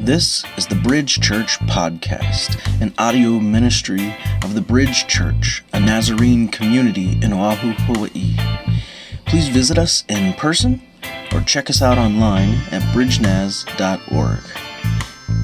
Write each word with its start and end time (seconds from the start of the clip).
This 0.00 0.44
is 0.56 0.66
the 0.66 0.76
Bridge 0.76 1.20
Church 1.20 1.58
Podcast, 1.60 2.58
an 2.80 2.94
audio 2.96 3.38
ministry 3.38 4.16
of 4.42 4.54
the 4.54 4.62
Bridge 4.62 5.06
Church, 5.06 5.62
a 5.74 5.78
Nazarene 5.78 6.48
community 6.48 7.18
in 7.22 7.34
Oahu, 7.34 7.72
Hawaii. 7.72 8.34
Please 9.26 9.48
visit 9.48 9.76
us 9.76 10.04
in 10.08 10.32
person 10.32 10.80
or 11.34 11.42
check 11.42 11.68
us 11.68 11.82
out 11.82 11.98
online 11.98 12.54
at 12.70 12.80
bridgenaz.org. 12.94 14.40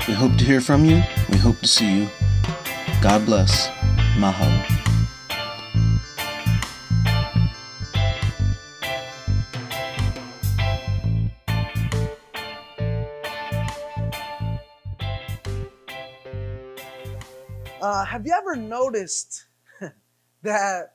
We 0.09 0.15
hope 0.15 0.39
to 0.39 0.45
hear 0.45 0.63
from 0.63 0.87
you. 0.87 1.03
We 1.31 1.37
hope 1.37 1.61
to 1.61 1.69
see 1.69 2.01
you. 2.01 2.09
God 3.03 3.27
bless. 3.27 3.69
Mahalo. 4.17 4.76
Ever 18.47 18.57
noticed 18.57 19.45
that 20.43 20.95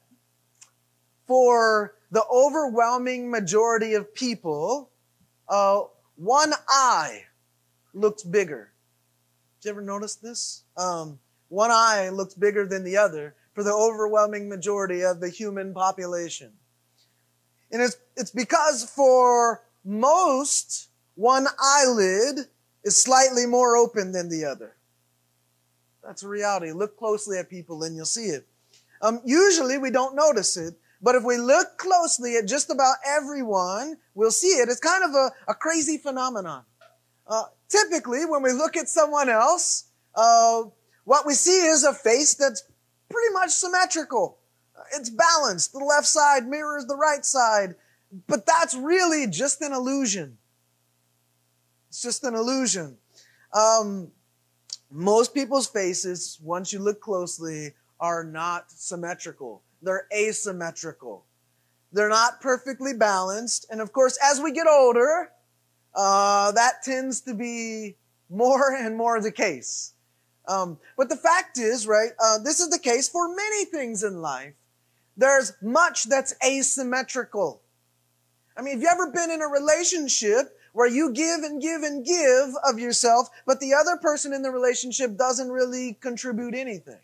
for 1.28 1.96
the 2.12 2.24
overwhelming 2.32 3.30
majority 3.30 3.94
of 3.94 4.14
people, 4.14 4.90
uh, 5.50 5.82
one 6.16 6.54
eye 6.70 7.24
looks 7.94 8.24
bigger? 8.24 8.72
Did 9.62 9.68
you 9.68 9.72
ever 9.72 9.82
notice 9.82 10.16
this? 10.16 10.64
Um, 10.78 11.20
one 11.50 11.72
eye 11.72 12.10
looks 12.10 12.34
bigger 12.34 12.66
than 12.66 12.84
the 12.84 12.98
other 12.98 13.36
for 13.54 13.64
the 13.64 13.74
overwhelming 13.74 14.48
majority 14.48 15.04
of 15.04 15.20
the 15.20 15.30
human 15.30 15.74
population. 15.74 16.52
And 17.72 17.82
it's, 17.82 17.98
it's 18.16 18.32
because 18.32 18.90
for 18.90 19.64
most, 19.84 20.90
one 21.16 21.48
eyelid 21.60 22.48
is 22.84 23.02
slightly 23.02 23.46
more 23.46 23.76
open 23.76 24.12
than 24.12 24.30
the 24.30 24.46
other. 24.46 24.76
That's 26.04 26.24
a 26.24 26.28
reality. 26.28 26.72
Look 26.72 26.98
closely 26.98 27.38
at 27.38 27.50
people 27.50 27.84
and 27.84 27.96
you'll 27.96 28.06
see 28.06 28.28
it. 28.28 28.48
Um, 29.02 29.22
usually 29.26 29.78
we 29.78 29.92
don't 29.92 30.16
notice 30.16 30.58
it, 30.58 30.76
but 31.02 31.16
if 31.16 31.24
we 31.24 31.38
look 31.38 31.78
closely 31.78 32.38
at 32.38 32.48
just 32.48 32.70
about 32.70 32.96
everyone, 33.06 33.98
we'll 34.14 34.32
see 34.32 34.48
it. 34.48 34.70
It's 34.70 34.80
kind 34.80 35.04
of 35.04 35.12
a, 35.12 35.32
a 35.48 35.56
crazy 35.56 35.98
phenomenon. 35.98 36.64
Uh, 37.28 37.44
typically, 37.70 38.26
when 38.26 38.44
we 38.44 38.52
look 38.52 38.78
at 38.78 38.90
someone 38.90 39.30
else, 39.30 39.86
uh, 40.16 40.64
what 41.06 41.26
we 41.26 41.34
see 41.34 41.66
is 41.66 41.84
a 41.84 41.94
face 41.94 42.36
that's 42.36 42.64
pretty 43.10 43.34
much 43.34 43.50
symmetrical. 43.50 44.38
It's 44.94 45.10
balanced. 45.10 45.74
The 45.74 45.80
left 45.80 46.08
side 46.08 46.48
mirrors 46.48 46.86
the 46.86 46.96
right 46.96 47.26
side. 47.26 47.76
But 48.28 48.46
that's 48.46 48.76
really 48.76 49.28
just 49.28 49.62
an 49.62 49.72
illusion. 49.72 50.38
It's 51.90 52.02
just 52.02 52.24
an 52.24 52.36
illusion. 52.36 52.98
Um, 53.54 54.12
most 54.92 55.34
people's 55.34 55.68
faces, 55.68 56.38
once 56.44 56.74
you 56.74 56.80
look 56.80 57.00
closely, 57.00 57.74
are 58.00 58.24
not 58.24 58.72
symmetrical. 58.72 59.62
They're 59.82 60.08
asymmetrical. 60.14 61.26
They're 61.94 62.10
not 62.10 62.42
perfectly 62.42 62.94
balanced. 62.94 63.66
And 63.70 63.82
of 63.82 63.92
course, 63.94 64.18
as 64.24 64.42
we 64.42 64.52
get 64.52 64.68
older, 64.68 65.32
uh, 65.94 66.52
that 66.54 66.84
tends 66.84 67.22
to 67.22 67.34
be 67.34 67.96
more 68.30 68.76
and 68.80 68.96
more 68.96 69.22
the 69.22 69.32
case. 69.32 69.94
Um, 70.48 70.80
but 70.98 71.10
the 71.10 71.16
fact 71.16 71.60
is, 71.60 71.88
right, 71.88 72.12
uh, 72.22 72.40
this 72.40 72.60
is 72.60 72.70
the 72.70 72.80
case 72.80 73.08
for 73.08 73.34
many 73.34 73.66
things 73.66 74.04
in 74.04 74.22
life. 74.22 74.54
There's 75.16 75.54
much 75.62 76.06
that's 76.06 76.34
asymmetrical. 76.46 77.62
I 78.58 78.62
mean, 78.62 78.74
have 78.74 78.82
you 78.82 78.90
ever 78.90 79.12
been 79.12 79.32
in 79.32 79.42
a 79.42 79.48
relationship 79.48 80.58
where 80.74 80.88
you 80.88 81.12
give 81.12 81.44
and 81.44 81.62
give 81.62 81.84
and 81.84 82.06
give 82.06 82.50
of 82.68 82.80
yourself, 82.80 83.30
but 83.46 83.60
the 83.60 83.74
other 83.74 83.98
person 83.98 84.34
in 84.34 84.42
the 84.42 84.52
relationship 84.52 85.18
doesn't 85.18 85.50
really 85.50 85.94
contribute 85.94 86.56
anything. 86.56 87.00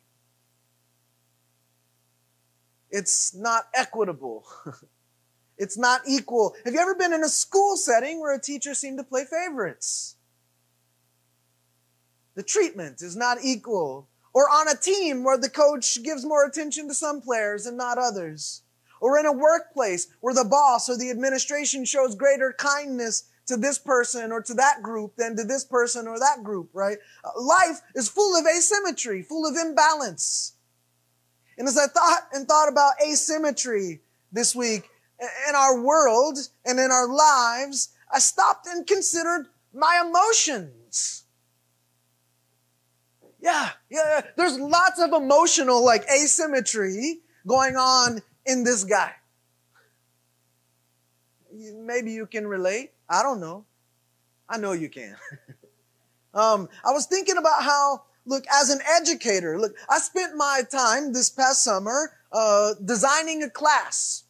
It's 2.89 3.35
not 3.35 3.65
equitable. 3.73 4.45
it's 5.57 5.77
not 5.77 6.01
equal. 6.07 6.55
Have 6.63 6.73
you 6.73 6.79
ever 6.79 6.95
been 6.95 7.13
in 7.13 7.23
a 7.23 7.29
school 7.29 7.75
setting 7.75 8.21
where 8.21 8.33
a 8.33 8.41
teacher 8.41 8.73
seemed 8.73 8.97
to 8.97 9.03
play 9.03 9.25
favorites? 9.25 10.15
The 12.35 12.43
treatment 12.43 13.01
is 13.01 13.15
not 13.15 13.39
equal. 13.43 14.07
Or 14.33 14.43
on 14.49 14.67
a 14.69 14.75
team 14.75 15.23
where 15.23 15.37
the 15.37 15.49
coach 15.49 16.01
gives 16.03 16.23
more 16.23 16.45
attention 16.45 16.87
to 16.87 16.93
some 16.93 17.21
players 17.21 17.65
and 17.65 17.75
not 17.75 17.97
others. 17.97 18.61
Or 19.01 19.17
in 19.17 19.25
a 19.25 19.31
workplace 19.31 20.07
where 20.21 20.33
the 20.33 20.45
boss 20.45 20.89
or 20.89 20.97
the 20.97 21.09
administration 21.09 21.83
shows 21.83 22.15
greater 22.15 22.53
kindness 22.57 23.23
to 23.47 23.57
this 23.57 23.79
person 23.79 24.31
or 24.31 24.41
to 24.41 24.53
that 24.53 24.83
group 24.83 25.15
than 25.15 25.35
to 25.37 25.43
this 25.43 25.63
person 25.63 26.07
or 26.07 26.19
that 26.19 26.43
group, 26.43 26.69
right? 26.73 26.97
Uh, 27.23 27.41
life 27.41 27.81
is 27.95 28.09
full 28.09 28.35
of 28.35 28.45
asymmetry, 28.45 29.23
full 29.23 29.47
of 29.47 29.55
imbalance. 29.55 30.53
And 31.57 31.67
as 31.67 31.77
I 31.77 31.87
thought 31.87 32.27
and 32.33 32.47
thought 32.47 32.69
about 32.69 32.93
asymmetry 33.01 34.01
this 34.31 34.55
week 34.55 34.89
in 35.49 35.55
our 35.55 35.81
world 35.81 36.37
and 36.65 36.79
in 36.79 36.91
our 36.91 37.07
lives, 37.07 37.89
I 38.13 38.19
stopped 38.19 38.67
and 38.67 38.85
considered 38.85 39.47
my 39.73 40.03
emotions. 40.05 41.23
Yeah, 43.39 43.69
yeah, 43.89 44.21
there's 44.35 44.59
lots 44.59 44.99
of 44.99 45.13
emotional 45.13 45.83
like 45.83 46.05
asymmetry 46.09 47.19
going 47.45 47.75
on 47.75 48.21
in 48.45 48.63
this 48.63 48.83
guy. 48.83 49.13
Maybe 51.53 52.11
you 52.11 52.25
can 52.25 52.45
relate. 52.45 52.91
I 53.09 53.23
don't 53.23 53.39
know. 53.39 53.65
I 54.49 54.57
know 54.57 54.73
you 54.73 54.89
can. 54.89 55.15
um, 56.33 56.69
I 56.85 56.91
was 56.91 57.05
thinking 57.05 57.37
about 57.37 57.63
how, 57.63 58.03
look, 58.25 58.45
as 58.51 58.69
an 58.69 58.79
educator, 58.95 59.59
look, 59.59 59.75
I 59.89 59.99
spent 59.99 60.35
my 60.35 60.61
time 60.69 61.13
this 61.13 61.29
past 61.29 61.63
summer 61.63 62.13
uh, 62.31 62.73
designing 62.83 63.43
a 63.43 63.49
class. 63.49 64.23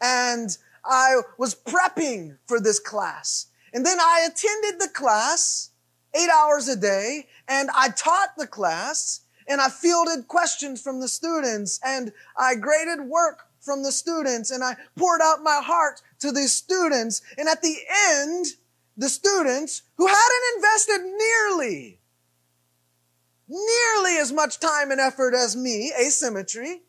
And 0.00 0.56
I 0.84 1.16
was 1.38 1.54
prepping 1.54 2.38
for 2.46 2.60
this 2.60 2.78
class. 2.78 3.46
And 3.72 3.84
then 3.84 3.98
I 4.00 4.26
attended 4.26 4.80
the 4.80 4.88
class 4.88 5.70
eight 6.14 6.30
hours 6.30 6.68
a 6.68 6.76
day 6.76 7.26
and 7.48 7.68
I 7.76 7.90
taught 7.90 8.30
the 8.36 8.46
class 8.46 9.20
and 9.46 9.60
I 9.60 9.68
fielded 9.68 10.28
questions 10.28 10.80
from 10.80 11.00
the 11.00 11.08
students 11.08 11.80
and 11.84 12.12
I 12.36 12.54
graded 12.54 13.00
work 13.00 13.47
from 13.60 13.82
the 13.82 13.92
students 13.92 14.50
and 14.50 14.62
I 14.62 14.76
poured 14.96 15.20
out 15.22 15.42
my 15.42 15.60
heart 15.62 16.02
to 16.20 16.32
these 16.32 16.52
students. 16.52 17.22
And 17.36 17.48
at 17.48 17.62
the 17.62 17.76
end, 18.10 18.46
the 18.96 19.08
students 19.08 19.82
who 19.96 20.06
hadn't 20.06 20.56
invested 20.56 20.98
nearly, 21.04 22.00
nearly 23.48 24.16
as 24.18 24.32
much 24.32 24.58
time 24.58 24.90
and 24.90 25.00
effort 25.00 25.34
as 25.34 25.56
me, 25.56 25.92
asymmetry, 26.00 26.82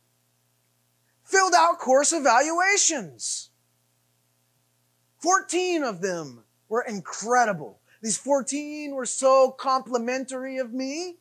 filled 1.24 1.54
out 1.54 1.78
course 1.78 2.12
evaluations. 2.12 3.50
14 5.20 5.84
of 5.84 6.02
them 6.02 6.44
were 6.68 6.82
incredible. 6.82 7.80
These 8.02 8.18
14 8.18 8.96
were 8.96 9.06
so 9.06 9.52
complimentary 9.52 10.58
of 10.58 10.74
me, 10.74 11.18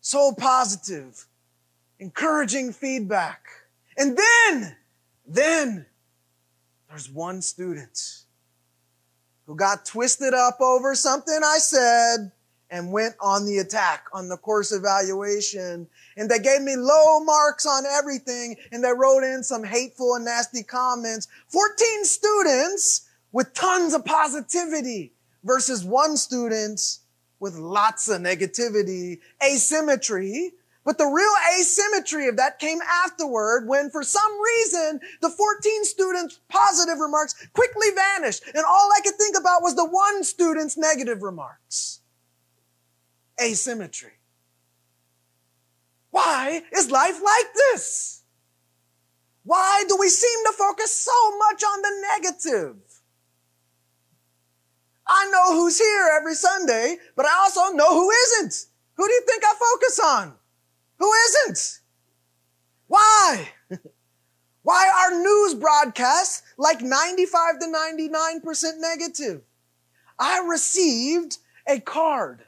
so 0.00 0.32
positive, 0.32 1.26
encouraging 1.98 2.72
feedback. 2.72 3.42
And 3.96 4.16
then, 4.16 4.76
then 5.26 5.86
there's 6.88 7.10
one 7.10 7.42
student 7.42 8.24
who 9.46 9.54
got 9.54 9.84
twisted 9.84 10.34
up 10.34 10.60
over 10.60 10.94
something 10.94 11.40
I 11.44 11.58
said 11.58 12.32
and 12.70 12.92
went 12.92 13.16
on 13.20 13.44
the 13.46 13.58
attack 13.58 14.06
on 14.12 14.28
the 14.28 14.36
course 14.36 14.72
evaluation. 14.72 15.88
And 16.16 16.30
they 16.30 16.38
gave 16.38 16.62
me 16.62 16.76
low 16.76 17.20
marks 17.20 17.66
on 17.66 17.84
everything 17.84 18.56
and 18.70 18.82
they 18.82 18.92
wrote 18.92 19.24
in 19.24 19.42
some 19.42 19.64
hateful 19.64 20.14
and 20.14 20.24
nasty 20.24 20.62
comments. 20.62 21.26
14 21.48 22.04
students 22.04 23.08
with 23.32 23.52
tons 23.54 23.94
of 23.94 24.04
positivity 24.04 25.12
versus 25.44 25.84
one 25.84 26.16
student 26.16 26.98
with 27.40 27.54
lots 27.54 28.08
of 28.08 28.20
negativity, 28.20 29.18
asymmetry, 29.44 30.52
but 30.90 30.98
the 30.98 31.06
real 31.06 31.32
asymmetry 31.56 32.26
of 32.26 32.36
that 32.38 32.58
came 32.58 32.80
afterward 32.82 33.68
when 33.68 33.90
for 33.90 34.02
some 34.02 34.32
reason 34.42 34.98
the 35.20 35.30
14 35.30 35.84
students' 35.84 36.40
positive 36.48 36.98
remarks 36.98 37.46
quickly 37.52 37.86
vanished. 37.94 38.42
And 38.52 38.64
all 38.68 38.90
I 38.92 39.00
could 39.00 39.14
think 39.14 39.36
about 39.38 39.62
was 39.62 39.76
the 39.76 39.88
one 39.88 40.24
student's 40.24 40.76
negative 40.76 41.22
remarks. 41.22 42.00
Asymmetry. 43.40 44.14
Why 46.10 46.62
is 46.72 46.90
life 46.90 47.22
like 47.22 47.54
this? 47.54 48.24
Why 49.44 49.84
do 49.86 49.96
we 49.96 50.08
seem 50.08 50.44
to 50.46 50.52
focus 50.58 50.92
so 50.92 51.38
much 51.38 51.62
on 51.62 51.82
the 51.82 52.06
negative? 52.18 52.78
I 55.06 55.30
know 55.30 55.54
who's 55.54 55.78
here 55.78 56.10
every 56.18 56.34
Sunday, 56.34 56.96
but 57.14 57.26
I 57.26 57.38
also 57.42 57.76
know 57.76 57.94
who 57.94 58.10
isn't. 58.10 58.66
Who 58.96 59.06
do 59.06 59.12
you 59.12 59.22
think 59.28 59.44
I 59.44 59.54
focus 59.54 60.00
on? 60.00 60.39
Who 61.00 61.12
isn't? 61.12 61.80
Why? 62.86 63.48
Why 64.62 64.90
are 65.02 65.18
news 65.18 65.54
broadcasts 65.54 66.42
like 66.58 66.82
95 66.82 67.58
to 67.60 67.66
99% 67.66 68.64
negative? 68.78 69.42
I 70.18 70.40
received 70.40 71.38
a 71.66 71.80
card 71.80 72.44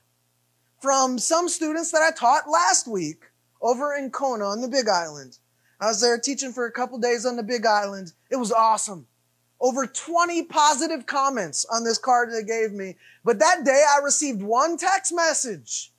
from 0.81 1.19
some 1.19 1.49
students 1.49 1.91
that 1.93 2.03
I 2.03 2.11
taught 2.15 2.51
last 2.51 2.87
week 2.87 3.25
over 3.63 3.95
in 3.95 4.11
Kona 4.11 4.45
on 4.45 4.61
the 4.61 4.69
Big 4.69 4.89
Island. 4.89 5.39
I 5.81 5.87
was 5.87 6.03
there 6.03 6.19
teaching 6.19 6.53
for 6.53 6.67
a 6.67 6.73
couple 6.73 6.99
days 6.99 7.25
on 7.25 7.37
the 7.37 7.43
Big 7.43 7.65
Island. 7.65 8.13
It 8.31 8.37
was 8.37 8.53
awesome. 8.53 9.07
Over 9.61 9.87
20 9.87 10.43
positive 10.45 11.07
comments 11.07 11.65
on 11.73 11.85
this 11.85 11.99
card 11.99 12.31
they 12.31 12.43
gave 12.43 12.73
me. 12.73 12.97
But 13.25 13.39
that 13.39 13.65
day 13.65 13.85
I 13.89 14.05
received 14.05 14.43
one 14.43 14.77
text 14.77 15.15
message 15.15 15.92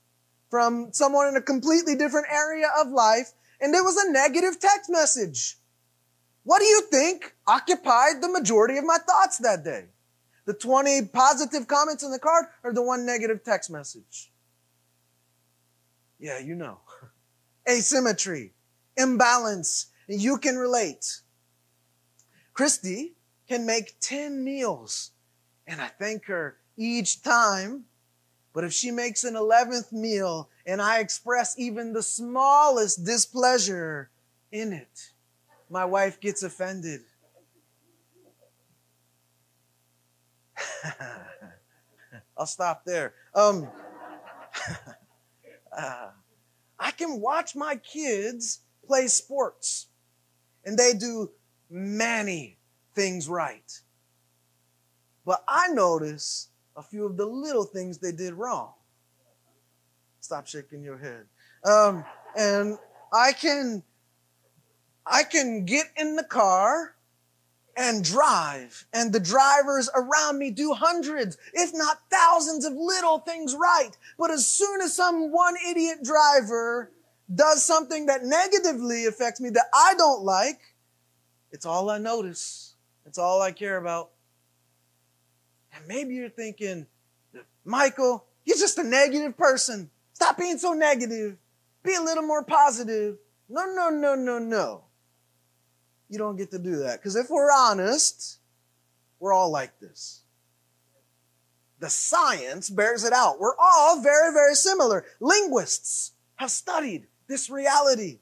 from 0.54 0.90
someone 0.94 1.28
in 1.28 1.36
a 1.36 1.42
completely 1.42 1.96
different 1.96 2.28
area 2.32 2.68
of 2.80 2.88
life, 2.90 3.32
and 3.60 3.74
it 3.74 3.84
was 3.84 3.98
a 3.98 4.12
negative 4.12 4.60
text 4.60 4.88
message. 4.88 5.58
What 6.44 6.60
do 6.60 6.66
you 6.66 6.82
think 6.92 7.34
occupied 7.48 8.22
the 8.22 8.30
majority 8.30 8.78
of 8.78 8.86
my 8.86 9.00
thoughts 9.00 9.40
that 9.40 9.64
day? 9.64 9.86
The 10.46 10.54
20 10.54 11.08
positive 11.08 11.68
comments 11.68 12.04
in 12.04 12.12
the 12.12 12.20
card 12.20 12.46
or 12.64 12.72
the 12.72 12.84
one 12.84 13.04
negative 13.04 13.44
text 13.44 13.72
message? 13.72 14.32
Yeah, 16.20 16.38
you 16.38 16.54
know. 16.54 16.82
Asymmetry, 17.68 18.52
imbalance, 18.96 19.88
you 20.08 20.38
can 20.38 20.56
relate. 20.56 21.22
Christy 22.54 23.16
can 23.50 23.66
make 23.66 24.00
10 24.02 24.44
meals, 24.44 25.14
and 25.66 25.82
I 25.82 25.88
thank 25.88 26.26
her 26.28 26.58
each 26.78 27.24
time. 27.24 27.86
But 28.54 28.64
if 28.64 28.72
she 28.72 28.92
makes 28.92 29.24
an 29.24 29.34
11th 29.34 29.92
meal 29.92 30.50
and 30.66 30.82
I 30.82 31.00
express 31.00 31.58
even 31.58 31.92
the 31.94 32.04
smallest 32.04 33.04
displeasure 33.04 34.12
in 34.52 34.72
it, 34.74 35.12
my 35.70 35.86
wife 35.86 36.20
gets 36.20 36.44
offended. 36.44 37.02
I'll 42.38 42.46
stop 42.46 42.86
there. 42.86 43.14
Um, 43.34 43.68
uh, 45.78 46.10
I 46.78 46.92
can 46.92 47.20
watch 47.20 47.56
my 47.56 47.78
kids 47.78 48.60
play 48.86 49.08
sports, 49.08 49.88
and 50.64 50.78
they 50.78 50.94
do 50.94 51.32
many 51.70 52.60
things 52.94 53.28
right. 53.28 53.82
But 55.26 55.44
I 55.48 55.70
notice 55.70 56.50
a 56.76 56.82
few 56.82 57.06
of 57.06 57.18
the 57.18 57.26
little 57.26 57.66
things 57.66 57.98
they 57.98 58.12
did 58.12 58.34
wrong. 58.34 58.74
Stop 60.20 60.48
shaking 60.48 60.84
your 60.84 60.98
head. 60.98 61.26
Um, 61.66 62.06
and 62.38 62.78
I 63.12 63.34
can 63.34 63.84
I 65.06 65.24
can 65.24 65.66
get 65.66 65.88
in 65.98 66.16
the 66.16 66.24
car 66.24 66.96
and 67.76 68.04
drive, 68.04 68.86
and 68.94 69.12
the 69.12 69.20
drivers 69.20 69.90
around 69.96 70.38
me 70.38 70.52
do 70.52 70.74
hundreds, 70.74 71.38
if 71.54 71.72
not 71.74 72.00
thousands 72.12 72.66
of 72.66 72.74
little 72.74 73.20
things 73.20 73.56
right. 73.56 73.92
But 74.18 74.32
as 74.32 74.48
soon 74.48 74.82
as 74.82 74.96
some 74.96 75.32
one 75.32 75.56
idiot 75.68 76.04
driver 76.04 76.92
does 77.34 77.64
something 77.64 78.06
that 78.06 78.24
negatively 78.24 79.06
affects 79.06 79.42
me 79.42 79.50
that 79.50 79.66
I 79.74 79.96
don't 79.98 80.24
like, 80.24 80.62
it's 81.52 81.66
all 81.66 81.90
I 81.90 81.98
notice. 81.98 82.76
It's 83.06 83.18
all 83.18 83.42
I 83.42 83.52
care 83.52 83.78
about. 83.78 84.13
And 85.76 85.88
maybe 85.88 86.14
you're 86.16 86.30
thinking, 86.30 86.86
Michael, 87.66 88.26
you're 88.46 88.58
just 88.58 88.78
a 88.78 88.84
negative 88.84 89.38
person. 89.38 89.90
Stop 90.14 90.38
being 90.38 90.58
so 90.58 90.74
negative. 90.74 91.38
Be 91.84 91.96
a 91.96 92.02
little 92.02 92.24
more 92.24 92.44
positive. 92.44 93.18
No, 93.50 93.66
no, 93.66 93.90
no, 93.90 94.16
no, 94.16 94.40
no 94.40 94.84
you 96.14 96.20
don't 96.20 96.36
get 96.36 96.52
to 96.52 96.60
do 96.60 96.78
that. 96.78 97.00
Because 97.00 97.16
if 97.16 97.30
we're 97.30 97.52
honest, 97.52 98.38
we're 99.20 99.34
all 99.34 99.50
like 99.50 99.80
this. 99.80 100.22
The 101.80 101.90
science 101.90 102.70
bears 102.70 103.04
it 103.04 103.14
out. 103.14 103.40
We're 103.40 103.58
all 103.58 104.02
very, 104.02 104.32
very 104.32 104.54
similar. 104.54 105.06
Linguists 105.20 106.12
have 106.36 106.52
studied 106.52 107.08
this 107.28 107.50
reality. 107.50 108.20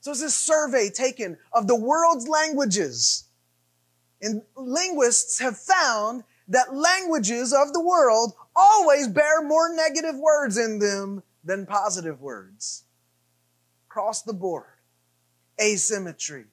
So 0.00 0.10
it's 0.10 0.20
this 0.20 0.34
survey 0.34 0.90
taken 0.90 1.38
of 1.52 1.68
the 1.68 1.76
world's 1.76 2.26
languages. 2.26 3.24
And 4.20 4.42
linguists 4.56 5.38
have 5.38 5.56
found 5.56 6.24
that 6.50 6.74
languages 6.74 7.54
of 7.54 7.72
the 7.72 7.82
world 7.82 8.34
always 8.54 9.08
bear 9.08 9.40
more 9.42 9.74
negative 9.74 10.16
words 10.16 10.58
in 10.58 10.78
them 10.78 11.22
than 11.42 11.64
positive 11.64 12.20
words. 12.20 12.84
Across 13.88 14.22
the 14.22 14.34
board. 14.34 14.66
Asymmetry. 15.60 16.44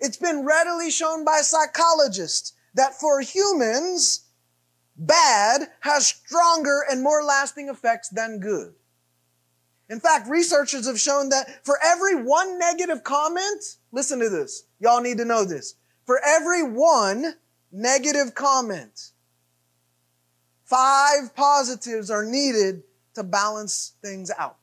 It's 0.00 0.16
been 0.16 0.44
readily 0.44 0.90
shown 0.90 1.24
by 1.24 1.40
psychologists 1.42 2.54
that 2.74 2.94
for 2.94 3.20
humans, 3.20 4.26
bad 4.96 5.68
has 5.80 6.06
stronger 6.06 6.84
and 6.90 7.02
more 7.02 7.22
lasting 7.22 7.68
effects 7.68 8.08
than 8.08 8.40
good. 8.40 8.74
In 9.90 10.00
fact, 10.00 10.28
researchers 10.28 10.86
have 10.86 11.00
shown 11.00 11.28
that 11.30 11.64
for 11.66 11.78
every 11.84 12.14
one 12.14 12.58
negative 12.58 13.02
comment, 13.04 13.76
listen 13.92 14.20
to 14.20 14.30
this. 14.30 14.64
Y'all 14.78 15.02
need 15.02 15.18
to 15.18 15.24
know 15.24 15.44
this. 15.44 15.74
For 16.06 16.20
every 16.24 16.62
one 16.62 17.34
negative 17.72 18.34
comment, 18.34 19.10
five 20.64 21.34
positives 21.34 22.10
are 22.10 22.24
needed 22.24 22.82
to 23.14 23.22
balance 23.22 23.94
things 24.02 24.30
out. 24.38 24.56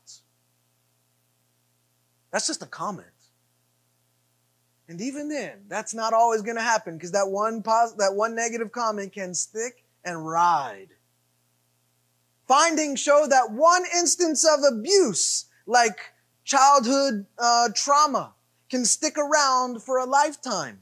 That's 2.31 2.47
just 2.47 2.61
a 2.61 2.67
comment. 2.67 3.07
And 4.89 5.01
even 5.01 5.27
then, 5.27 5.63
that's 5.67 5.93
not 5.93 6.13
always 6.13 6.41
going 6.41 6.55
to 6.55 6.61
happen 6.61 6.95
because 6.95 7.11
that 7.11 7.27
one 7.27 7.61
pos- 7.61 7.93
that 7.95 8.13
one 8.13 8.35
negative 8.35 8.71
comment 8.71 9.11
can 9.11 9.33
stick 9.33 9.83
and 10.05 10.25
ride. 10.25 10.89
Findings 12.47 13.01
show 13.01 13.27
that 13.29 13.51
one 13.51 13.83
instance 13.93 14.45
of 14.45 14.63
abuse, 14.63 15.45
like 15.65 16.13
childhood 16.45 17.25
uh, 17.37 17.69
trauma, 17.75 18.33
can 18.69 18.85
stick 18.85 19.17
around 19.17 19.83
for 19.83 19.97
a 19.97 20.05
lifetime, 20.05 20.79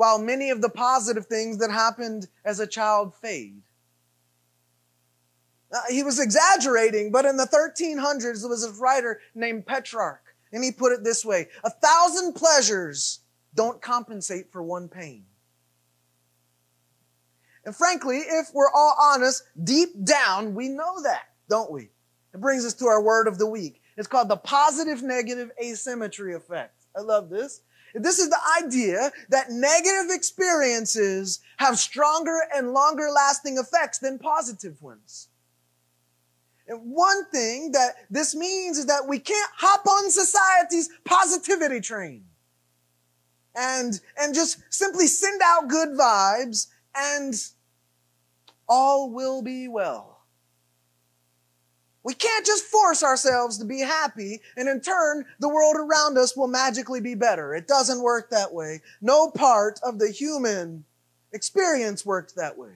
while 0.00 0.18
many 0.18 0.48
of 0.48 0.62
the 0.62 0.68
positive 0.70 1.26
things 1.26 1.58
that 1.58 1.70
happened 1.70 2.26
as 2.42 2.58
a 2.58 2.66
child 2.66 3.14
fade. 3.14 3.60
Uh, 5.70 5.76
he 5.90 6.02
was 6.02 6.18
exaggerating, 6.18 7.12
but 7.12 7.26
in 7.26 7.36
the 7.36 7.44
1300s, 7.44 8.40
there 8.40 8.48
was 8.48 8.64
a 8.64 8.72
writer 8.80 9.20
named 9.34 9.66
Petrarch 9.66 10.22
and 10.52 10.64
he 10.64 10.72
put 10.72 10.92
it 10.92 11.04
this 11.04 11.22
way 11.22 11.48
A 11.64 11.70
thousand 11.70 12.32
pleasures 12.32 13.20
don't 13.54 13.82
compensate 13.82 14.50
for 14.50 14.62
one 14.62 14.88
pain. 14.88 15.26
And 17.66 17.76
frankly, 17.76 18.20
if 18.20 18.46
we're 18.54 18.72
all 18.74 18.96
honest, 18.98 19.42
deep 19.62 19.90
down, 20.02 20.54
we 20.54 20.70
know 20.70 21.02
that, 21.02 21.24
don't 21.50 21.70
we? 21.70 21.90
It 22.32 22.40
brings 22.40 22.64
us 22.64 22.72
to 22.76 22.86
our 22.86 23.02
word 23.02 23.28
of 23.28 23.36
the 23.36 23.46
week. 23.46 23.82
It's 23.98 24.08
called 24.08 24.30
the 24.30 24.38
positive 24.38 25.02
negative 25.02 25.50
asymmetry 25.62 26.34
effect. 26.34 26.86
I 26.96 27.00
love 27.00 27.28
this. 27.28 27.60
This 27.94 28.18
is 28.18 28.28
the 28.30 28.40
idea 28.62 29.10
that 29.30 29.50
negative 29.50 30.10
experiences 30.10 31.40
have 31.58 31.78
stronger 31.78 32.38
and 32.54 32.72
longer 32.72 33.10
lasting 33.10 33.58
effects 33.58 33.98
than 33.98 34.18
positive 34.18 34.80
ones. 34.82 35.28
And 36.68 36.92
one 36.92 37.24
thing 37.30 37.72
that 37.72 37.96
this 38.10 38.34
means 38.34 38.78
is 38.78 38.86
that 38.86 39.08
we 39.08 39.18
can't 39.18 39.50
hop 39.56 39.86
on 39.86 40.10
society's 40.10 40.88
positivity 41.04 41.80
train 41.80 42.24
and, 43.56 44.00
and 44.18 44.34
just 44.34 44.58
simply 44.72 45.06
send 45.06 45.40
out 45.44 45.68
good 45.68 45.90
vibes 45.98 46.68
and 46.96 47.34
all 48.68 49.10
will 49.10 49.42
be 49.42 49.68
well. 49.68 50.09
We 52.02 52.14
can't 52.14 52.46
just 52.46 52.64
force 52.64 53.02
ourselves 53.02 53.58
to 53.58 53.64
be 53.64 53.80
happy 53.80 54.40
and 54.56 54.68
in 54.68 54.80
turn 54.80 55.26
the 55.38 55.48
world 55.48 55.76
around 55.76 56.16
us 56.16 56.36
will 56.36 56.48
magically 56.48 57.00
be 57.00 57.14
better. 57.14 57.54
It 57.54 57.68
doesn't 57.68 58.02
work 58.02 58.30
that 58.30 58.54
way. 58.54 58.80
No 59.02 59.30
part 59.30 59.78
of 59.82 59.98
the 59.98 60.10
human 60.10 60.84
experience 61.32 62.06
works 62.06 62.32
that 62.34 62.56
way. 62.56 62.72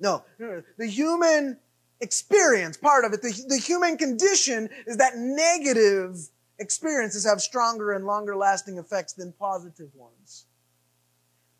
No, 0.00 0.24
the 0.38 0.86
human 0.86 1.58
experience, 2.00 2.76
part 2.76 3.04
of 3.04 3.12
it. 3.12 3.22
The, 3.22 3.44
the 3.48 3.58
human 3.58 3.96
condition 3.96 4.68
is 4.86 4.96
that 4.96 5.16
negative 5.16 6.16
experiences 6.58 7.24
have 7.24 7.40
stronger 7.40 7.92
and 7.92 8.04
longer 8.04 8.36
lasting 8.36 8.78
effects 8.78 9.12
than 9.12 9.32
positive 9.32 9.90
ones. 9.94 10.46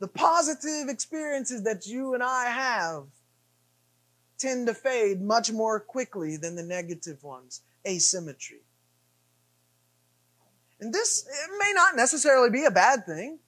The 0.01 0.09
positive 0.09 0.89
experiences 0.89 1.63
that 1.63 1.87
you 1.87 2.15
and 2.15 2.23
I 2.23 2.47
have 2.47 3.05
tend 4.39 4.67
to 4.67 4.75
fade 4.75 5.21
much 5.21 5.53
more 5.53 5.81
quickly 5.81 6.37
than 6.37 6.57
the 6.57 6.63
negative 6.63 7.23
ones. 7.23 7.63
Asymmetry. 7.87 8.63
And 10.81 10.93
this 10.93 11.27
may 11.59 11.73
not 11.75 11.97
necessarily 11.97 12.51
be 12.51 12.65
a 12.65 12.71
bad 12.71 13.07
thing. 13.07 13.39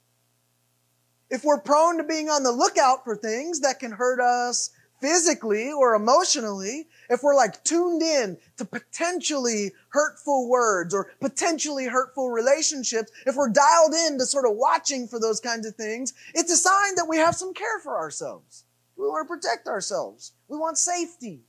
If 1.28 1.44
we're 1.44 1.60
prone 1.60 1.96
to 1.98 2.04
being 2.04 2.28
on 2.28 2.42
the 2.42 2.52
lookout 2.52 3.04
for 3.04 3.16
things 3.16 3.60
that 3.60 3.80
can 3.80 3.90
hurt 3.90 4.20
us 4.20 4.70
physically 5.00 5.72
or 5.72 5.94
emotionally, 5.94 6.86
if 7.10 7.22
we're 7.22 7.34
like 7.34 7.62
tuned 7.64 8.02
in 8.02 8.38
to 8.56 8.64
potentially 8.64 9.72
hurtful 9.88 10.48
words 10.48 10.94
or 10.94 11.10
potentially 11.20 11.86
hurtful 11.86 12.30
relationships, 12.30 13.10
if 13.26 13.34
we're 13.34 13.48
dialed 13.48 13.92
in 13.92 14.18
to 14.18 14.24
sort 14.24 14.46
of 14.46 14.56
watching 14.56 15.08
for 15.08 15.18
those 15.18 15.40
kinds 15.40 15.66
of 15.66 15.74
things, 15.74 16.14
it's 16.34 16.52
a 16.52 16.56
sign 16.56 16.94
that 16.94 17.08
we 17.08 17.16
have 17.16 17.34
some 17.34 17.52
care 17.52 17.80
for 17.82 17.98
ourselves. 17.98 18.64
We 18.96 19.06
want 19.06 19.28
to 19.28 19.34
protect 19.34 19.68
ourselves. 19.68 20.32
We 20.48 20.56
want 20.56 20.78
safety. 20.78 21.42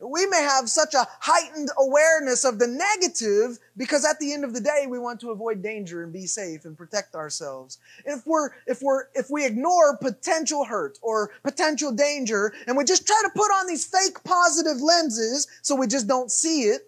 we 0.00 0.26
may 0.26 0.42
have 0.42 0.68
such 0.68 0.94
a 0.94 1.06
heightened 1.20 1.70
awareness 1.76 2.44
of 2.44 2.58
the 2.58 2.66
negative 2.68 3.58
because 3.76 4.04
at 4.04 4.18
the 4.20 4.32
end 4.32 4.44
of 4.44 4.54
the 4.54 4.60
day 4.60 4.86
we 4.88 4.98
want 4.98 5.18
to 5.20 5.30
avoid 5.30 5.60
danger 5.60 6.04
and 6.04 6.12
be 6.12 6.26
safe 6.26 6.64
and 6.64 6.78
protect 6.78 7.16
ourselves 7.16 7.78
if 8.04 8.24
we're 8.24 8.50
if 8.66 8.80
we're 8.80 9.06
if 9.14 9.28
we 9.28 9.44
ignore 9.44 9.96
potential 9.96 10.64
hurt 10.64 10.98
or 11.02 11.32
potential 11.42 11.90
danger 11.90 12.52
and 12.68 12.76
we 12.76 12.84
just 12.84 13.06
try 13.08 13.20
to 13.24 13.30
put 13.34 13.50
on 13.50 13.66
these 13.66 13.84
fake 13.86 14.22
positive 14.22 14.80
lenses 14.80 15.48
so 15.62 15.74
we 15.74 15.88
just 15.88 16.06
don't 16.06 16.30
see 16.30 16.62
it 16.62 16.82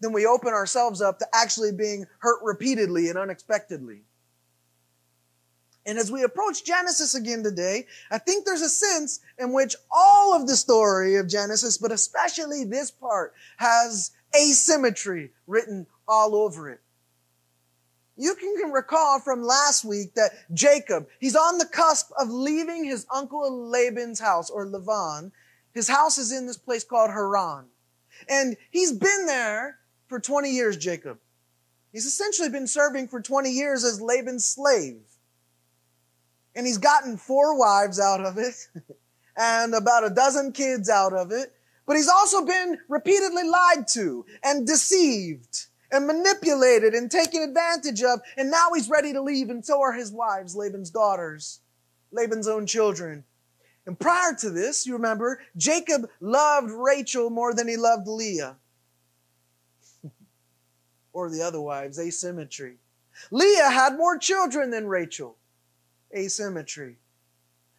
then 0.00 0.12
we 0.12 0.24
open 0.24 0.52
ourselves 0.52 1.02
up 1.02 1.18
to 1.18 1.26
actually 1.34 1.72
being 1.72 2.06
hurt 2.18 2.38
repeatedly 2.44 3.08
and 3.08 3.18
unexpectedly 3.18 4.02
and 5.86 5.98
as 5.98 6.10
we 6.10 6.24
approach 6.24 6.64
Genesis 6.64 7.14
again 7.14 7.44
today, 7.44 7.86
I 8.10 8.18
think 8.18 8.44
there's 8.44 8.60
a 8.60 8.68
sense 8.68 9.20
in 9.38 9.52
which 9.52 9.76
all 9.90 10.34
of 10.34 10.48
the 10.48 10.56
story 10.56 11.14
of 11.14 11.28
Genesis, 11.28 11.78
but 11.78 11.92
especially 11.92 12.64
this 12.64 12.90
part, 12.90 13.34
has 13.56 14.10
asymmetry 14.36 15.30
written 15.46 15.86
all 16.08 16.34
over 16.34 16.68
it. 16.70 16.80
You 18.16 18.34
can 18.34 18.72
recall 18.72 19.20
from 19.20 19.42
last 19.42 19.84
week 19.84 20.14
that 20.14 20.32
Jacob, 20.52 21.06
he's 21.20 21.36
on 21.36 21.58
the 21.58 21.66
cusp 21.66 22.10
of 22.18 22.30
leaving 22.30 22.84
his 22.84 23.06
uncle 23.14 23.68
Laban's 23.70 24.18
house, 24.18 24.50
or 24.50 24.66
Lavan. 24.66 25.30
His 25.72 25.86
house 25.86 26.18
is 26.18 26.32
in 26.32 26.46
this 26.46 26.56
place 26.56 26.82
called 26.82 27.10
Haran. 27.10 27.66
And 28.28 28.56
he's 28.70 28.92
been 28.92 29.26
there 29.26 29.78
for 30.08 30.18
20 30.18 30.50
years, 30.50 30.76
Jacob. 30.78 31.18
He's 31.92 32.06
essentially 32.06 32.48
been 32.48 32.66
serving 32.66 33.08
for 33.08 33.20
20 33.20 33.50
years 33.50 33.84
as 33.84 34.00
Laban's 34.00 34.46
slave 34.46 34.96
and 36.56 36.66
he's 36.66 36.78
gotten 36.78 37.18
four 37.18 37.56
wives 37.56 38.00
out 38.00 38.24
of 38.24 38.38
it 38.38 38.54
and 39.36 39.74
about 39.74 40.06
a 40.06 40.10
dozen 40.10 40.50
kids 40.50 40.88
out 40.88 41.12
of 41.12 41.30
it. 41.30 41.52
But 41.86 41.96
he's 41.96 42.08
also 42.08 42.44
been 42.44 42.78
repeatedly 42.88 43.44
lied 43.44 43.86
to 43.88 44.24
and 44.42 44.66
deceived 44.66 45.66
and 45.92 46.06
manipulated 46.06 46.94
and 46.94 47.08
taken 47.10 47.42
advantage 47.42 48.02
of. 48.02 48.20
And 48.36 48.50
now 48.50 48.70
he's 48.74 48.88
ready 48.88 49.12
to 49.12 49.22
leave 49.22 49.50
and 49.50 49.64
so 49.64 49.80
are 49.82 49.92
his 49.92 50.10
wives, 50.10 50.56
Laban's 50.56 50.90
daughters, 50.90 51.60
Laban's 52.10 52.48
own 52.48 52.66
children. 52.66 53.22
And 53.84 54.00
prior 54.00 54.34
to 54.40 54.50
this, 54.50 54.84
you 54.84 54.94
remember, 54.94 55.40
Jacob 55.56 56.08
loved 56.20 56.72
Rachel 56.72 57.30
more 57.30 57.54
than 57.54 57.68
he 57.68 57.76
loved 57.76 58.08
Leah. 58.08 58.56
or 61.12 61.30
the 61.30 61.42
other 61.42 61.60
wives, 61.60 62.00
asymmetry. 62.00 62.78
Leah 63.30 63.70
had 63.70 63.96
more 63.96 64.18
children 64.18 64.70
than 64.70 64.88
Rachel 64.88 65.36
asymmetry. 66.14 66.96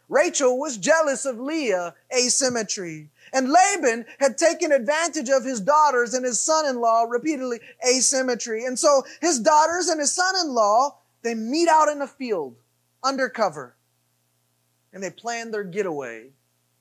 Rachel 0.09 0.57
was 0.57 0.77
jealous 0.77 1.25
of 1.25 1.39
Leah, 1.39 1.93
asymmetry. 2.15 3.09
And 3.33 3.51
Laban 3.51 4.05
had 4.19 4.37
taken 4.37 4.71
advantage 4.71 5.29
of 5.29 5.43
his 5.43 5.59
daughters 5.59 6.13
and 6.13 6.25
his 6.25 6.39
son-in-law 6.39 7.03
repeatedly, 7.09 7.59
asymmetry. 7.85 8.65
And 8.65 8.79
so 8.79 9.03
his 9.19 9.39
daughters 9.39 9.89
and 9.89 9.99
his 9.99 10.13
son-in-law, 10.13 10.97
they 11.23 11.35
meet 11.35 11.67
out 11.67 11.89
in 11.89 11.99
the 11.99 12.07
field, 12.07 12.55
undercover. 13.03 13.75
And 14.93 15.03
they 15.03 15.11
plan 15.11 15.51
their 15.51 15.65
getaway 15.65 16.29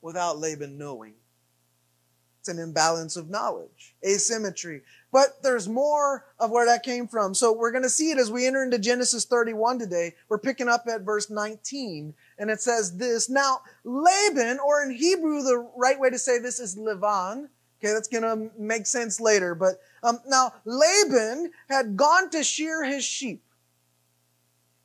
without 0.01 0.39
Laban 0.39 0.77
knowing. 0.77 1.15
It's 2.47 2.57
an 2.57 2.63
imbalance 2.63 3.17
of 3.17 3.29
knowledge, 3.29 3.93
asymmetry. 4.05 4.81
But 5.11 5.43
there's 5.43 5.67
more 5.67 6.23
of 6.39 6.49
where 6.49 6.65
that 6.65 6.81
came 6.81 7.05
from. 7.05 7.33
So 7.33 7.51
we're 7.51 7.71
going 7.71 7.83
to 7.83 7.89
see 7.89 8.09
it 8.11 8.17
as 8.17 8.31
we 8.31 8.47
enter 8.47 8.63
into 8.63 8.79
Genesis 8.79 9.25
31 9.25 9.79
today. 9.79 10.15
We're 10.29 10.37
picking 10.37 10.69
up 10.69 10.85
at 10.89 11.01
verse 11.01 11.29
19. 11.29 12.13
And 12.39 12.49
it 12.49 12.61
says 12.61 12.95
this. 12.95 13.29
Now, 13.29 13.59
Laban, 13.83 14.59
or 14.65 14.81
in 14.81 14.91
Hebrew, 14.91 15.43
the 15.43 15.69
right 15.75 15.99
way 15.99 16.09
to 16.09 16.17
say 16.17 16.39
this 16.39 16.61
is 16.61 16.77
Levan. 16.77 17.49
Okay, 17.83 17.91
that's 17.91 18.07
going 18.07 18.23
to 18.23 18.49
make 18.57 18.85
sense 18.85 19.19
later. 19.19 19.53
But 19.53 19.81
um, 20.01 20.19
now, 20.25 20.53
Laban 20.63 21.51
had 21.67 21.97
gone 21.97 22.29
to 22.29 22.45
shear 22.45 22.85
his 22.85 23.03
sheep. 23.03 23.43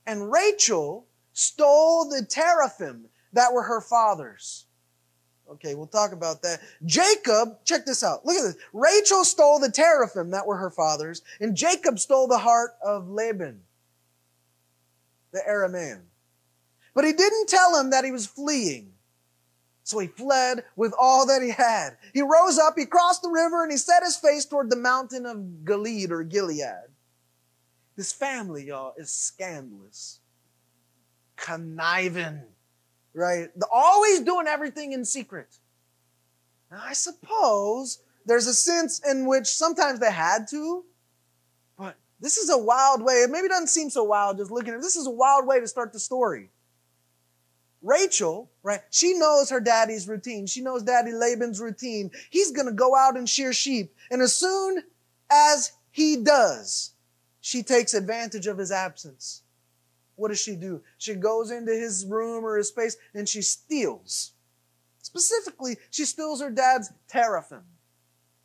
And 0.04 0.32
Rachel 0.32 1.06
stole 1.32 2.08
the 2.08 2.26
teraphim 2.28 3.04
that 3.32 3.52
were 3.52 3.62
her 3.62 3.80
father's. 3.80 4.66
Okay, 5.52 5.74
we'll 5.74 5.86
talk 5.86 6.12
about 6.12 6.40
that. 6.42 6.60
Jacob, 6.86 7.62
check 7.64 7.84
this 7.84 8.02
out. 8.02 8.24
Look 8.24 8.36
at 8.36 8.42
this. 8.42 8.56
Rachel 8.72 9.22
stole 9.22 9.58
the 9.58 9.70
teraphim 9.70 10.30
that 10.30 10.46
were 10.46 10.56
her 10.56 10.70
father's, 10.70 11.22
and 11.40 11.54
Jacob 11.54 11.98
stole 11.98 12.26
the 12.26 12.38
heart 12.38 12.70
of 12.82 13.10
Laban, 13.10 13.60
the 15.32 15.42
Aramean. 15.48 16.00
But 16.94 17.04
he 17.04 17.12
didn't 17.12 17.48
tell 17.48 17.78
him 17.78 17.90
that 17.90 18.04
he 18.04 18.10
was 18.10 18.26
fleeing. 18.26 18.92
So 19.84 19.98
he 19.98 20.06
fled 20.06 20.64
with 20.76 20.94
all 20.98 21.26
that 21.26 21.42
he 21.42 21.50
had. 21.50 21.96
He 22.14 22.22
rose 22.22 22.58
up, 22.58 22.74
he 22.78 22.86
crossed 22.86 23.22
the 23.22 23.28
river, 23.28 23.62
and 23.62 23.70
he 23.70 23.76
set 23.76 24.02
his 24.02 24.16
face 24.16 24.44
toward 24.46 24.70
the 24.70 24.76
mountain 24.76 25.26
of 25.26 25.64
Gilead 25.64 26.12
or 26.12 26.22
Gilead. 26.22 26.88
This 27.96 28.12
family, 28.12 28.64
y'all, 28.66 28.94
is 28.96 29.12
scandalous, 29.12 30.20
conniving, 31.36 32.42
right? 33.14 33.48
always 33.70 34.20
doing 34.20 34.46
everything 34.46 34.92
in 34.92 35.04
secret. 35.04 35.48
Now, 36.70 36.82
I 36.82 36.92
suppose 36.92 37.98
there's 38.24 38.46
a 38.46 38.54
sense 38.54 39.00
in 39.00 39.26
which 39.26 39.46
sometimes 39.46 40.00
they 40.00 40.10
had 40.10 40.48
to, 40.48 40.84
but 41.76 41.96
this 42.20 42.38
is 42.38 42.50
a 42.50 42.58
wild 42.58 43.02
way. 43.02 43.14
It 43.14 43.30
maybe 43.30 43.48
doesn't 43.48 43.68
seem 43.68 43.90
so 43.90 44.04
wild 44.04 44.38
just 44.38 44.50
looking 44.50 44.70
at 44.70 44.78
it. 44.78 44.82
This 44.82 44.96
is 44.96 45.06
a 45.06 45.10
wild 45.10 45.46
way 45.46 45.60
to 45.60 45.68
start 45.68 45.92
the 45.92 45.98
story. 45.98 46.50
Rachel, 47.82 48.48
right? 48.62 48.80
She 48.90 49.14
knows 49.14 49.50
her 49.50 49.60
daddy's 49.60 50.06
routine. 50.06 50.46
She 50.46 50.60
knows 50.60 50.84
daddy 50.84 51.12
Laban's 51.12 51.60
routine. 51.60 52.10
He's 52.30 52.52
going 52.52 52.66
to 52.66 52.72
go 52.72 52.96
out 52.96 53.16
and 53.16 53.28
shear 53.28 53.52
sheep. 53.52 53.92
And 54.10 54.22
as 54.22 54.34
soon 54.34 54.84
as 55.30 55.72
he 55.90 56.16
does, 56.16 56.92
she 57.40 57.62
takes 57.62 57.92
advantage 57.92 58.46
of 58.46 58.56
his 58.56 58.70
absence. 58.70 59.42
What 60.16 60.28
does 60.28 60.40
she 60.40 60.56
do? 60.56 60.82
She 60.98 61.14
goes 61.14 61.50
into 61.50 61.72
his 61.72 62.04
room 62.06 62.44
or 62.44 62.56
his 62.56 62.68
space 62.68 62.96
and 63.14 63.28
she 63.28 63.42
steals. 63.42 64.32
Specifically, 65.02 65.76
she 65.90 66.04
steals 66.04 66.40
her 66.40 66.50
dad's 66.50 66.92
teraphim. 67.08 67.64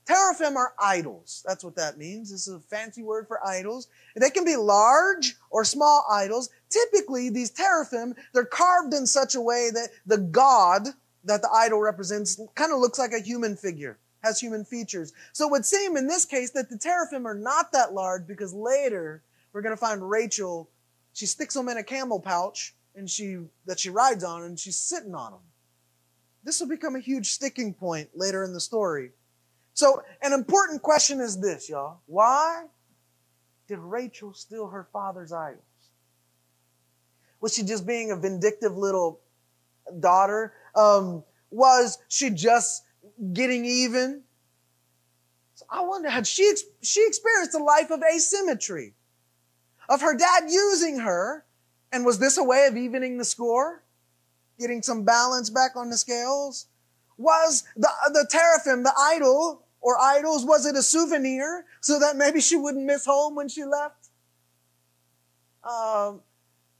Teraphim 0.07 0.55
are 0.55 0.73
idols. 0.79 1.43
That's 1.45 1.65
what 1.65 1.75
that 1.75 1.97
means. 1.97 2.31
This 2.31 2.47
is 2.47 2.53
a 2.53 2.59
fancy 2.61 3.03
word 3.03 3.27
for 3.27 3.45
idols. 3.45 3.89
They 4.15 4.29
can 4.29 4.45
be 4.45 4.55
large 4.55 5.35
or 5.49 5.65
small 5.65 6.05
idols. 6.09 6.49
Typically, 6.69 7.29
these 7.29 7.51
teraphim, 7.51 8.15
they're 8.33 8.45
carved 8.45 8.93
in 8.93 9.05
such 9.05 9.35
a 9.35 9.41
way 9.41 9.69
that 9.73 9.89
the 10.05 10.17
god 10.17 10.87
that 11.25 11.41
the 11.41 11.51
idol 11.53 11.81
represents 11.81 12.39
kind 12.55 12.71
of 12.71 12.79
looks 12.79 12.97
like 12.97 13.11
a 13.11 13.19
human 13.19 13.57
figure, 13.57 13.97
has 14.23 14.39
human 14.39 14.63
features. 14.63 15.11
So 15.33 15.47
it 15.47 15.51
would 15.51 15.65
seem 15.65 15.97
in 15.97 16.07
this 16.07 16.23
case 16.23 16.51
that 16.51 16.69
the 16.69 16.77
teraphim 16.77 17.27
are 17.27 17.35
not 17.35 17.73
that 17.73 17.93
large 17.93 18.25
because 18.25 18.53
later 18.53 19.21
we're 19.51 19.61
going 19.61 19.75
to 19.75 19.79
find 19.79 20.09
Rachel 20.09 20.69
she 21.17 21.25
sticks 21.25 21.55
them 21.55 21.67
in 21.67 21.77
a 21.77 21.83
camel 21.83 22.19
pouch 22.19 22.75
and 22.95 23.09
she 23.09 23.39
that 23.65 23.79
she 23.79 23.89
rides 23.89 24.23
on 24.23 24.43
and 24.43 24.59
she's 24.59 24.77
sitting 24.77 25.15
on 25.15 25.31
them. 25.31 25.41
This 26.43 26.59
will 26.59 26.67
become 26.67 26.95
a 26.95 26.99
huge 26.99 27.31
sticking 27.31 27.73
point 27.73 28.09
later 28.13 28.43
in 28.43 28.53
the 28.53 28.59
story. 28.59 29.13
So 29.73 30.03
an 30.21 30.31
important 30.31 30.83
question 30.83 31.19
is 31.19 31.41
this, 31.41 31.69
y'all. 31.69 32.01
Why 32.05 32.65
did 33.67 33.79
Rachel 33.79 34.31
steal 34.33 34.67
her 34.67 34.87
father's 34.93 35.31
idols? 35.31 35.63
Was 37.41 37.55
she 37.55 37.63
just 37.63 37.87
being 37.87 38.11
a 38.11 38.15
vindictive 38.15 38.77
little 38.77 39.19
daughter? 39.99 40.53
Um, 40.75 41.23
was 41.49 41.97
she 42.09 42.29
just 42.29 42.83
getting 43.33 43.65
even? 43.65 44.21
So 45.55 45.65
I 45.67 45.81
wonder, 45.81 46.11
had 46.11 46.27
she, 46.27 46.53
she 46.83 47.03
experienced 47.07 47.55
a 47.55 47.63
life 47.63 47.89
of 47.89 48.01
asymmetry? 48.03 48.93
Of 49.89 50.01
her 50.01 50.15
dad 50.15 50.45
using 50.49 50.99
her. 50.99 51.45
And 51.91 52.05
was 52.05 52.19
this 52.19 52.37
a 52.37 52.43
way 52.43 52.67
of 52.67 52.75
evening 52.75 53.17
the 53.17 53.25
score? 53.25 53.83
Getting 54.59 54.81
some 54.81 55.03
balance 55.03 55.49
back 55.49 55.75
on 55.75 55.89
the 55.89 55.97
scales? 55.97 56.67
Was 57.17 57.63
the, 57.75 57.89
the 58.13 58.27
teraphim, 58.29 58.83
the 58.83 58.93
idol 58.99 59.63
or 59.81 59.99
idols, 59.99 60.45
was 60.45 60.65
it 60.65 60.75
a 60.75 60.83
souvenir 60.83 61.65
so 61.81 61.99
that 61.99 62.15
maybe 62.15 62.41
she 62.41 62.55
wouldn't 62.55 62.85
miss 62.85 63.05
home 63.05 63.35
when 63.35 63.47
she 63.47 63.63
left? 63.63 64.09
Um, 65.63 66.21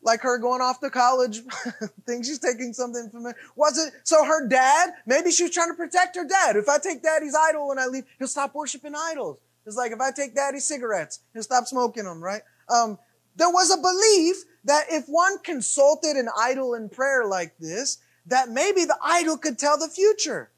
like 0.02 0.22
her 0.22 0.38
going 0.38 0.62
off 0.62 0.80
to 0.80 0.90
college, 0.90 1.42
think 2.06 2.26
she's 2.26 2.40
taking 2.40 2.74
something 2.74 3.10
from 3.10 3.26
it. 3.26 3.36
Was 3.56 3.78
it 3.78 3.94
so 4.04 4.24
her 4.24 4.48
dad? 4.48 4.92
Maybe 5.06 5.32
she 5.32 5.44
was 5.44 5.52
trying 5.52 5.70
to 5.70 5.76
protect 5.76 6.16
her 6.16 6.26
dad. 6.26 6.56
If 6.56 6.70
I 6.70 6.78
take 6.78 7.04
daddy's 7.04 7.36
idol 7.36 7.70
when 7.70 7.80
I 7.80 7.88
leave, 7.88 8.06
he'll 8.20 8.28
stop 8.28 8.54
worshiping 8.56 8.94
idols. 8.96 9.38
It's 9.66 9.76
like 9.76 9.92
if 9.92 10.00
I 10.00 10.12
take 10.12 10.34
daddy's 10.34 10.66
cigarettes, 10.66 11.20
he'll 11.34 11.44
stop 11.44 11.66
smoking 11.66 12.06
them, 12.06 12.24
right? 12.24 12.42
Um, 12.70 12.98
there 13.36 13.50
was 13.50 13.72
a 13.72 13.78
belief 13.78 14.38
that 14.66 14.86
if 14.90 15.06
one 15.08 15.40
consulted 15.40 16.18
an 16.18 16.30
idol 16.40 16.74
in 16.74 16.90
prayer 16.90 17.26
like 17.26 17.58
this, 17.60 18.00
that 18.26 18.50
maybe 18.50 18.84
the 18.84 18.98
idol 19.04 19.38
could 19.38 19.58
tell 19.58 19.78
the 19.78 19.88
future. 19.88 20.52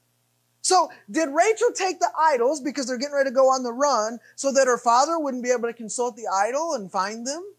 So 0.62 0.90
did 1.10 1.28
Rachel 1.30 1.70
take 1.74 2.00
the 2.00 2.10
idols 2.18 2.60
because 2.60 2.86
they're 2.86 2.98
getting 2.98 3.14
ready 3.14 3.30
to 3.30 3.34
go 3.34 3.48
on 3.48 3.62
the 3.62 3.72
run 3.72 4.18
so 4.36 4.52
that 4.52 4.66
her 4.66 4.78
father 4.78 5.18
wouldn't 5.18 5.42
be 5.42 5.50
able 5.50 5.68
to 5.68 5.72
consult 5.72 6.16
the 6.16 6.26
idol 6.26 6.74
and 6.74 6.90
find 6.90 7.26
them? 7.26 7.54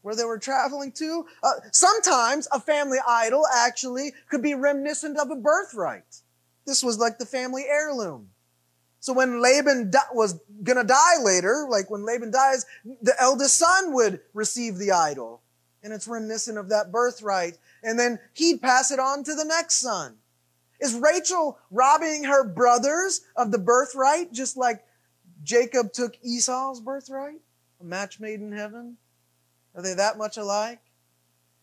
Where 0.00 0.16
they 0.16 0.24
were 0.24 0.38
traveling 0.38 0.92
to? 0.92 1.26
Uh, 1.42 1.52
sometimes 1.70 2.48
a 2.52 2.60
family 2.60 2.98
idol 3.06 3.44
actually 3.54 4.12
could 4.28 4.42
be 4.42 4.54
reminiscent 4.54 5.18
of 5.18 5.30
a 5.30 5.36
birthright. 5.36 6.22
this 6.66 6.82
was 6.82 6.98
like 6.98 7.18
the 7.18 7.26
family 7.26 7.64
heirloom. 7.68 8.30
So 9.02 9.12
when 9.12 9.42
Laban 9.42 9.90
di- 9.90 9.98
was 10.12 10.38
gonna 10.62 10.84
die 10.84 11.20
later, 11.20 11.66
like 11.68 11.90
when 11.90 12.06
Laban 12.06 12.30
dies, 12.30 12.64
the 12.84 13.20
eldest 13.20 13.56
son 13.56 13.92
would 13.94 14.20
receive 14.32 14.76
the 14.76 14.92
idol. 14.92 15.42
And 15.82 15.92
it's 15.92 16.06
reminiscent 16.06 16.56
of 16.56 16.68
that 16.68 16.92
birthright. 16.92 17.58
And 17.82 17.98
then 17.98 18.20
he'd 18.32 18.62
pass 18.62 18.92
it 18.92 19.00
on 19.00 19.24
to 19.24 19.34
the 19.34 19.44
next 19.44 19.80
son. 19.80 20.18
Is 20.78 20.94
Rachel 20.94 21.58
robbing 21.72 22.22
her 22.22 22.44
brothers 22.44 23.22
of 23.34 23.50
the 23.50 23.58
birthright 23.58 24.32
just 24.32 24.56
like 24.56 24.84
Jacob 25.42 25.92
took 25.92 26.16
Esau's 26.22 26.80
birthright? 26.80 27.40
A 27.80 27.84
match 27.84 28.20
made 28.20 28.40
in 28.40 28.52
heaven? 28.52 28.98
Are 29.74 29.82
they 29.82 29.94
that 29.94 30.16
much 30.16 30.36
alike? 30.36 30.78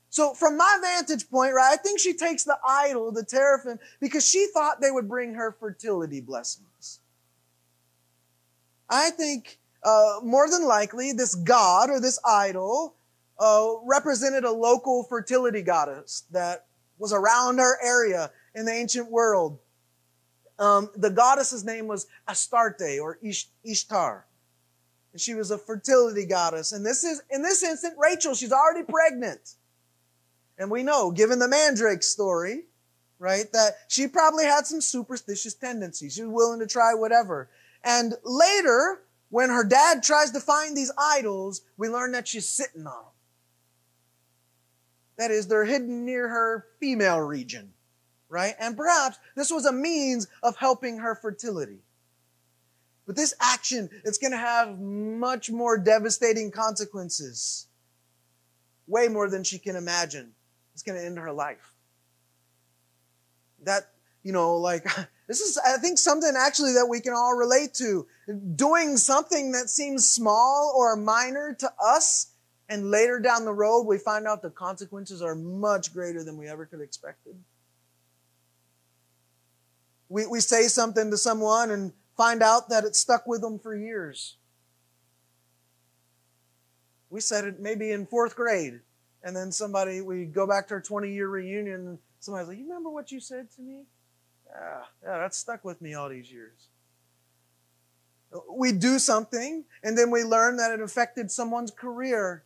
So 0.10 0.34
from 0.34 0.58
my 0.58 0.78
vantage 0.82 1.30
point, 1.30 1.54
right, 1.54 1.72
I 1.72 1.78
think 1.78 2.02
she 2.02 2.16
takes 2.16 2.44
the 2.44 2.58
idol, 2.68 3.14
the 3.14 3.24
teraphim, 3.24 3.80
because 4.02 4.28
she 4.28 4.48
thought 4.54 4.82
they 4.82 4.92
would 4.92 5.08
bring 5.08 5.36
her 5.36 5.56
fertility 5.58 6.20
blessings. 6.20 6.66
I 8.90 9.12
think 9.12 9.60
uh, 9.84 10.20
more 10.24 10.50
than 10.50 10.66
likely 10.66 11.12
this 11.12 11.36
god 11.36 11.90
or 11.90 12.00
this 12.00 12.20
idol 12.26 12.96
uh, 13.40 13.74
represented 13.84 14.44
a 14.44 14.52
local 14.52 15.04
fertility 15.04 15.62
goddess 15.62 16.24
that 16.32 16.66
was 16.98 17.14
around 17.14 17.60
her 17.60 17.78
area 17.84 18.32
in 18.56 18.66
the 18.66 18.74
ancient 18.74 19.10
world. 19.10 19.60
Um, 20.58 20.90
the 20.96 21.10
goddess's 21.10 21.64
name 21.64 21.88
was 21.88 22.08
Astarte 22.28 23.00
or 23.02 23.18
Ishtar. 23.64 24.26
And 25.14 25.22
she 25.22 25.34
was 25.34 25.52
a 25.52 25.58
fertility 25.58 26.26
goddess. 26.26 26.74
And 26.74 26.86
this 26.86 27.04
is, 27.04 27.22
in 27.32 27.42
this 27.42 27.64
instant, 27.64 27.96
Rachel, 27.98 28.36
she's 28.36 28.52
already 28.52 28.84
pregnant. 28.84 29.56
And 30.58 30.70
we 30.70 30.84
know, 30.84 31.12
given 31.12 31.40
the 31.40 31.48
mandrake 31.48 32.04
story, 32.04 32.66
right, 33.18 33.52
that 33.54 33.78
she 33.88 34.08
probably 34.08 34.44
had 34.44 34.68
some 34.68 34.82
superstitious 34.82 35.54
tendencies. 35.54 36.16
She 36.16 36.24
was 36.24 36.32
willing 36.32 36.60
to 36.60 36.68
try 36.68 36.94
whatever. 36.94 37.50
And 37.84 38.14
later, 38.24 39.02
when 39.30 39.50
her 39.50 39.64
dad 39.64 40.04
tries 40.04 40.32
to 40.32 40.40
find 40.40 40.76
these 40.76 40.92
idols, 40.98 41.62
we 41.78 41.88
learn 41.88 42.12
that 42.14 42.28
she's 42.28 42.48
sitting 42.48 42.86
on 42.86 43.04
them. 43.04 43.14
That 45.18 45.32
is, 45.32 45.48
they're 45.48 45.66
hidden 45.66 46.06
near 46.06 46.28
her 46.30 46.66
female 46.80 47.20
region, 47.20 47.74
right? 48.30 48.56
And 48.60 48.78
perhaps 48.78 49.20
this 49.36 49.52
was 49.52 49.66
a 49.66 49.74
means 49.74 50.28
of 50.44 50.56
helping 50.56 50.98
her 50.98 51.16
fertility. 51.16 51.80
But 53.06 53.16
this 53.16 53.34
action, 53.42 53.90
it's 54.06 54.18
going 54.18 54.32
to 54.32 54.38
have 54.38 54.80
much 54.80 55.50
more 55.50 55.78
devastating 55.78 56.52
consequences. 56.52 57.68
Way 58.88 59.08
more 59.08 59.30
than 59.30 59.44
she 59.44 59.60
can 59.60 59.76
imagine. 59.76 60.32
It's 60.74 60.84
going 60.84 60.98
to 60.98 61.06
end 61.06 61.18
her 61.18 61.32
life. 61.32 61.74
That, 63.64 63.90
you 64.24 64.32
know, 64.32 64.56
like, 64.56 64.84
this 65.28 65.42
is, 65.42 65.58
I 65.58 65.78
think, 65.78 65.98
something 65.98 66.34
actually 66.38 66.74
that 66.74 66.88
we 66.90 67.00
can 67.00 67.14
all 67.14 67.36
relate 67.36 67.74
to. 67.76 68.08
Doing 68.56 68.98
something 68.98 69.52
that 69.54 69.70
seems 69.70 70.10
small 70.10 70.74
or 70.76 70.96
minor 70.96 71.56
to 71.60 71.72
us, 71.84 72.34
and 72.68 72.92
later 72.92 73.20
down 73.20 73.46
the 73.46 73.54
road, 73.54 73.84
we 73.84 73.98
find 73.98 74.28
out 74.28 74.42
the 74.42 74.50
consequences 74.52 75.22
are 75.22 75.36
much 75.36 75.94
greater 75.94 76.24
than 76.24 76.38
we 76.38 76.48
ever 76.48 76.66
could 76.66 76.80
have 76.80 76.88
expected. 76.88 77.36
We, 80.08 80.28
we 80.28 80.40
say 80.40 80.64
something 80.64 81.10
to 81.12 81.18
someone 81.18 81.72
and 81.72 81.94
find 82.16 82.44
out 82.44 82.70
that 82.70 82.84
it 82.84 82.96
stuck 82.96 83.26
with 83.26 83.42
them 83.42 83.58
for 83.60 83.76
years. 83.76 84.38
We 87.10 87.22
said 87.22 87.46
it 87.46 87.60
maybe 87.60 87.92
in 87.92 88.06
fourth 88.06 88.36
grade, 88.36 88.82
and 89.24 89.36
then 89.36 89.52
somebody, 89.52 90.02
we 90.02 90.26
go 90.26 90.46
back 90.46 90.68
to 90.68 90.76
our 90.76 90.82
20 90.82 91.12
year 91.12 91.28
reunion, 91.28 91.88
and 91.88 91.98
somebody's 92.20 92.50
like, 92.50 92.58
You 92.60 92.66
remember 92.66 92.92
what 92.92 93.12
you 93.12 93.20
said 93.20 93.50
to 93.56 93.62
me? 93.62 93.86
Yeah, 94.52 94.82
yeah, 95.04 95.18
that 95.20 95.36
stuck 95.36 95.64
with 95.64 95.82
me 95.82 95.94
all 95.94 96.10
these 96.10 96.32
years. 96.32 96.68
We 98.52 98.72
do 98.72 99.00
something, 99.00 99.64
and 99.84 99.98
then 99.98 100.12
we 100.12 100.24
learn 100.24 100.58
that 100.58 100.72
it 100.72 100.82
affected 100.82 101.32
someone's 101.32 101.72
career 101.72 102.44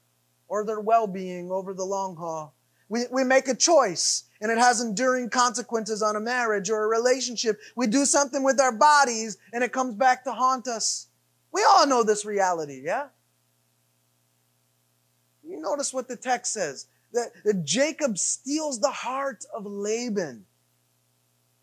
or 0.48 0.66
their 0.66 0.80
well 0.80 1.08
being 1.08 1.52
over 1.52 1.74
the 1.74 1.84
long 1.84 2.16
haul. 2.16 2.54
We, 2.89 3.06
we 3.12 3.24
make 3.24 3.48
a 3.48 3.56
choice, 3.56 4.26
and 4.39 4.52
it 4.52 4.58
has 4.58 4.82
enduring 4.82 5.30
consequences 5.30 6.02
on 6.02 6.16
a 6.16 6.20
marriage 6.20 6.70
or 6.70 6.84
a 6.84 6.88
relationship. 6.88 7.60
We 7.76 7.88
do 7.88 8.06
something 8.06 8.44
with 8.44 8.60
our 8.60 8.72
bodies, 8.72 9.38
and 9.52 9.63
it 9.63 9.72
comes 9.72 9.96
back 9.96 10.24
to 10.26 10.32
haunt 10.32 10.68
us. 10.68 11.08
We 11.52 11.63
all 11.63 11.88
know 11.88 12.04
this 12.04 12.26
reality, 12.26 12.82
yeah? 12.84 13.08
You 15.44 15.60
notice 15.60 15.94
what 15.94 16.08
the 16.08 16.16
text 16.16 16.54
says 16.54 16.88
that, 17.13 17.32
that 17.46 17.63
Jacob 17.63 18.18
steals 18.18 18.80
the 18.80 18.92
heart 18.92 19.46
of 19.54 19.66
Laban. 19.66 20.46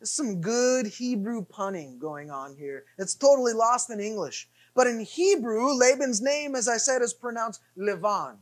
There's 0.00 0.10
some 0.10 0.40
good 0.40 0.86
Hebrew 0.86 1.44
punning 1.44 1.98
going 1.98 2.30
on 2.30 2.56
here. 2.56 2.84
It's 2.98 3.14
totally 3.14 3.52
lost 3.52 3.90
in 3.90 4.00
English. 4.00 4.48
But 4.74 4.86
in 4.86 5.00
Hebrew, 5.00 5.74
Laban's 5.74 6.22
name, 6.22 6.54
as 6.54 6.68
I 6.68 6.78
said, 6.78 7.02
is 7.02 7.12
pronounced 7.12 7.60
Levan. 7.76 8.36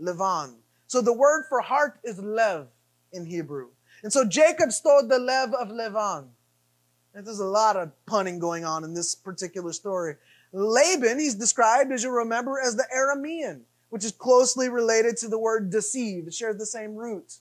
Levan. 0.00 0.56
So 0.86 1.00
the 1.00 1.12
word 1.12 1.44
for 1.48 1.60
heart 1.60 1.98
is 2.04 2.18
lev 2.18 2.68
in 3.12 3.24
Hebrew. 3.24 3.68
And 4.02 4.12
so 4.12 4.24
Jacob 4.24 4.70
stole 4.70 5.06
the 5.08 5.18
lev 5.18 5.54
of 5.54 5.68
Levan. 5.68 6.26
And 7.14 7.26
there's 7.26 7.40
a 7.40 7.44
lot 7.44 7.76
of 7.76 7.92
punning 8.04 8.38
going 8.38 8.64
on 8.64 8.84
in 8.84 8.92
this 8.92 9.14
particular 9.14 9.72
story. 9.72 10.16
Laban, 10.52 11.18
he's 11.18 11.34
described, 11.34 11.90
as 11.90 12.02
you 12.02 12.10
remember, 12.10 12.60
as 12.60 12.76
the 12.76 12.86
Aramean 12.94 13.62
which 13.94 14.04
is 14.04 14.10
closely 14.10 14.68
related 14.68 15.16
to 15.16 15.28
the 15.28 15.38
word 15.38 15.70
deceive. 15.70 16.26
It 16.26 16.34
shares 16.34 16.56
the 16.56 16.66
same 16.66 16.96
root. 16.96 17.34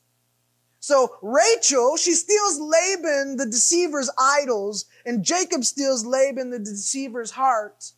So 0.84 1.16
Rachel, 1.22 1.96
she 1.96 2.12
steals 2.12 2.60
Laban, 2.60 3.38
the 3.38 3.46
deceiver's 3.46 4.10
idols, 4.20 4.84
and 5.06 5.24
Jacob 5.24 5.64
steals 5.64 6.06
Laban, 6.06 6.50
the 6.50 6.60
deceiver's 6.60 7.32
heart, 7.32 7.94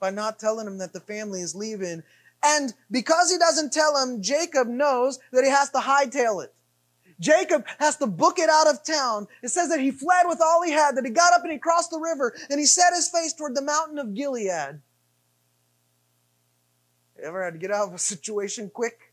by 0.00 0.10
not 0.10 0.40
telling 0.40 0.66
him 0.66 0.78
that 0.78 0.92
the 0.92 0.98
family 0.98 1.42
is 1.42 1.54
leaving. 1.54 2.02
And 2.42 2.74
because 2.90 3.30
he 3.30 3.38
doesn't 3.38 3.72
tell 3.72 3.96
him, 3.96 4.20
Jacob 4.20 4.66
knows 4.66 5.20
that 5.30 5.44
he 5.44 5.50
has 5.50 5.70
to 5.70 5.78
hightail 5.78 6.42
it. 6.42 6.52
Jacob 7.20 7.64
has 7.78 7.96
to 7.98 8.08
book 8.08 8.40
it 8.40 8.50
out 8.50 8.66
of 8.66 8.82
town. 8.82 9.28
It 9.44 9.50
says 9.50 9.68
that 9.68 9.78
he 9.78 9.92
fled 9.92 10.26
with 10.26 10.40
all 10.42 10.64
he 10.64 10.72
had, 10.72 10.96
that 10.96 11.04
he 11.04 11.12
got 11.12 11.34
up 11.34 11.44
and 11.44 11.52
he 11.52 11.58
crossed 11.58 11.92
the 11.92 12.00
river, 12.00 12.36
and 12.50 12.58
he 12.58 12.66
set 12.66 12.94
his 12.94 13.08
face 13.08 13.32
toward 13.32 13.54
the 13.54 13.62
mountain 13.62 13.96
of 13.96 14.12
Gilead. 14.12 14.80
Ever 17.22 17.44
had 17.44 17.52
to 17.52 17.60
get 17.60 17.70
out 17.70 17.86
of 17.86 17.94
a 17.94 17.98
situation 18.10 18.70
quick? 18.74 19.07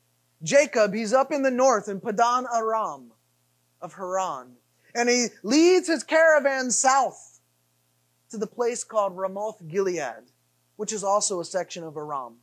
Jacob, 0.45 0.93
he's 0.93 1.12
up 1.12 1.31
in 1.31 1.41
the 1.41 1.51
north 1.51 1.89
in 1.89 1.99
Padan 1.99 2.45
Aram 2.53 3.12
of 3.81 3.93
Haran. 3.93 4.51
And 4.93 5.10
he 5.10 5.27
leads 5.43 5.88
his 5.88 6.03
caravan 6.03 6.71
south 6.71 7.39
to 8.29 8.38
the 8.38 8.47
place 8.47 8.84
called 8.84 9.17
Ramoth 9.17 9.67
Gilead, 9.67 10.31
which 10.77 10.93
is 10.93 11.03
also 11.03 11.39
a 11.39 11.45
section 11.45 11.84
of 11.84 11.97
Aram. 11.97 12.36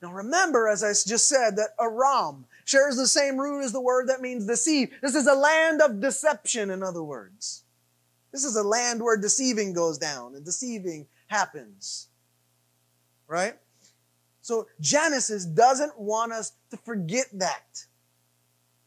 Now 0.00 0.12
remember, 0.12 0.68
as 0.68 0.84
I 0.84 0.90
just 0.90 1.28
said, 1.28 1.56
that 1.56 1.70
Aram 1.80 2.46
shares 2.64 2.96
the 2.96 3.08
same 3.08 3.38
root 3.38 3.64
as 3.64 3.72
the 3.72 3.80
word 3.80 4.08
that 4.08 4.20
means 4.20 4.46
deceive. 4.46 4.94
This 5.02 5.14
is 5.14 5.26
a 5.26 5.34
land 5.34 5.82
of 5.82 6.00
deception, 6.00 6.70
in 6.70 6.82
other 6.82 7.02
words. 7.02 7.64
This 8.30 8.44
is 8.44 8.56
a 8.56 8.62
land 8.62 9.02
where 9.02 9.16
deceiving 9.16 9.72
goes 9.72 9.98
down 9.98 10.36
and 10.36 10.44
deceiving 10.44 11.06
happens. 11.26 12.08
Right? 13.26 13.56
So 14.46 14.68
Genesis 14.80 15.44
doesn't 15.44 15.98
want 15.98 16.30
us 16.30 16.52
to 16.70 16.76
forget 16.76 17.26
that. 17.32 17.84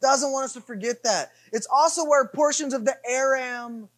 Doesn't 0.00 0.32
want 0.32 0.46
us 0.46 0.54
to 0.54 0.62
forget 0.62 1.02
that. 1.04 1.32
It's 1.52 1.68
also 1.70 2.06
where 2.06 2.26
portions 2.28 2.72
of 2.72 2.86
the 2.86 2.96
Aramaic, 3.06 3.90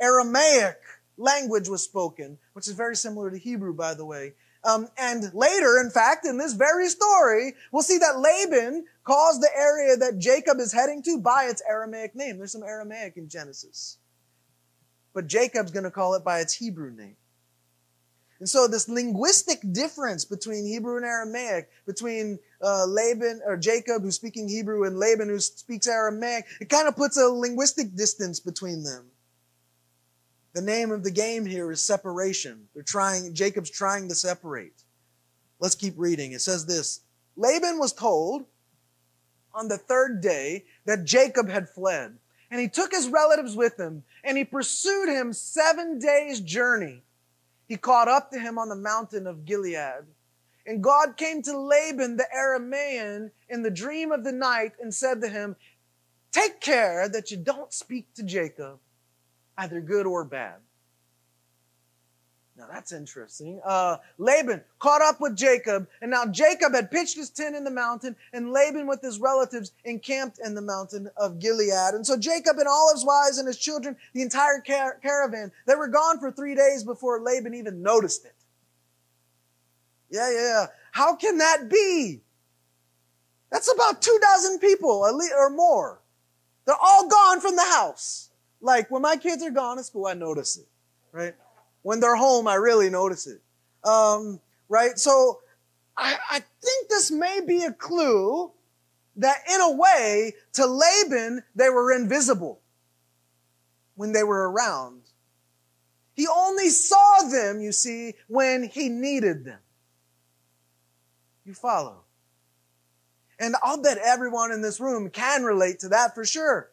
Aramaic 0.00 0.78
language 1.18 1.68
was 1.68 1.82
spoken, 1.82 2.38
which 2.52 2.68
is 2.68 2.74
very 2.74 2.94
similar 2.94 3.28
to 3.28 3.38
Hebrew, 3.38 3.74
by 3.74 3.94
the 3.94 4.04
way. 4.04 4.34
Um, 4.62 4.86
and 4.96 5.34
later, 5.34 5.80
in 5.80 5.90
fact, 5.90 6.26
in 6.26 6.38
this 6.38 6.52
very 6.52 6.88
story, 6.88 7.54
we'll 7.72 7.82
see 7.82 7.98
that 7.98 8.20
Laban 8.20 8.84
calls 9.02 9.40
the 9.40 9.50
area 9.56 9.96
that 9.96 10.20
Jacob 10.20 10.60
is 10.60 10.72
heading 10.72 11.02
to 11.02 11.20
by 11.20 11.48
its 11.50 11.60
Aramaic 11.68 12.14
name. 12.14 12.38
There's 12.38 12.52
some 12.52 12.62
Aramaic 12.62 13.16
in 13.16 13.28
Genesis. 13.28 13.98
But 15.12 15.26
Jacob's 15.26 15.72
going 15.72 15.82
to 15.82 15.90
call 15.90 16.14
it 16.14 16.22
by 16.22 16.38
its 16.38 16.54
Hebrew 16.54 16.92
name. 16.92 17.16
And 18.42 18.48
so 18.48 18.66
this 18.66 18.88
linguistic 18.88 19.60
difference 19.70 20.24
between 20.24 20.66
Hebrew 20.66 20.96
and 20.96 21.04
Aramaic, 21.04 21.70
between 21.86 22.40
uh, 22.60 22.86
Laban 22.86 23.40
or 23.46 23.56
Jacob 23.56 24.02
who's 24.02 24.16
speaking 24.16 24.48
Hebrew 24.48 24.84
and 24.84 24.98
Laban 24.98 25.28
who 25.28 25.38
speaks 25.38 25.86
Aramaic, 25.86 26.46
it 26.60 26.68
kind 26.68 26.88
of 26.88 26.96
puts 26.96 27.16
a 27.16 27.28
linguistic 27.28 27.94
distance 27.94 28.40
between 28.40 28.82
them. 28.82 29.04
The 30.54 30.60
name 30.60 30.90
of 30.90 31.04
the 31.04 31.10
game 31.12 31.46
here 31.46 31.70
is 31.70 31.80
separation. 31.82 32.66
They're 32.74 32.82
trying, 32.82 33.32
Jacob's 33.32 33.70
trying 33.70 34.08
to 34.08 34.14
separate. 34.16 34.82
Let's 35.60 35.76
keep 35.76 35.94
reading. 35.96 36.32
It 36.32 36.40
says 36.40 36.66
this, 36.66 37.02
Laban 37.36 37.78
was 37.78 37.92
told 37.92 38.44
on 39.54 39.68
the 39.68 39.78
third 39.78 40.20
day 40.20 40.64
that 40.84 41.04
Jacob 41.04 41.48
had 41.48 41.68
fled. 41.68 42.18
And 42.50 42.60
he 42.60 42.66
took 42.66 42.90
his 42.90 43.06
relatives 43.06 43.54
with 43.54 43.78
him 43.78 44.02
and 44.24 44.36
he 44.36 44.42
pursued 44.42 45.08
him 45.08 45.32
seven 45.32 46.00
days 46.00 46.40
journey 46.40 47.04
he 47.68 47.76
caught 47.76 48.08
up 48.08 48.30
to 48.30 48.38
him 48.38 48.58
on 48.58 48.68
the 48.68 48.76
mountain 48.76 49.26
of 49.26 49.44
Gilead. 49.44 50.04
And 50.66 50.82
God 50.82 51.16
came 51.16 51.42
to 51.42 51.58
Laban 51.58 52.16
the 52.16 52.26
Aramean 52.34 53.30
in 53.48 53.62
the 53.62 53.70
dream 53.70 54.12
of 54.12 54.24
the 54.24 54.32
night 54.32 54.72
and 54.80 54.94
said 54.94 55.20
to 55.22 55.28
him, 55.28 55.56
take 56.30 56.60
care 56.60 57.08
that 57.08 57.30
you 57.30 57.36
don't 57.36 57.72
speak 57.72 58.12
to 58.14 58.22
Jacob, 58.22 58.78
either 59.58 59.80
good 59.80 60.06
or 60.06 60.24
bad. 60.24 60.56
Now 62.62 62.68
that's 62.72 62.92
interesting. 62.92 63.60
Uh, 63.64 63.96
Laban 64.18 64.62
caught 64.78 65.02
up 65.02 65.20
with 65.20 65.34
Jacob, 65.34 65.88
and 66.00 66.12
now 66.12 66.26
Jacob 66.26 66.74
had 66.74 66.92
pitched 66.92 67.16
his 67.16 67.28
tent 67.28 67.56
in 67.56 67.64
the 67.64 67.72
mountain, 67.72 68.14
and 68.32 68.52
Laban 68.52 68.86
with 68.86 69.02
his 69.02 69.18
relatives 69.18 69.72
encamped 69.84 70.38
in 70.38 70.54
the 70.54 70.62
mountain 70.62 71.10
of 71.16 71.40
Gilead. 71.40 71.94
And 71.94 72.06
so 72.06 72.16
Jacob 72.16 72.58
and 72.58 72.68
all 72.68 72.92
his 72.94 73.04
wives 73.04 73.38
and 73.38 73.48
his 73.48 73.58
children, 73.58 73.96
the 74.12 74.22
entire 74.22 74.62
car- 74.64 75.00
caravan, 75.02 75.50
they 75.66 75.74
were 75.74 75.88
gone 75.88 76.20
for 76.20 76.30
three 76.30 76.54
days 76.54 76.84
before 76.84 77.20
Laban 77.20 77.52
even 77.54 77.82
noticed 77.82 78.26
it. 78.26 78.34
Yeah, 80.08 80.30
yeah. 80.30 80.66
How 80.92 81.16
can 81.16 81.38
that 81.38 81.68
be? 81.68 82.20
That's 83.50 83.72
about 83.72 84.02
two 84.02 84.18
dozen 84.22 84.60
people 84.60 84.88
or 84.88 85.50
more. 85.50 86.00
They're 86.64 86.76
all 86.80 87.08
gone 87.08 87.40
from 87.40 87.56
the 87.56 87.64
house. 87.64 88.30
Like 88.60 88.88
when 88.88 89.02
my 89.02 89.16
kids 89.16 89.42
are 89.42 89.50
gone 89.50 89.80
at 89.80 89.84
school, 89.86 90.06
I 90.06 90.14
notice 90.14 90.58
it, 90.58 90.68
right? 91.10 91.34
When 91.82 92.00
they're 92.00 92.16
home, 92.16 92.48
I 92.48 92.54
really 92.54 92.90
notice 92.90 93.26
it. 93.26 93.40
Um, 93.86 94.40
right? 94.68 94.98
So 94.98 95.40
I, 95.96 96.16
I 96.30 96.38
think 96.62 96.88
this 96.88 97.10
may 97.10 97.40
be 97.46 97.64
a 97.64 97.72
clue 97.72 98.50
that 99.16 99.38
in 99.52 99.60
a 99.60 99.72
way, 99.72 100.32
to 100.54 100.66
Laban, 100.66 101.42
they 101.54 101.68
were 101.68 101.92
invisible 101.92 102.60
when 103.94 104.12
they 104.12 104.24
were 104.24 104.50
around. 104.50 105.02
He 106.14 106.26
only 106.26 106.68
saw 106.70 107.28
them, 107.30 107.60
you 107.60 107.72
see, 107.72 108.14
when 108.28 108.64
he 108.64 108.88
needed 108.88 109.44
them. 109.44 109.58
You 111.44 111.54
follow? 111.54 112.04
And 113.38 113.56
I'll 113.62 113.82
bet 113.82 113.98
everyone 113.98 114.52
in 114.52 114.62
this 114.62 114.80
room 114.80 115.10
can 115.10 115.42
relate 115.42 115.80
to 115.80 115.88
that 115.88 116.14
for 116.14 116.24
sure 116.24 116.71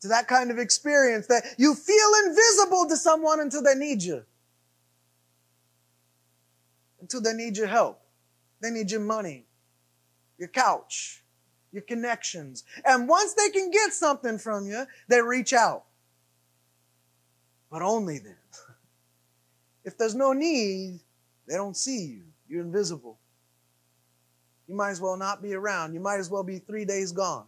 to 0.00 0.08
that 0.08 0.28
kind 0.28 0.50
of 0.50 0.58
experience 0.58 1.26
that 1.26 1.44
you 1.58 1.74
feel 1.74 2.10
invisible 2.26 2.86
to 2.88 2.96
someone 2.96 3.40
until 3.40 3.62
they 3.62 3.74
need 3.74 4.02
you. 4.02 4.24
Until 7.00 7.20
they 7.20 7.34
need 7.34 7.56
your 7.56 7.66
help. 7.66 8.00
They 8.60 8.70
need 8.70 8.90
your 8.90 9.00
money, 9.00 9.46
your 10.38 10.48
couch, 10.48 11.22
your 11.72 11.82
connections. 11.82 12.64
And 12.84 13.08
once 13.08 13.34
they 13.34 13.48
can 13.50 13.70
get 13.70 13.92
something 13.92 14.38
from 14.38 14.66
you, 14.66 14.84
they 15.08 15.22
reach 15.22 15.52
out. 15.52 15.84
But 17.70 17.82
only 17.82 18.18
then. 18.18 18.36
If 19.82 19.96
there's 19.96 20.14
no 20.14 20.34
need, 20.34 21.00
they 21.48 21.54
don't 21.54 21.74
see 21.74 22.00
you. 22.04 22.22
You're 22.46 22.62
invisible. 22.62 23.18
You 24.68 24.76
might 24.76 24.90
as 24.90 25.00
well 25.00 25.16
not 25.16 25.42
be 25.42 25.54
around. 25.54 25.94
You 25.94 26.00
might 26.00 26.18
as 26.18 26.30
well 26.30 26.42
be 26.42 26.58
three 26.58 26.84
days 26.84 27.12
gone. 27.12 27.46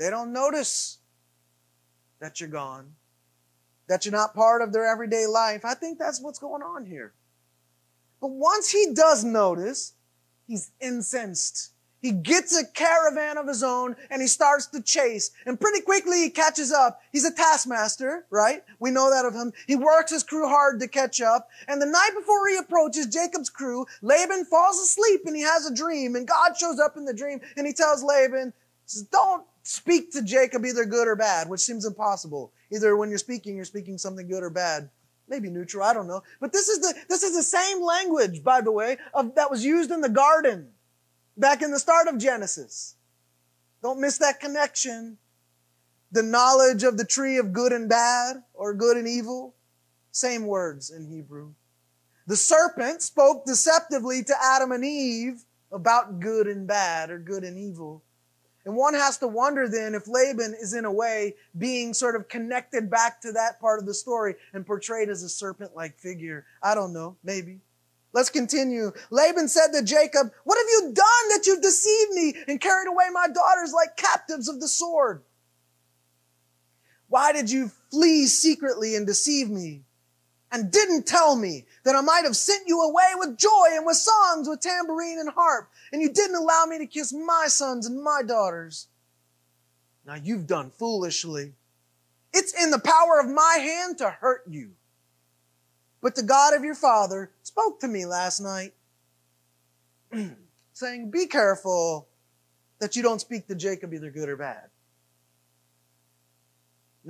They 0.00 0.08
don't 0.08 0.32
notice 0.32 0.96
that 2.20 2.40
you're 2.40 2.48
gone, 2.48 2.94
that 3.86 4.06
you're 4.06 4.12
not 4.12 4.34
part 4.34 4.62
of 4.62 4.72
their 4.72 4.90
everyday 4.90 5.26
life. 5.26 5.62
I 5.62 5.74
think 5.74 5.98
that's 5.98 6.22
what's 6.22 6.38
going 6.38 6.62
on 6.62 6.86
here. 6.86 7.12
But 8.18 8.30
once 8.30 8.70
he 8.70 8.94
does 8.94 9.24
notice, 9.24 9.92
he's 10.46 10.70
incensed. 10.80 11.72
He 12.00 12.12
gets 12.12 12.58
a 12.58 12.66
caravan 12.66 13.36
of 13.36 13.46
his 13.46 13.62
own 13.62 13.94
and 14.08 14.22
he 14.22 14.26
starts 14.26 14.68
to 14.68 14.80
chase. 14.80 15.32
And 15.44 15.60
pretty 15.60 15.82
quickly 15.82 16.22
he 16.22 16.30
catches 16.30 16.72
up. 16.72 17.02
He's 17.12 17.26
a 17.26 17.34
taskmaster, 17.34 18.24
right? 18.30 18.64
We 18.78 18.90
know 18.90 19.10
that 19.10 19.26
of 19.26 19.34
him. 19.34 19.52
He 19.66 19.76
works 19.76 20.12
his 20.12 20.22
crew 20.22 20.48
hard 20.48 20.80
to 20.80 20.88
catch 20.88 21.20
up. 21.20 21.50
And 21.68 21.80
the 21.80 21.84
night 21.84 22.12
before 22.18 22.48
he 22.48 22.56
approaches 22.56 23.04
Jacob's 23.04 23.50
crew, 23.50 23.84
Laban 24.00 24.46
falls 24.46 24.80
asleep 24.80 25.26
and 25.26 25.36
he 25.36 25.42
has 25.42 25.66
a 25.66 25.74
dream. 25.74 26.16
And 26.16 26.26
God 26.26 26.56
shows 26.56 26.80
up 26.80 26.96
in 26.96 27.04
the 27.04 27.12
dream 27.12 27.42
and 27.58 27.66
he 27.66 27.74
tells 27.74 28.02
Laban, 28.02 28.54
says, 28.86 29.02
don't 29.02 29.44
speak 29.62 30.12
to 30.12 30.22
Jacob 30.22 30.64
either 30.64 30.84
good 30.84 31.08
or 31.08 31.16
bad, 31.16 31.48
which 31.48 31.60
seems 31.60 31.84
impossible. 31.84 32.52
Either 32.70 32.96
when 32.96 33.08
you're 33.08 33.18
speaking, 33.18 33.56
you're 33.56 33.64
speaking 33.64 33.98
something 33.98 34.28
good 34.28 34.42
or 34.42 34.50
bad. 34.50 34.90
Maybe 35.28 35.48
neutral, 35.48 35.84
I 35.84 35.94
don't 35.94 36.08
know. 36.08 36.22
But 36.40 36.52
this 36.52 36.68
is 36.68 36.80
the, 36.80 36.94
this 37.08 37.22
is 37.22 37.36
the 37.36 37.42
same 37.42 37.82
language, 37.82 38.42
by 38.42 38.60
the 38.60 38.72
way, 38.72 38.98
of, 39.14 39.34
that 39.36 39.50
was 39.50 39.64
used 39.64 39.90
in 39.90 40.00
the 40.00 40.08
garden 40.08 40.70
back 41.36 41.62
in 41.62 41.70
the 41.70 41.78
start 41.78 42.08
of 42.08 42.18
Genesis. 42.18 42.96
Don't 43.82 44.00
miss 44.00 44.18
that 44.18 44.40
connection. 44.40 45.18
The 46.12 46.22
knowledge 46.22 46.82
of 46.82 46.98
the 46.98 47.04
tree 47.04 47.38
of 47.38 47.52
good 47.52 47.72
and 47.72 47.88
bad 47.88 48.42
or 48.54 48.74
good 48.74 48.96
and 48.96 49.06
evil. 49.06 49.54
Same 50.10 50.46
words 50.46 50.90
in 50.90 51.06
Hebrew. 51.06 51.54
The 52.26 52.36
serpent 52.36 53.02
spoke 53.02 53.46
deceptively 53.46 54.24
to 54.24 54.34
Adam 54.42 54.72
and 54.72 54.84
Eve 54.84 55.44
about 55.72 56.18
good 56.20 56.46
and 56.46 56.66
bad 56.66 57.10
or 57.10 57.18
good 57.18 57.44
and 57.44 57.56
evil. 57.56 58.02
And 58.64 58.76
one 58.76 58.94
has 58.94 59.18
to 59.18 59.26
wonder 59.26 59.68
then 59.68 59.94
if 59.94 60.06
Laban 60.06 60.54
is 60.60 60.74
in 60.74 60.84
a 60.84 60.92
way 60.92 61.34
being 61.56 61.94
sort 61.94 62.14
of 62.14 62.28
connected 62.28 62.90
back 62.90 63.20
to 63.22 63.32
that 63.32 63.58
part 63.58 63.80
of 63.80 63.86
the 63.86 63.94
story 63.94 64.34
and 64.52 64.66
portrayed 64.66 65.08
as 65.08 65.22
a 65.22 65.28
serpent 65.28 65.74
like 65.74 65.98
figure. 65.98 66.44
I 66.62 66.74
don't 66.74 66.92
know, 66.92 67.16
maybe. 67.24 67.60
Let's 68.12 68.28
continue. 68.28 68.92
Laban 69.10 69.48
said 69.48 69.68
to 69.72 69.82
Jacob, 69.82 70.32
What 70.44 70.58
have 70.58 70.66
you 70.68 70.92
done 70.92 71.28
that 71.30 71.44
you've 71.46 71.62
deceived 71.62 72.12
me 72.12 72.34
and 72.48 72.60
carried 72.60 72.88
away 72.88 73.06
my 73.12 73.28
daughters 73.28 73.72
like 73.72 73.96
captives 73.96 74.48
of 74.48 74.60
the 74.60 74.68
sword? 74.68 75.22
Why 77.08 77.32
did 77.32 77.50
you 77.50 77.70
flee 77.90 78.26
secretly 78.26 78.94
and 78.94 79.06
deceive 79.06 79.48
me? 79.48 79.82
And 80.52 80.70
didn't 80.70 81.06
tell 81.06 81.36
me 81.36 81.66
that 81.84 81.94
I 81.94 82.00
might 82.00 82.24
have 82.24 82.36
sent 82.36 82.66
you 82.66 82.80
away 82.82 83.12
with 83.16 83.38
joy 83.38 83.68
and 83.72 83.86
with 83.86 83.96
songs, 83.96 84.48
with 84.48 84.60
tambourine 84.60 85.18
and 85.18 85.30
harp, 85.30 85.70
and 85.92 86.02
you 86.02 86.12
didn't 86.12 86.36
allow 86.36 86.64
me 86.66 86.78
to 86.78 86.86
kiss 86.86 87.12
my 87.12 87.46
sons 87.48 87.86
and 87.86 88.02
my 88.02 88.22
daughters. 88.26 88.88
Now 90.06 90.14
you've 90.14 90.46
done 90.46 90.70
foolishly. 90.70 91.54
It's 92.32 92.52
in 92.60 92.70
the 92.70 92.78
power 92.78 93.20
of 93.20 93.28
my 93.28 93.58
hand 93.60 93.98
to 93.98 94.10
hurt 94.10 94.42
you. 94.48 94.72
But 96.00 96.14
the 96.14 96.22
God 96.22 96.54
of 96.54 96.64
your 96.64 96.74
father 96.74 97.30
spoke 97.42 97.80
to 97.80 97.88
me 97.88 98.06
last 98.06 98.40
night, 98.40 98.72
saying, 100.72 101.10
Be 101.10 101.26
careful 101.26 102.08
that 102.78 102.96
you 102.96 103.02
don't 103.02 103.20
speak 103.20 103.46
to 103.48 103.54
Jacob 103.54 103.92
either 103.92 104.10
good 104.10 104.28
or 104.28 104.36
bad. 104.36 104.69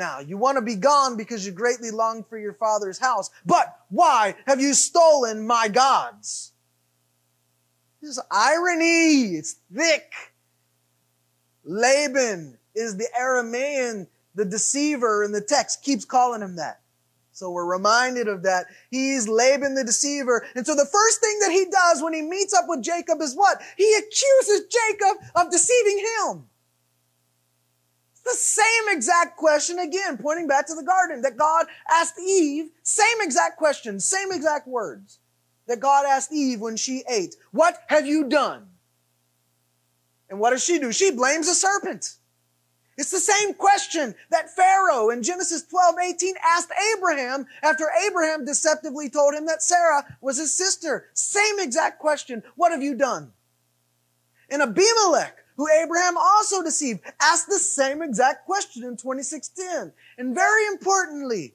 Now, 0.01 0.21
you 0.21 0.39
want 0.39 0.57
to 0.57 0.63
be 0.63 0.77
gone 0.77 1.19
because 1.19 1.45
you 1.45 1.53
greatly 1.53 1.91
long 1.91 2.25
for 2.25 2.39
your 2.39 2.55
father's 2.55 2.99
house. 2.99 3.29
But 3.45 3.81
why 3.91 4.35
have 4.47 4.59
you 4.59 4.73
stolen 4.73 5.47
my 5.47 5.69
gods? 5.69 6.53
This 8.01 8.13
is 8.13 8.21
irony. 8.31 9.37
It's 9.37 9.57
thick. 9.77 10.11
Laban 11.65 12.57
is 12.75 12.97
the 12.97 13.09
Aramaean, 13.21 14.07
the 14.35 14.47
deceiver 14.47 15.23
in 15.23 15.33
the 15.33 15.43
text, 15.43 15.83
keeps 15.83 16.07
calling 16.07 16.41
him 16.41 16.57
that. 16.57 16.81
So 17.33 17.51
we're 17.51 17.71
reminded 17.71 18.27
of 18.27 18.43
that. 18.45 18.69
He's 18.91 19.29
Laban 19.29 19.75
the 19.75 19.85
deceiver. 19.85 20.47
And 20.57 20.67
so 20.67 20.75
the 20.75 20.89
first 20.91 21.21
thing 21.21 21.39
that 21.41 21.53
he 21.53 21.67
does 21.71 22.03
when 22.03 22.15
he 22.15 22.23
meets 22.23 22.55
up 22.55 22.65
with 22.69 22.83
Jacob 22.83 23.21
is 23.21 23.35
what? 23.35 23.61
He 23.77 23.95
accuses 23.99 24.63
Jacob 24.71 25.19
of 25.35 25.51
deceiving 25.51 25.99
him. 25.99 26.47
The 28.25 28.33
same 28.33 28.89
exact 28.89 29.37
question 29.37 29.79
again, 29.79 30.19
pointing 30.19 30.47
back 30.47 30.67
to 30.67 30.75
the 30.75 30.83
garden 30.83 31.23
that 31.23 31.37
God 31.37 31.67
asked 31.91 32.19
Eve, 32.19 32.71
same 32.83 33.21
exact 33.21 33.57
question, 33.57 33.99
same 33.99 34.31
exact 34.31 34.69
words 34.69 35.19
that 35.67 35.81
God 35.81 36.05
asked 36.07 36.33
Eve 36.33 36.61
when 36.61 36.77
she 36.77 37.03
ate. 37.09 37.37
What 37.53 37.79
have 37.89 38.07
you 38.07 38.29
done? 38.29 38.67
And 40.29 40.39
what 40.39 40.51
does 40.51 40.65
she 40.65 40.79
do? 40.79 40.93
She 40.93 41.11
blames 41.11 41.47
the 41.47 41.55
serpent. 41.55 42.17
It's 42.97 43.11
the 43.11 43.19
same 43.19 43.55
question 43.55 44.15
that 44.31 44.55
Pharaoh 44.55 45.09
in 45.09 45.23
Genesis 45.23 45.63
12, 45.63 45.95
18 45.99 46.35
asked 46.45 46.71
Abraham 46.97 47.47
after 47.63 47.87
Abraham 48.07 48.45
deceptively 48.45 49.09
told 49.09 49.35
him 49.35 49.47
that 49.47 49.63
Sarah 49.63 50.05
was 50.21 50.37
his 50.37 50.53
sister. 50.53 51.09
Same 51.15 51.59
exact 51.59 51.99
question. 51.99 52.43
What 52.57 52.73
have 52.73 52.83
you 52.83 52.95
done? 52.95 53.33
And 54.51 54.61
Abimelech 54.61 55.40
who 55.61 55.69
Abraham 55.69 56.17
also 56.17 56.63
deceived, 56.63 57.03
asked 57.21 57.47
the 57.47 57.59
same 57.59 58.01
exact 58.01 58.47
question 58.47 58.83
in 58.83 58.97
26:10. 58.97 59.93
And 60.17 60.35
very 60.35 60.67
importantly, 60.69 61.55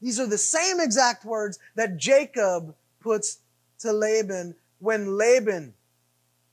these 0.00 0.18
are 0.18 0.26
the 0.26 0.38
same 0.38 0.80
exact 0.80 1.26
words 1.26 1.58
that 1.74 1.98
Jacob 1.98 2.74
puts 2.98 3.40
to 3.80 3.92
Laban 3.92 4.54
when 4.78 5.18
Laban 5.18 5.74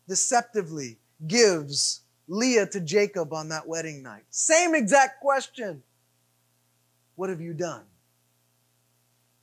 deceptively 0.10 1.00
gives 1.26 2.02
Leah 2.28 2.66
to 2.66 2.82
Jacob 2.82 3.32
on 3.32 3.48
that 3.48 3.66
wedding 3.66 4.04
night. 4.04 4.26
Same 4.30 4.76
exact 4.76 5.22
question. 5.22 5.82
What 7.16 7.30
have 7.30 7.40
you 7.40 7.54
done? 7.54 7.86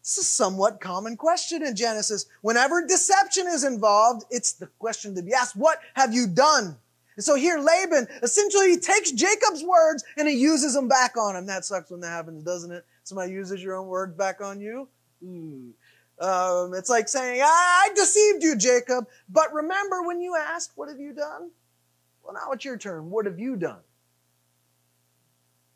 It's 0.00 0.18
a 0.18 0.24
somewhat 0.24 0.78
common 0.78 1.16
question 1.16 1.62
in 1.64 1.74
Genesis. 1.74 2.26
Whenever 2.42 2.86
deception 2.86 3.46
is 3.46 3.64
involved, 3.64 4.26
it's 4.28 4.52
the 4.52 4.66
question 4.78 5.14
to 5.14 5.22
be 5.22 5.32
asked, 5.32 5.56
what 5.56 5.80
have 5.94 6.12
you 6.12 6.26
done? 6.26 6.76
And 7.16 7.24
so 7.24 7.34
here 7.34 7.58
Laban, 7.58 8.06
essentially 8.22 8.70
he 8.70 8.78
takes 8.78 9.10
Jacob's 9.10 9.64
words 9.64 10.04
and 10.18 10.28
he 10.28 10.34
uses 10.34 10.74
them 10.74 10.86
back 10.86 11.16
on 11.16 11.34
him. 11.34 11.46
That 11.46 11.64
sucks 11.64 11.90
when 11.90 12.00
that 12.00 12.10
happens, 12.10 12.44
doesn't 12.44 12.70
it? 12.70 12.84
Somebody 13.04 13.32
uses 13.32 13.62
your 13.62 13.76
own 13.76 13.86
words 13.86 14.14
back 14.14 14.40
on 14.40 14.60
you. 14.60 14.86
Ooh. 15.24 15.72
Um, 16.18 16.72
it's 16.74 16.88
like 16.88 17.08
saying, 17.08 17.40
I 17.42 17.90
deceived 17.94 18.42
you, 18.42 18.56
Jacob. 18.56 19.06
But 19.28 19.52
remember 19.52 20.02
when 20.02 20.20
you 20.20 20.36
asked, 20.36 20.72
what 20.74 20.88
have 20.88 20.98
you 20.98 21.12
done? 21.12 21.50
Well, 22.22 22.34
now 22.34 22.52
it's 22.52 22.64
your 22.64 22.76
turn. 22.76 23.10
What 23.10 23.26
have 23.26 23.38
you 23.38 23.56
done? 23.56 23.80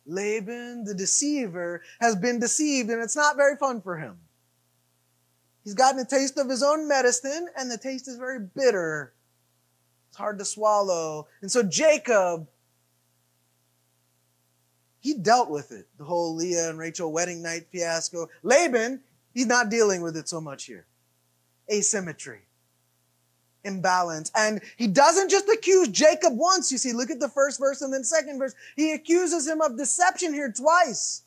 Laban, 0.06 0.84
the 0.84 0.94
deceiver, 0.94 1.82
has 2.00 2.16
been 2.16 2.40
deceived 2.40 2.90
and 2.90 3.02
it's 3.02 3.16
not 3.16 3.36
very 3.36 3.56
fun 3.56 3.80
for 3.80 3.96
him. 3.96 4.16
He's 5.64 5.74
gotten 5.74 6.00
a 6.00 6.04
taste 6.04 6.38
of 6.38 6.48
his 6.48 6.62
own 6.62 6.88
medicine 6.88 7.48
and 7.56 7.70
the 7.70 7.78
taste 7.78 8.08
is 8.08 8.16
very 8.16 8.40
bitter. 8.40 9.12
Hard 10.20 10.38
to 10.38 10.44
swallow. 10.44 11.26
And 11.40 11.50
so 11.50 11.62
Jacob, 11.62 12.46
he 15.00 15.14
dealt 15.14 15.48
with 15.50 15.72
it. 15.72 15.88
The 15.96 16.04
whole 16.04 16.34
Leah 16.34 16.68
and 16.68 16.78
Rachel 16.78 17.10
wedding 17.10 17.42
night 17.42 17.68
fiasco. 17.72 18.28
Laban, 18.42 19.00
he's 19.32 19.46
not 19.46 19.70
dealing 19.70 20.02
with 20.02 20.18
it 20.18 20.28
so 20.28 20.38
much 20.38 20.64
here. 20.64 20.84
Asymmetry 21.72 22.40
imbalance. 23.64 24.30
And 24.34 24.60
he 24.76 24.86
doesn't 24.86 25.30
just 25.30 25.48
accuse 25.48 25.88
Jacob 25.88 26.36
once. 26.36 26.70
You 26.70 26.78
see, 26.78 26.92
look 26.92 27.10
at 27.10 27.20
the 27.20 27.28
first 27.28 27.58
verse 27.58 27.80
and 27.80 27.92
then 27.92 28.04
second 28.04 28.38
verse. 28.38 28.54
He 28.76 28.92
accuses 28.92 29.46
him 29.46 29.60
of 29.60 29.78
deception 29.78 30.34
here 30.34 30.52
twice. 30.52 31.22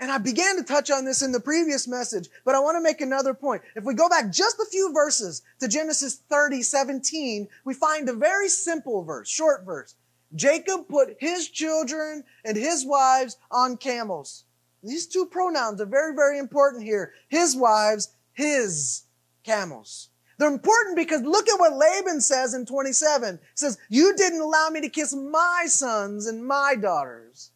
And 0.00 0.10
I 0.10 0.18
began 0.18 0.56
to 0.56 0.64
touch 0.64 0.90
on 0.90 1.04
this 1.04 1.22
in 1.22 1.32
the 1.32 1.40
previous 1.40 1.86
message, 1.86 2.28
but 2.44 2.54
I 2.54 2.60
want 2.60 2.76
to 2.76 2.82
make 2.82 3.00
another 3.00 3.32
point. 3.32 3.62
If 3.76 3.84
we 3.84 3.94
go 3.94 4.08
back 4.08 4.30
just 4.30 4.58
a 4.58 4.66
few 4.66 4.92
verses 4.92 5.42
to 5.60 5.68
Genesis 5.68 6.16
30, 6.28 6.62
17, 6.62 7.48
we 7.64 7.74
find 7.74 8.08
a 8.08 8.14
very 8.14 8.48
simple 8.48 9.04
verse, 9.04 9.28
short 9.28 9.64
verse. 9.64 9.94
Jacob 10.34 10.88
put 10.88 11.16
his 11.20 11.48
children 11.48 12.24
and 12.44 12.56
his 12.56 12.84
wives 12.84 13.36
on 13.50 13.76
camels. 13.76 14.44
These 14.82 15.06
two 15.06 15.26
pronouns 15.26 15.80
are 15.80 15.86
very, 15.86 16.14
very 16.14 16.38
important 16.38 16.82
here. 16.82 17.12
His 17.28 17.56
wives, 17.56 18.14
his 18.32 19.04
camels. 19.44 20.08
They're 20.38 20.52
important 20.52 20.96
because 20.96 21.22
look 21.22 21.48
at 21.48 21.60
what 21.60 21.76
Laban 21.76 22.20
says 22.20 22.54
in 22.54 22.66
27. 22.66 23.38
He 23.40 23.46
says, 23.54 23.78
you 23.88 24.16
didn't 24.16 24.40
allow 24.40 24.68
me 24.70 24.80
to 24.80 24.88
kiss 24.88 25.14
my 25.14 25.64
sons 25.66 26.26
and 26.26 26.44
my 26.44 26.74
daughters. 26.74 27.52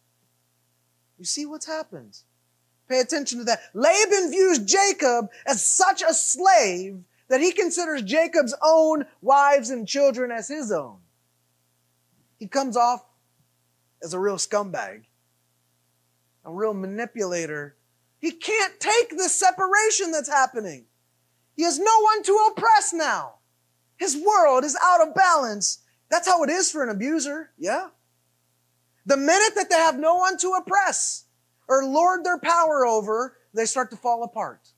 You 1.17 1.25
see 1.25 1.45
what's 1.45 1.67
happened. 1.67 2.17
Pay 2.89 3.01
attention 3.01 3.37
to 3.37 3.45
that. 3.45 3.61
Laban 3.75 4.31
views 4.31 4.59
Jacob 4.59 5.29
as 5.45 5.63
such 5.63 6.01
a 6.01 6.13
slave 6.13 7.03
that 7.27 7.39
he 7.39 7.51
considers 7.51 8.01
Jacob's 8.01 8.55
own 8.63 9.05
wives 9.21 9.69
and 9.69 9.87
children 9.87 10.31
as 10.31 10.47
his 10.47 10.71
own. 10.71 10.97
He 12.37 12.47
comes 12.47 12.75
off 12.75 13.05
as 14.03 14.13
a 14.13 14.19
real 14.19 14.37
scumbag, 14.37 15.03
a 16.43 16.51
real 16.51 16.73
manipulator. 16.73 17.75
He 18.19 18.31
can't 18.31 18.79
take 18.79 19.15
the 19.15 19.29
separation 19.29 20.11
that's 20.11 20.29
happening. 20.29 20.85
He 21.55 21.63
has 21.63 21.77
no 21.77 21.99
one 22.01 22.23
to 22.23 22.51
oppress 22.51 22.91
now. 22.91 23.35
His 23.97 24.17
world 24.17 24.63
is 24.63 24.77
out 24.81 25.07
of 25.07 25.13
balance. 25.13 25.79
That's 26.09 26.27
how 26.27 26.43
it 26.43 26.49
is 26.49 26.71
for 26.71 26.81
an 26.81 26.89
abuser, 26.89 27.51
yeah? 27.57 27.89
The 29.05 29.17
minute 29.17 29.53
that 29.55 29.69
they 29.69 29.75
have 29.75 29.99
no 29.99 30.15
one 30.15 30.37
to 30.37 30.53
oppress 30.53 31.25
or 31.69 31.85
lord 31.85 32.25
their 32.25 32.39
power 32.39 32.85
over, 32.85 33.37
they 33.53 33.65
start 33.65 33.89
to 33.91 33.97
fall 33.97 34.23
apart. 34.23 34.69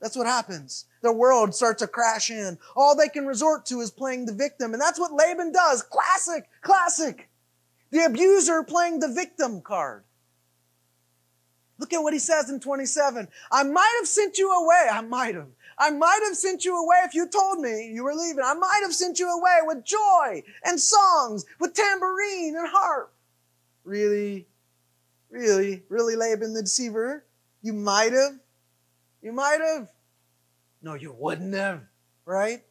That's 0.00 0.16
what 0.16 0.26
happens. 0.26 0.86
Their 1.02 1.12
world 1.12 1.54
starts 1.54 1.80
to 1.80 1.88
crash 1.88 2.30
in. 2.30 2.58
All 2.74 2.96
they 2.96 3.08
can 3.08 3.26
resort 3.26 3.64
to 3.66 3.80
is 3.80 3.90
playing 3.90 4.26
the 4.26 4.34
victim. 4.34 4.72
And 4.72 4.80
that's 4.80 4.98
what 4.98 5.12
Laban 5.12 5.52
does. 5.52 5.82
Classic, 5.82 6.44
classic. 6.60 7.30
The 7.90 8.04
abuser 8.04 8.62
playing 8.64 9.00
the 9.00 9.08
victim 9.08 9.60
card. 9.62 10.04
Look 11.78 11.92
at 11.92 12.02
what 12.02 12.12
he 12.12 12.18
says 12.18 12.50
in 12.50 12.60
27. 12.60 13.28
I 13.50 13.62
might 13.62 13.94
have 13.98 14.08
sent 14.08 14.36
you 14.38 14.52
away. 14.52 14.88
I 14.92 15.00
might 15.00 15.34
have. 15.34 15.48
I 15.78 15.90
might 15.90 16.20
have 16.24 16.36
sent 16.36 16.64
you 16.64 16.76
away 16.76 16.98
if 17.04 17.14
you 17.14 17.26
told 17.28 17.60
me 17.60 17.90
you 17.92 18.04
were 18.04 18.14
leaving. 18.14 18.44
I 18.44 18.54
might 18.54 18.80
have 18.82 18.94
sent 18.94 19.18
you 19.18 19.28
away 19.28 19.58
with 19.62 19.84
joy 19.84 20.42
and 20.64 20.78
songs, 20.78 21.44
with 21.58 21.74
tambourine 21.74 22.56
and 22.56 22.68
harp. 22.68 23.12
Really? 23.84 24.46
Really? 25.34 25.82
Really, 25.88 26.14
Laban 26.14 26.54
the 26.54 26.62
deceiver? 26.62 27.24
You 27.60 27.72
might 27.72 28.12
have? 28.12 28.38
You 29.20 29.32
might 29.32 29.58
have? 29.60 29.88
No, 30.80 30.94
you 30.94 31.12
wouldn't 31.12 31.54
have, 31.54 31.80
right? 32.24 32.62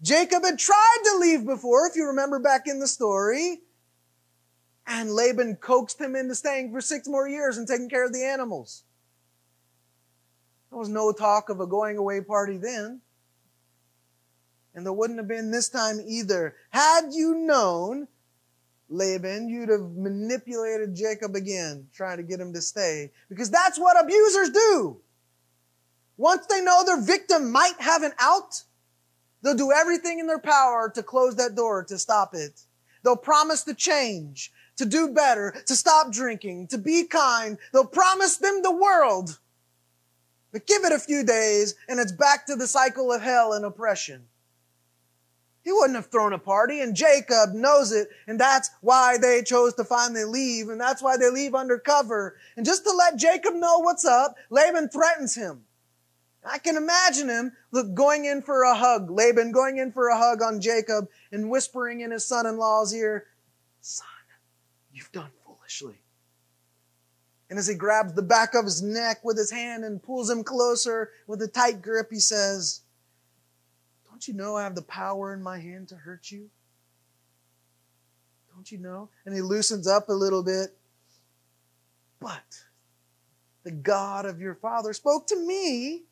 Jacob 0.00 0.44
had 0.44 0.58
tried 0.58 0.98
to 1.04 1.18
leave 1.18 1.44
before, 1.44 1.86
if 1.86 1.94
you 1.94 2.06
remember 2.06 2.38
back 2.38 2.62
in 2.66 2.80
the 2.80 2.88
story. 2.88 3.60
And 4.86 5.10
Laban 5.10 5.56
coaxed 5.56 6.00
him 6.00 6.16
into 6.16 6.34
staying 6.34 6.72
for 6.72 6.80
six 6.80 7.06
more 7.06 7.28
years 7.28 7.58
and 7.58 7.68
taking 7.68 7.90
care 7.90 8.06
of 8.06 8.14
the 8.14 8.24
animals. 8.24 8.84
There 10.70 10.78
was 10.78 10.88
no 10.88 11.12
talk 11.12 11.50
of 11.50 11.60
a 11.60 11.66
going 11.66 11.98
away 11.98 12.22
party 12.22 12.56
then. 12.56 13.02
And 14.74 14.86
there 14.86 14.92
wouldn't 14.94 15.18
have 15.18 15.28
been 15.28 15.50
this 15.50 15.68
time 15.68 16.00
either. 16.06 16.56
Had 16.70 17.12
you 17.12 17.34
known, 17.34 18.08
Laban, 18.94 19.48
you'd 19.48 19.68
have 19.68 19.90
manipulated 19.96 20.94
Jacob 20.94 21.34
again, 21.34 21.88
trying 21.92 22.16
to 22.16 22.22
get 22.22 22.40
him 22.40 22.52
to 22.52 22.62
stay. 22.62 23.10
Because 23.28 23.50
that's 23.50 23.78
what 23.78 24.02
abusers 24.02 24.50
do. 24.50 25.00
Once 26.16 26.46
they 26.46 26.62
know 26.62 26.84
their 26.84 27.00
victim 27.00 27.50
might 27.50 27.74
have 27.80 28.02
an 28.02 28.12
out, 28.20 28.62
they'll 29.42 29.56
do 29.56 29.72
everything 29.72 30.20
in 30.20 30.26
their 30.26 30.38
power 30.38 30.90
to 30.94 31.02
close 31.02 31.34
that 31.36 31.56
door, 31.56 31.82
to 31.84 31.98
stop 31.98 32.34
it. 32.34 32.60
They'll 33.02 33.16
promise 33.16 33.64
to 33.64 33.74
change, 33.74 34.52
to 34.76 34.86
do 34.86 35.08
better, 35.08 35.54
to 35.66 35.74
stop 35.74 36.12
drinking, 36.12 36.68
to 36.68 36.78
be 36.78 37.04
kind. 37.04 37.58
They'll 37.72 37.84
promise 37.84 38.36
them 38.36 38.62
the 38.62 38.74
world. 38.74 39.38
But 40.52 40.68
give 40.68 40.84
it 40.84 40.92
a 40.92 41.00
few 41.00 41.24
days 41.24 41.74
and 41.88 41.98
it's 41.98 42.12
back 42.12 42.46
to 42.46 42.54
the 42.54 42.68
cycle 42.68 43.12
of 43.12 43.20
hell 43.20 43.52
and 43.54 43.64
oppression. 43.64 44.26
Wouldn't 45.84 46.02
have 46.02 46.10
thrown 46.10 46.32
a 46.32 46.38
party 46.38 46.80
and 46.80 46.96
Jacob 46.96 47.52
knows 47.52 47.92
it 47.92 48.08
and 48.26 48.40
that's 48.40 48.70
why 48.80 49.18
they 49.18 49.42
chose 49.42 49.74
to 49.74 49.84
finally 49.84 50.24
leave 50.24 50.70
and 50.70 50.80
that's 50.80 51.02
why 51.02 51.18
they 51.18 51.28
leave 51.28 51.54
undercover. 51.54 52.38
And 52.56 52.64
just 52.64 52.84
to 52.84 52.90
let 52.90 53.18
Jacob 53.18 53.52
know 53.52 53.80
what's 53.80 54.06
up, 54.06 54.34
Laban 54.48 54.88
threatens 54.88 55.34
him. 55.34 55.66
I 56.42 56.56
can 56.56 56.78
imagine 56.78 57.28
him 57.28 57.52
look, 57.70 57.92
going 57.92 58.24
in 58.24 58.40
for 58.40 58.62
a 58.62 58.74
hug, 58.74 59.10
Laban 59.10 59.52
going 59.52 59.76
in 59.76 59.92
for 59.92 60.08
a 60.08 60.16
hug 60.16 60.40
on 60.40 60.58
Jacob 60.58 61.08
and 61.30 61.50
whispering 61.50 62.00
in 62.00 62.12
his 62.12 62.24
son-in-law's 62.24 62.94
ear, 62.94 63.26
son, 63.82 64.06
you've 64.90 65.12
done 65.12 65.32
foolishly. 65.44 66.00
And 67.50 67.58
as 67.58 67.66
he 67.66 67.74
grabs 67.74 68.14
the 68.14 68.22
back 68.22 68.54
of 68.54 68.64
his 68.64 68.80
neck 68.80 69.22
with 69.22 69.36
his 69.36 69.50
hand 69.50 69.84
and 69.84 70.02
pulls 70.02 70.30
him 70.30 70.44
closer 70.44 71.10
with 71.26 71.42
a 71.42 71.46
tight 71.48 71.82
grip, 71.82 72.08
he 72.10 72.20
says, 72.20 72.80
You 74.28 74.34
know 74.34 74.56
I 74.56 74.62
have 74.62 74.74
the 74.74 74.82
power 74.82 75.32
in 75.32 75.42
my 75.42 75.58
hand 75.58 75.88
to 75.88 75.96
hurt 75.96 76.30
you? 76.30 76.48
Don't 78.54 78.70
you 78.70 78.78
know? 78.78 79.08
And 79.26 79.34
he 79.34 79.42
loosens 79.42 79.86
up 79.86 80.08
a 80.08 80.12
little 80.12 80.42
bit. 80.42 80.76
But 82.20 82.64
the 83.64 83.72
God 83.72 84.26
of 84.26 84.40
your 84.40 84.54
father 84.54 84.92
spoke 84.92 85.26
to 85.28 85.36
me 85.36 86.04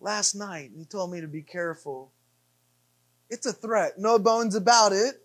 last 0.00 0.34
night 0.34 0.70
and 0.70 0.78
he 0.78 0.84
told 0.84 1.10
me 1.12 1.20
to 1.20 1.28
be 1.28 1.42
careful. 1.42 2.10
It's 3.30 3.46
a 3.46 3.52
threat, 3.52 3.98
no 3.98 4.18
bones 4.18 4.54
about 4.54 4.92
it. 4.92 5.22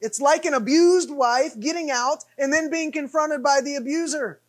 It's 0.00 0.20
like 0.20 0.44
an 0.44 0.54
abused 0.54 1.10
wife 1.10 1.58
getting 1.58 1.90
out 1.90 2.24
and 2.38 2.52
then 2.52 2.70
being 2.70 2.92
confronted 2.92 3.42
by 3.42 3.60
the 3.62 3.76
abuser. 3.76 4.40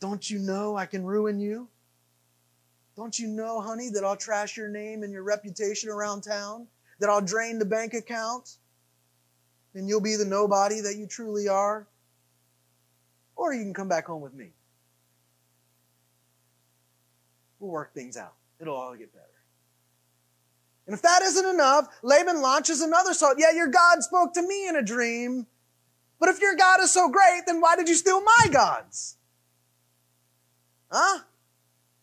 Don't 0.00 0.28
you 0.28 0.38
know 0.38 0.76
I 0.76 0.86
can 0.86 1.04
ruin 1.04 1.40
you? 1.40 1.68
Don't 3.02 3.18
you 3.18 3.26
know, 3.26 3.60
honey, 3.60 3.88
that 3.88 4.04
I'll 4.04 4.14
trash 4.14 4.56
your 4.56 4.68
name 4.68 5.02
and 5.02 5.12
your 5.12 5.24
reputation 5.24 5.90
around 5.90 6.20
town? 6.20 6.68
That 7.00 7.10
I'll 7.10 7.20
drain 7.20 7.58
the 7.58 7.64
bank 7.64 7.94
account? 7.94 8.58
And 9.74 9.88
you'll 9.88 10.00
be 10.00 10.14
the 10.14 10.24
nobody 10.24 10.80
that 10.82 10.94
you 10.94 11.08
truly 11.08 11.48
are? 11.48 11.88
Or 13.34 13.52
you 13.52 13.64
can 13.64 13.74
come 13.74 13.88
back 13.88 14.06
home 14.06 14.22
with 14.22 14.34
me. 14.34 14.50
We'll 17.58 17.72
work 17.72 17.92
things 17.92 18.16
out. 18.16 18.34
It'll 18.60 18.76
all 18.76 18.94
get 18.94 19.12
better. 19.12 19.26
And 20.86 20.94
if 20.94 21.02
that 21.02 21.22
isn't 21.22 21.46
enough, 21.46 21.88
Laban 22.04 22.40
launches 22.40 22.82
another 22.82 23.14
song. 23.14 23.34
Yeah, 23.36 23.50
your 23.50 23.66
God 23.66 24.04
spoke 24.04 24.32
to 24.34 24.46
me 24.46 24.68
in 24.68 24.76
a 24.76 24.82
dream. 24.82 25.48
But 26.20 26.28
if 26.28 26.40
your 26.40 26.54
God 26.54 26.78
is 26.80 26.92
so 26.92 27.08
great, 27.08 27.46
then 27.48 27.60
why 27.60 27.74
did 27.74 27.88
you 27.88 27.96
steal 27.96 28.22
my 28.22 28.46
gods? 28.52 29.16
Huh? 30.88 31.22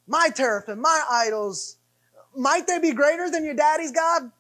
My 0.09 0.29
teraphim, 0.29 0.81
my 0.81 1.03
idols. 1.09 1.77
Might 2.35 2.67
they 2.67 2.79
be 2.79 2.91
greater 2.91 3.29
than 3.29 3.45
your 3.45 3.53
daddy's 3.53 3.91
God? 3.91 4.31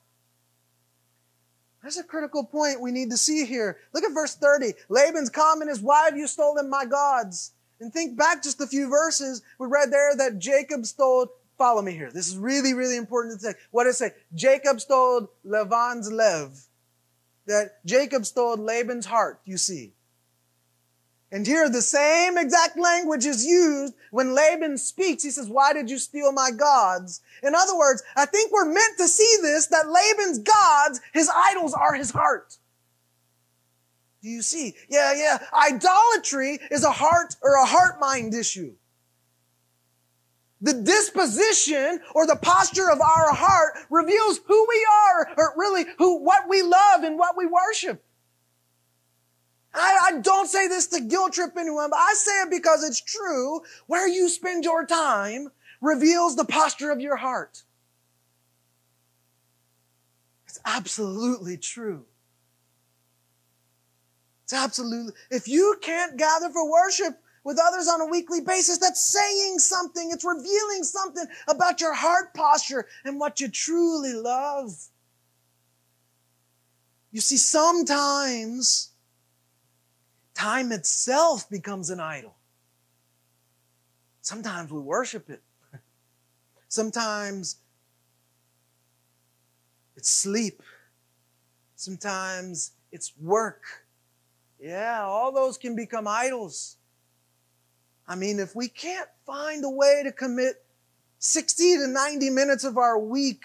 There's 1.81 1.97
a 1.97 2.03
critical 2.03 2.43
point 2.43 2.81
we 2.81 2.91
need 2.91 3.11
to 3.11 3.17
see 3.17 3.45
here. 3.45 3.77
Look 3.93 4.03
at 4.03 4.13
verse 4.13 4.35
30. 4.35 4.73
Laban's 4.89 5.29
comment 5.29 5.71
is, 5.71 5.79
Why 5.79 6.05
have 6.05 6.17
you 6.17 6.27
stolen 6.27 6.69
my 6.69 6.85
gods? 6.85 7.53
And 7.79 7.93
think 7.93 8.17
back 8.17 8.43
just 8.43 8.59
a 8.59 8.67
few 8.67 8.89
verses. 8.89 9.41
We 9.57 9.67
read 9.67 9.91
there 9.91 10.13
that 10.17 10.39
Jacob 10.39 10.85
stole 10.85 11.31
Follow 11.59 11.81
me 11.81 11.91
here. 11.91 12.09
This 12.09 12.29
is 12.29 12.37
really, 12.37 12.73
really 12.73 12.95
important 12.95 13.37
to 13.37 13.47
say. 13.47 13.53
What 13.71 13.83
does 13.83 13.95
it 13.95 13.97
say? 13.97 14.11
Jacob 14.33 14.79
stole 14.79 15.29
Laban's 15.43 16.09
lev. 16.09 16.57
That 17.47 17.85
Jacob 17.85 18.25
stole 18.25 18.55
Laban's 18.55 19.05
heart, 19.05 19.41
you 19.43 19.57
see. 19.57 19.91
And 21.31 21.45
here 21.45 21.69
the 21.69 21.81
same 21.81 22.37
exact 22.37 22.77
language 22.77 23.25
is 23.25 23.45
used 23.45 23.93
when 24.09 24.33
Laban 24.33 24.77
speaks. 24.77 25.23
He 25.23 25.29
says, 25.29 25.47
why 25.47 25.73
did 25.73 25.89
you 25.89 25.99
steal 25.99 26.31
my 26.31 26.49
gods? 26.49 27.21
In 27.43 27.53
other 27.53 27.77
words, 27.77 28.01
I 28.15 28.25
think 28.25 28.51
we're 28.51 28.65
meant 28.65 28.97
to 28.97 29.07
see 29.07 29.37
this, 29.41 29.67
that 29.67 29.89
Laban's 29.89 30.39
gods, 30.39 31.01
his 31.13 31.29
idols 31.33 31.73
are 31.75 31.93
his 31.93 32.09
heart. 32.09 32.57
Do 34.23 34.29
you 34.29 34.41
see? 34.41 34.73
Yeah, 34.89 35.13
yeah. 35.13 35.37
Idolatry 35.53 36.59
is 36.71 36.83
a 36.83 36.91
heart 36.91 37.35
or 37.41 37.53
a 37.53 37.65
heart 37.65 37.99
mind 37.99 38.33
issue. 38.33 38.73
The 40.61 40.73
disposition 40.73 42.01
or 42.13 42.27
the 42.27 42.35
posture 42.35 42.91
of 42.91 42.99
our 42.99 43.33
heart 43.33 43.77
reveals 43.89 44.41
who 44.45 44.65
we 44.67 44.87
are, 45.05 45.29
or 45.37 45.53
really 45.55 45.85
who, 45.97 46.21
what 46.21 46.49
we 46.49 46.63
love 46.63 47.03
and 47.03 47.17
what 47.17 47.37
we 47.37 47.45
worship. 47.45 48.03
I, 49.73 49.99
I, 50.07 50.19
don't 50.19 50.47
say 50.47 50.67
this 50.67 50.87
to 50.87 51.01
guilt 51.01 51.33
trip 51.33 51.53
anyone, 51.57 51.91
but 51.91 51.99
I 51.99 52.13
say 52.13 52.41
it 52.41 52.49
because 52.49 52.83
it's 52.83 53.01
true. 53.01 53.61
Where 53.87 54.07
you 54.07 54.27
spend 54.27 54.63
your 54.63 54.85
time 54.85 55.49
reveals 55.79 56.35
the 56.35 56.45
posture 56.45 56.91
of 56.91 56.99
your 56.99 57.17
heart. 57.17 57.63
It's 60.47 60.59
absolutely 60.65 61.57
true. 61.57 62.05
It's 64.43 64.53
absolutely, 64.53 65.13
if 65.29 65.47
you 65.47 65.77
can't 65.81 66.17
gather 66.17 66.49
for 66.49 66.69
worship 66.69 67.21
with 67.43 67.59
others 67.63 67.87
on 67.87 68.01
a 68.01 68.07
weekly 68.07 68.41
basis, 68.41 68.79
that's 68.79 69.01
saying 69.01 69.59
something. 69.59 70.09
It's 70.11 70.25
revealing 70.25 70.83
something 70.83 71.25
about 71.47 71.79
your 71.79 71.93
heart 71.93 72.33
posture 72.33 72.87
and 73.05 73.19
what 73.19 73.39
you 73.39 73.47
truly 73.47 74.13
love. 74.13 74.71
You 77.11 77.21
see, 77.21 77.37
sometimes 77.37 78.88
time 80.39 80.71
itself 80.71 81.49
becomes 81.49 81.89
an 81.89 81.99
idol. 81.99 82.33
Sometimes 84.21 84.71
we 84.71 84.79
worship 84.79 85.29
it. 85.29 85.41
Sometimes 86.69 87.57
it's 89.97 90.09
sleep. 90.09 90.63
Sometimes 91.75 92.71
it's 92.89 93.11
work. 93.19 93.63
Yeah, 94.61 95.01
all 95.03 95.33
those 95.33 95.57
can 95.57 95.75
become 95.75 96.07
idols. 96.07 96.77
I 98.07 98.15
mean, 98.15 98.39
if 98.39 98.55
we 98.55 98.69
can't 98.69 99.09
find 99.25 99.65
a 99.65 99.69
way 99.69 100.03
to 100.05 100.11
commit 100.13 100.63
60 101.19 101.79
to 101.79 101.87
90 101.87 102.29
minutes 102.29 102.63
of 102.63 102.77
our 102.77 102.97
week 102.97 103.43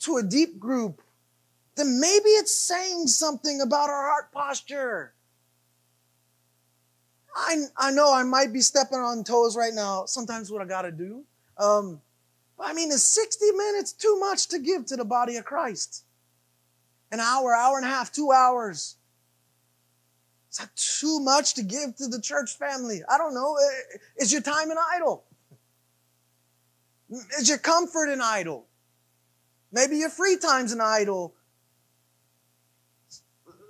to 0.00 0.16
a 0.16 0.22
deep 0.22 0.58
group, 0.58 1.02
then 1.76 2.00
maybe 2.00 2.30
it's 2.30 2.54
saying 2.54 3.08
something 3.08 3.60
about 3.60 3.90
our 3.90 4.08
heart 4.08 4.32
posture. 4.32 5.12
I, 7.34 7.64
I 7.76 7.90
know 7.90 8.12
I 8.12 8.22
might 8.22 8.52
be 8.52 8.60
stepping 8.60 8.98
on 8.98 9.24
toes 9.24 9.56
right 9.56 9.74
now. 9.74 10.04
Sometimes 10.06 10.50
what 10.50 10.62
I 10.62 10.66
got 10.66 10.82
to 10.82 10.92
do. 10.92 11.24
Um, 11.58 12.00
I 12.58 12.72
mean, 12.72 12.90
is 12.92 13.02
60 13.02 13.50
minutes 13.52 13.92
too 13.92 14.18
much 14.20 14.48
to 14.48 14.58
give 14.58 14.86
to 14.86 14.96
the 14.96 15.04
body 15.04 15.36
of 15.36 15.44
Christ? 15.44 16.04
An 17.10 17.20
hour, 17.20 17.54
hour 17.54 17.76
and 17.76 17.84
a 17.84 17.88
half, 17.88 18.12
two 18.12 18.30
hours. 18.32 18.96
Is 20.50 20.58
that 20.58 20.74
too 20.76 21.18
much 21.20 21.54
to 21.54 21.62
give 21.62 21.96
to 21.96 22.06
the 22.06 22.20
church 22.20 22.56
family? 22.56 23.02
I 23.08 23.18
don't 23.18 23.34
know. 23.34 23.56
Is 24.18 24.32
your 24.32 24.40
time 24.40 24.70
an 24.70 24.76
idol? 24.94 25.24
Is 27.38 27.48
your 27.48 27.58
comfort 27.58 28.08
an 28.08 28.20
idol? 28.20 28.66
Maybe 29.72 29.96
your 29.96 30.10
free 30.10 30.36
time's 30.36 30.72
an 30.72 30.80
idol. 30.80 31.34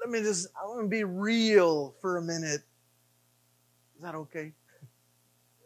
Let 0.00 0.10
me 0.10 0.20
just, 0.20 0.48
I 0.62 0.66
want 0.66 0.82
to 0.82 0.88
be 0.88 1.04
real 1.04 1.94
for 2.02 2.18
a 2.18 2.22
minute. 2.22 2.60
Is 3.96 4.02
that 4.02 4.14
okay? 4.14 4.52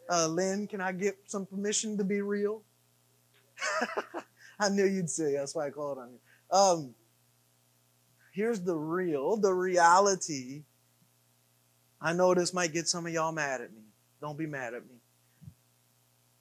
Uh, 0.09 0.27
Lynn, 0.27 0.67
can 0.67 0.81
I 0.81 0.91
get 0.91 1.17
some 1.25 1.45
permission 1.45 1.97
to 1.97 2.03
be 2.03 2.21
real? 2.21 2.63
I 4.59 4.69
knew 4.69 4.85
you'd 4.85 5.09
say, 5.09 5.33
that's 5.33 5.55
why 5.55 5.67
I 5.67 5.69
called 5.69 5.97
on 5.97 6.09
you. 6.11 6.57
Um, 6.57 6.95
here's 8.33 8.61
the 8.61 8.75
real, 8.75 9.37
the 9.37 9.53
reality 9.53 10.63
I 12.01 12.13
know 12.13 12.33
this 12.33 12.53
might 12.53 12.73
get 12.73 12.87
some 12.87 13.05
of 13.05 13.13
y'all 13.13 13.31
mad 13.31 13.61
at 13.61 13.73
me. 13.73 13.83
Don't 14.21 14.37
be 14.37 14.45
mad 14.45 14.73
at 14.73 14.83
me. 14.83 14.95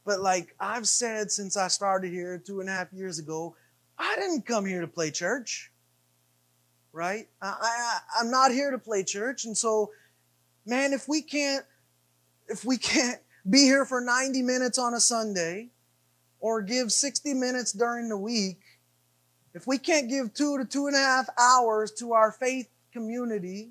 But 0.04 0.20
like 0.20 0.54
I've 0.58 0.88
said 0.88 1.30
since 1.30 1.56
I 1.56 1.68
started 1.68 2.12
here 2.12 2.38
two 2.38 2.60
and 2.60 2.68
a 2.68 2.72
half 2.72 2.92
years 2.92 3.18
ago, 3.18 3.56
I 3.98 4.16
didn't 4.16 4.46
come 4.46 4.64
here 4.64 4.80
to 4.80 4.88
play 4.88 5.10
church. 5.10 5.70
Right? 6.92 7.28
I, 7.42 7.54
I, 7.60 7.98
I'm 8.20 8.30
not 8.30 8.52
here 8.52 8.70
to 8.70 8.78
play 8.78 9.04
church. 9.04 9.44
And 9.44 9.56
so, 9.56 9.90
man, 10.64 10.92
if 10.92 11.08
we 11.08 11.22
can't, 11.22 11.64
if 12.48 12.64
we 12.64 12.76
can't 12.78 13.20
be 13.48 13.60
here 13.60 13.84
for 13.84 14.00
90 14.00 14.42
minutes 14.42 14.78
on 14.78 14.94
a 14.94 15.00
Sunday 15.00 15.68
or 16.40 16.62
give 16.62 16.92
60 16.92 17.34
minutes 17.34 17.72
during 17.72 18.08
the 18.08 18.16
week, 18.16 18.60
if 19.54 19.66
we 19.66 19.78
can't 19.78 20.08
give 20.08 20.34
two 20.34 20.58
to 20.58 20.64
two 20.64 20.86
and 20.86 20.96
a 20.96 20.98
half 20.98 21.28
hours 21.38 21.92
to 21.92 22.12
our 22.12 22.32
faith 22.32 22.68
community, 22.92 23.70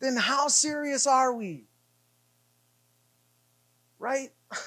then 0.00 0.16
how 0.16 0.48
serious 0.48 1.06
are 1.06 1.34
we? 1.34 1.64
Right? 3.98 4.30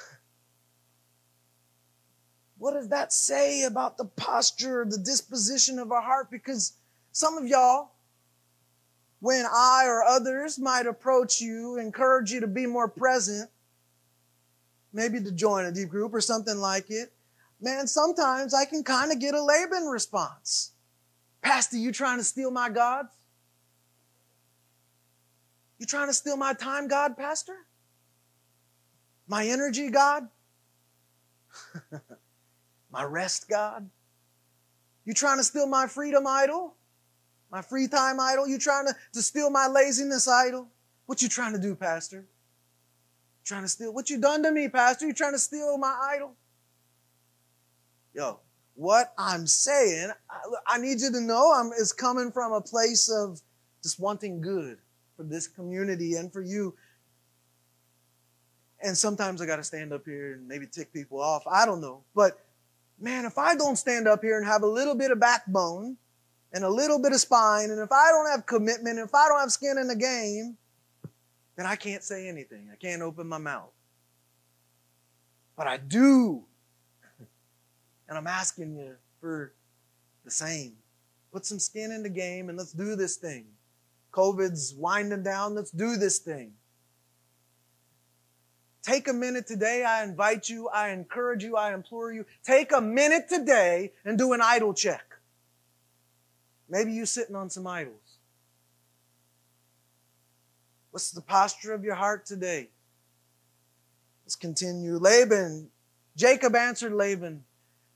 What 2.62 2.76
does 2.76 2.90
that 2.90 3.12
say 3.12 3.64
about 3.64 3.98
the 3.98 4.06
posture, 4.06 4.86
the 4.88 5.00
disposition 5.00 5.80
of 5.80 5.92
our 5.92 6.00
heart? 6.00 6.30
Because 6.30 6.74
some 7.12 7.36
of 7.36 7.48
y'all, 7.48 7.94
when 9.22 9.46
I 9.46 9.84
or 9.86 10.04
others 10.04 10.58
might 10.58 10.88
approach 10.88 11.40
you, 11.40 11.78
encourage 11.78 12.32
you 12.32 12.40
to 12.42 12.48
be 12.48 12.66
more 12.66 12.88
present, 12.88 13.50
maybe 14.92 15.22
to 15.22 15.32
join 15.32 15.66
a 15.66 15.72
deep 15.72 15.90
group 15.90 16.14
or 16.14 16.22
something 16.22 16.58
like 16.58 16.90
it, 16.90 17.14
man, 17.62 17.86
sometimes 17.86 18.54
I 18.54 18.66
can 18.66 18.84
kind 18.84 19.12
of 19.12 19.20
get 19.20 19.36
a 19.36 19.42
Laban 19.42 19.86
response. 19.86 20.72
Pastor, 21.44 21.78
you 21.78 21.92
trying 21.92 22.18
to 22.18 22.24
steal 22.24 22.50
my 22.50 22.70
God? 22.70 23.06
You 25.78 25.86
trying 25.86 26.08
to 26.08 26.14
steal 26.14 26.36
my 26.36 26.54
time, 26.54 26.88
God, 26.88 27.16
Pastor? 27.16 27.56
My 29.28 29.46
energy, 29.46 29.92
God? 29.92 30.28
my 32.92 33.04
rest, 33.04 33.48
God? 33.48 33.88
You 35.06 35.14
trying 35.14 35.38
to 35.38 35.44
steal 35.44 35.68
my 35.68 35.86
freedom 35.86 36.26
idol? 36.26 36.76
My 37.52 37.62
free 37.62 37.88
time 37.88 38.20
idol? 38.20 38.48
You 38.48 38.58
trying 38.58 38.88
to, 38.88 38.96
to 39.14 39.22
steal 39.22 39.50
my 39.50 39.68
laziness 39.68 40.28
idol? 40.28 40.70
What 41.06 41.22
you 41.22 41.28
trying 41.28 41.54
to 41.54 41.60
do, 41.60 41.76
Pastor? 41.76 42.26
Trying 43.44 43.64
to 43.64 43.68
steal? 43.68 43.94
What 43.94 44.10
you 44.10 44.20
done 44.20 44.44
to 44.44 44.52
me, 44.52 44.70
Pastor? 44.70 45.06
You 45.06 45.14
trying 45.14 45.34
to 45.34 45.40
steal 45.40 45.78
my 45.78 45.94
idol? 46.16 46.36
Yo, 48.14 48.40
what 48.76 49.14
I'm 49.18 49.48
saying, 49.48 50.12
I, 50.30 50.76
I 50.76 50.78
need 50.78 51.02
you 51.02 51.12
to 51.12 51.20
know 51.20 51.54
I'm 51.54 51.72
is 51.74 51.92
coming 51.92 52.32
from 52.32 52.54
a 52.54 52.62
place 52.62 53.10
of 53.10 53.42
just 53.84 54.00
wanting 54.00 54.42
good 54.42 54.78
for 55.18 55.24
this 55.24 55.48
community 55.48 56.16
and 56.16 56.32
for 56.32 56.42
you. 56.42 56.74
And 58.82 58.98
sometimes 58.98 59.42
I 59.42 59.46
got 59.46 59.58
to 59.58 59.64
stand 59.64 59.92
up 59.92 60.06
here 60.06 60.34
and 60.34 60.48
maybe 60.48 60.66
tick 60.66 60.94
people 60.94 61.22
off. 61.22 61.44
I 61.48 61.66
don't 61.66 61.82
know. 61.82 62.04
But 62.16 62.40
man, 63.00 63.26
if 63.26 63.38
I 63.38 63.56
don't 63.56 63.76
stand 63.76 64.08
up 64.08 64.22
here 64.22 64.38
and 64.38 64.46
have 64.46 64.64
a 64.64 64.68
little 64.68 64.96
bit 64.96 65.12
of 65.12 65.20
backbone 65.20 65.98
and 66.54 66.64
a 66.64 66.70
little 66.70 67.00
bit 67.00 67.14
of 67.14 67.20
spine, 67.20 67.70
and 67.70 67.80
if 67.80 67.92
I 67.92 68.10
don't 68.10 68.30
have 68.30 68.46
commitment, 68.46 69.00
if 69.00 69.14
I 69.16 69.28
don't 69.28 69.40
have 69.40 69.52
skin 69.52 69.78
in 69.78 69.88
the 69.88 69.96
game, 69.96 70.58
then 71.56 71.66
I 71.66 71.76
can't 71.76 72.04
say 72.04 72.28
anything. 72.28 72.70
I 72.72 72.76
can't 72.76 73.02
open 73.02 73.28
my 73.28 73.38
mouth. 73.38 73.72
But 75.56 75.68
I 75.68 75.78
do. 75.78 76.44
And 78.10 78.18
I'm 78.18 78.28
asking 78.28 78.76
you 78.76 78.96
for 79.22 79.54
the 80.26 80.32
same. 80.32 80.74
Put 81.32 81.46
some 81.46 81.60
skin 81.60 81.94
in 81.94 82.04
the 82.04 82.10
game 82.10 82.50
and 82.50 82.58
let's 82.58 82.74
do 82.74 82.98
this 82.98 83.16
thing. 83.16 83.46
COVID's 84.12 84.76
winding 84.76 85.24
down. 85.24 85.56
Let's 85.56 85.72
do 85.72 85.96
this 85.96 86.20
thing. 86.20 86.52
Take 88.82 89.08
a 89.08 89.14
minute 89.14 89.48
today. 89.48 89.86
I 89.86 90.04
invite 90.04 90.50
you, 90.50 90.68
I 90.70 90.90
encourage 90.90 91.44
you, 91.44 91.56
I 91.56 91.74
implore 91.74 92.12
you. 92.12 92.26
Take 92.44 92.72
a 92.74 92.82
minute 92.82 93.30
today 93.30 93.94
and 94.04 94.18
do 94.18 94.34
an 94.34 94.42
idol 94.42 94.74
check. 94.74 95.11
Maybe 96.72 96.94
you're 96.94 97.06
sitting 97.06 97.36
on 97.36 97.50
some 97.50 97.68
idols. 97.68 98.18
What's 100.92 101.12
the 101.12 101.22
posture 101.22 101.74
of 101.74 101.84
your 101.84 101.96
heart 101.96 102.26
today? 102.26 102.70
Let's 104.24 104.38
continue. 104.38 104.98
Laban, 104.98 105.70
Jacob 106.16 106.56
answered 106.56 106.94
Laban, 106.94 107.44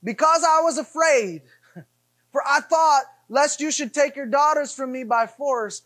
Because 0.04 0.44
I 0.44 0.60
was 0.60 0.76
afraid, 0.76 1.42
for 2.32 2.42
I 2.46 2.60
thought, 2.60 3.04
lest 3.30 3.60
you 3.60 3.70
should 3.70 3.94
take 3.94 4.14
your 4.14 4.26
daughters 4.26 4.74
from 4.74 4.92
me 4.92 5.04
by 5.04 5.26
force, 5.26 5.80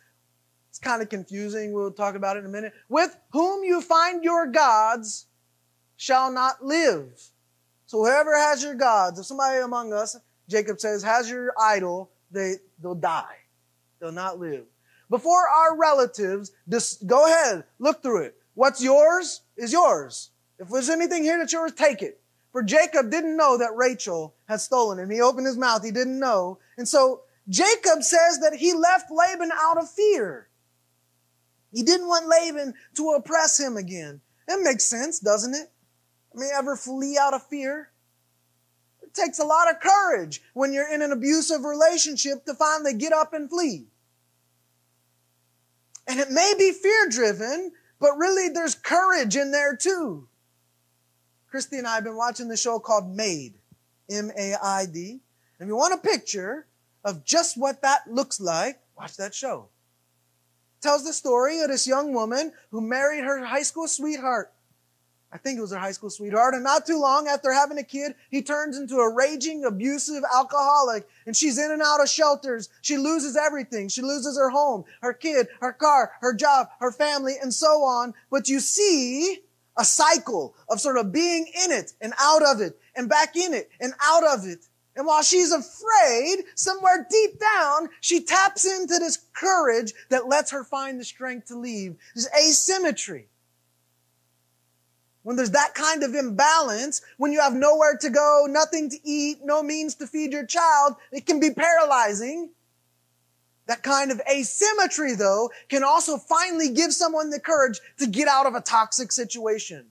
it's 0.69 0.81
kind 0.81 1.01
of 1.01 1.09
confusing. 1.09 1.73
We'll 1.73 1.93
talk 1.93 2.17
about 2.17 2.37
it 2.37 2.41
in 2.41 2.47
a 2.47 2.49
minute. 2.49 2.73
With 2.89 3.17
whom 3.33 3.63
you 3.63 3.81
find 3.81 4.25
your 4.25 4.49
gods 4.49 5.27
shall 5.97 6.33
not 6.33 6.65
live. 6.65 7.23
So 7.87 7.99
whoever 7.99 8.37
has 8.37 8.65
your 8.65 8.75
gods, 8.75 9.21
if 9.21 9.27
somebody 9.27 9.59
among 9.59 9.93
us, 9.93 10.17
Jacob 10.49 10.81
says, 10.81 11.05
has 11.05 11.31
your 11.31 11.53
idol, 11.61 12.11
they, 12.31 12.55
they'll 12.83 12.95
die. 12.95 13.37
They'll 14.01 14.13
not 14.13 14.39
live. 14.39 14.65
Before 15.09 15.49
our 15.49 15.77
relatives, 15.77 16.53
just 16.69 17.07
go 17.07 17.27
ahead, 17.27 17.65
look 17.79 18.03
through 18.03 18.25
it. 18.25 18.37
What's 18.55 18.83
yours 18.83 19.43
is 19.57 19.73
yours. 19.73 20.31
If 20.59 20.69
there's 20.69 20.91
anything 20.91 21.25
here 21.25 21.39
that's 21.39 21.53
yours, 21.53 21.73
take 21.73 22.03
it. 22.03 22.21
For 22.53 22.63
Jacob 22.63 23.11
didn't 23.11 23.37
know 23.37 23.59
that 23.59 23.77
Rachel 23.77 24.35
had 24.47 24.61
stolen 24.61 24.99
him. 24.99 25.11
He 25.11 25.21
opened 25.21 25.47
his 25.47 25.57
mouth. 25.57 25.85
He 25.85 25.93
didn't 25.93 26.19
know. 26.19 26.59
And 26.77 26.87
so 26.87 27.23
Jacob 27.49 28.03
says 28.03 28.41
that 28.41 28.55
he 28.55 28.73
left 28.73 29.11
Laban 29.11 29.51
out 29.55 29.79
of 29.79 29.91
fear. 29.91 30.49
He 31.73 31.83
didn't 31.83 32.09
want 32.09 32.29
Laban 32.29 32.75
to 32.97 33.11
oppress 33.11 33.59
him 33.59 33.77
again. 33.77 34.21
It 34.49 34.63
makes 34.63 34.85
sense, 34.85 35.21
doesn't 35.21 35.55
it? 35.55 35.71
I 36.35 36.39
mean, 36.39 36.51
ever 36.55 36.77
flee 36.77 37.17
out 37.21 37.35
of 37.35 37.47
fear? 37.47 37.91
It 39.11 39.21
takes 39.21 39.41
a 39.41 39.45
lot 39.45 39.69
of 39.69 39.81
courage 39.81 40.41
when 40.55 40.73
you're 40.73 40.93
in 40.93 41.03
an 41.03 41.11
abusive 41.11 41.65
relationship 41.65 42.45
to 42.45 42.55
finally 42.55 42.95
get 42.95 43.13
up 43.13 43.33
and 43.33 43.51
flee. 43.51 43.87
And 46.07 46.21
it 46.21 46.31
may 46.31 46.55
be 46.57 46.71
fear 46.71 47.09
driven, 47.09 47.73
but 47.99 48.17
really 48.17 48.49
there's 48.49 48.77
courage 48.77 49.35
in 49.37 49.51
there 49.51 49.75
too. 49.75 50.29
Christy 51.51 51.79
and 51.79 51.89
I 51.89 51.97
have 51.97 52.05
been 52.05 52.17
watching 52.17 52.47
the 52.47 52.57
show 52.57 52.79
called 52.79 53.11
Maid, 53.11 53.55
M-A-I-D. 54.09 55.21
If 55.59 55.67
you 55.67 55.75
want 55.75 55.95
a 55.95 56.09
picture 56.09 56.67
of 57.05 57.25
just 57.25 57.59
what 57.59 57.83
that 57.83 58.03
looks 58.09 58.41
like, 58.41 58.79
watch 58.97 59.17
that 59.17 59.35
show. 59.35 59.69
It 60.79 60.83
tells 60.83 61.05
the 61.05 61.13
story 61.13 61.61
of 61.61 61.69
this 61.69 61.87
young 61.87 62.13
woman 62.13 62.53
who 62.71 62.81
married 62.81 63.25
her 63.25 63.45
high 63.45 63.63
school 63.63 63.89
sweetheart. 63.89 64.53
I 65.33 65.39
think 65.39 65.59
it 65.59 65.61
was 65.61 65.71
her 65.73 65.79
high 65.79 65.93
school 65.93 66.11
sweetheart. 66.11 66.55
And 66.55 66.65
not 66.65 66.87
too 66.87 66.99
long 66.99 67.29
after 67.29 67.53
having 67.53 67.79
a 67.79 67.85
kid, 67.85 68.15
he 68.31 68.43
turns 68.43 68.77
into 68.77 68.97
a 68.97 69.15
raging, 69.15 69.65
abusive 69.65 70.25
alcoholic. 70.35 71.09
And 71.27 71.37
she's 71.37 71.59
in 71.59 71.71
and 71.71 71.83
out 71.83 72.03
of 72.03 72.09
shelters. 72.09 72.69
She 72.83 72.97
loses 72.97 73.37
everything. 73.37 73.89
She 73.89 74.03
loses 74.03 74.37
her 74.37 74.51
home, 74.51 74.85
her 75.03 75.13
kid, 75.13 75.47
her 75.61 75.73
car, 75.73 76.13
her 76.21 76.35
job, 76.35 76.69
her 76.81 76.91
family, 76.91 77.37
and 77.41 77.55
so 77.55 77.85
on. 77.85 78.13
But 78.31 78.49
you 78.49 78.59
see 78.59 79.39
a 79.77 79.85
cycle 79.85 80.55
of 80.69 80.81
sort 80.81 80.99
of 80.99 81.13
being 81.13 81.47
in 81.65 81.71
it 81.71 81.93
and 82.01 82.13
out 82.21 82.43
of 82.43 82.61
it 82.61 82.79
and 82.97 83.09
back 83.09 83.37
in 83.37 83.55
it 83.55 83.71
and 83.81 83.95
out 84.03 84.25
of 84.25 84.47
it. 84.47 84.67
And 84.97 85.07
while 85.07 85.23
she's 85.23 85.53
afraid, 85.53 86.45
somewhere 86.57 87.07
deep 87.09 87.39
down, 87.39 87.89
she 88.01 88.23
taps 88.23 88.67
into 88.67 88.99
this 88.99 89.19
courage 89.33 89.93
that 90.09 90.27
lets 90.27 90.51
her 90.51 90.65
find 90.65 90.99
the 90.99 91.05
strength 91.05 91.47
to 91.47 91.57
leave. 91.57 91.97
This 92.15 92.29
asymmetry. 92.37 93.30
When 95.23 95.37
there's 95.37 95.51
that 95.51 95.75
kind 95.75 96.03
of 96.03 96.15
imbalance, 96.15 97.03
when 97.19 97.33
you 97.33 97.41
have 97.41 97.53
nowhere 97.53 97.97
to 98.01 98.11
go, 98.11 98.47
nothing 98.49 98.89
to 98.91 98.97
eat, 99.05 99.39
no 99.45 99.63
means 99.63 99.95
to 99.97 100.07
feed 100.07 100.33
your 100.33 100.47
child, 100.47 100.95
it 101.13 101.27
can 101.27 101.41
be 101.41 101.51
paralyzing. 101.51 102.51
That 103.67 103.83
kind 103.83 104.11
of 104.11 104.21
asymmetry, 104.33 105.15
though, 105.15 105.51
can 105.69 105.85
also 105.85 106.17
finally 106.17 106.71
give 106.71 106.93
someone 106.93 107.31
the 107.31 107.39
courage 107.39 107.81
to 107.99 108.07
get 108.07 108.29
out 108.29 108.47
of 108.47 108.55
a 108.55 108.61
toxic 108.61 109.13
situation. 109.13 109.87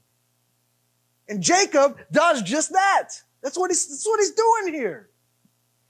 And 1.30 1.42
Jacob 1.42 1.98
does 2.12 2.42
just 2.42 2.74
that. 2.74 3.10
That's 3.42 3.58
what 3.58 3.70
he's, 3.70 3.88
that's 3.88 4.06
what 4.06 4.20
he's 4.20 4.32
doing 4.32 4.74
here. 4.74 5.10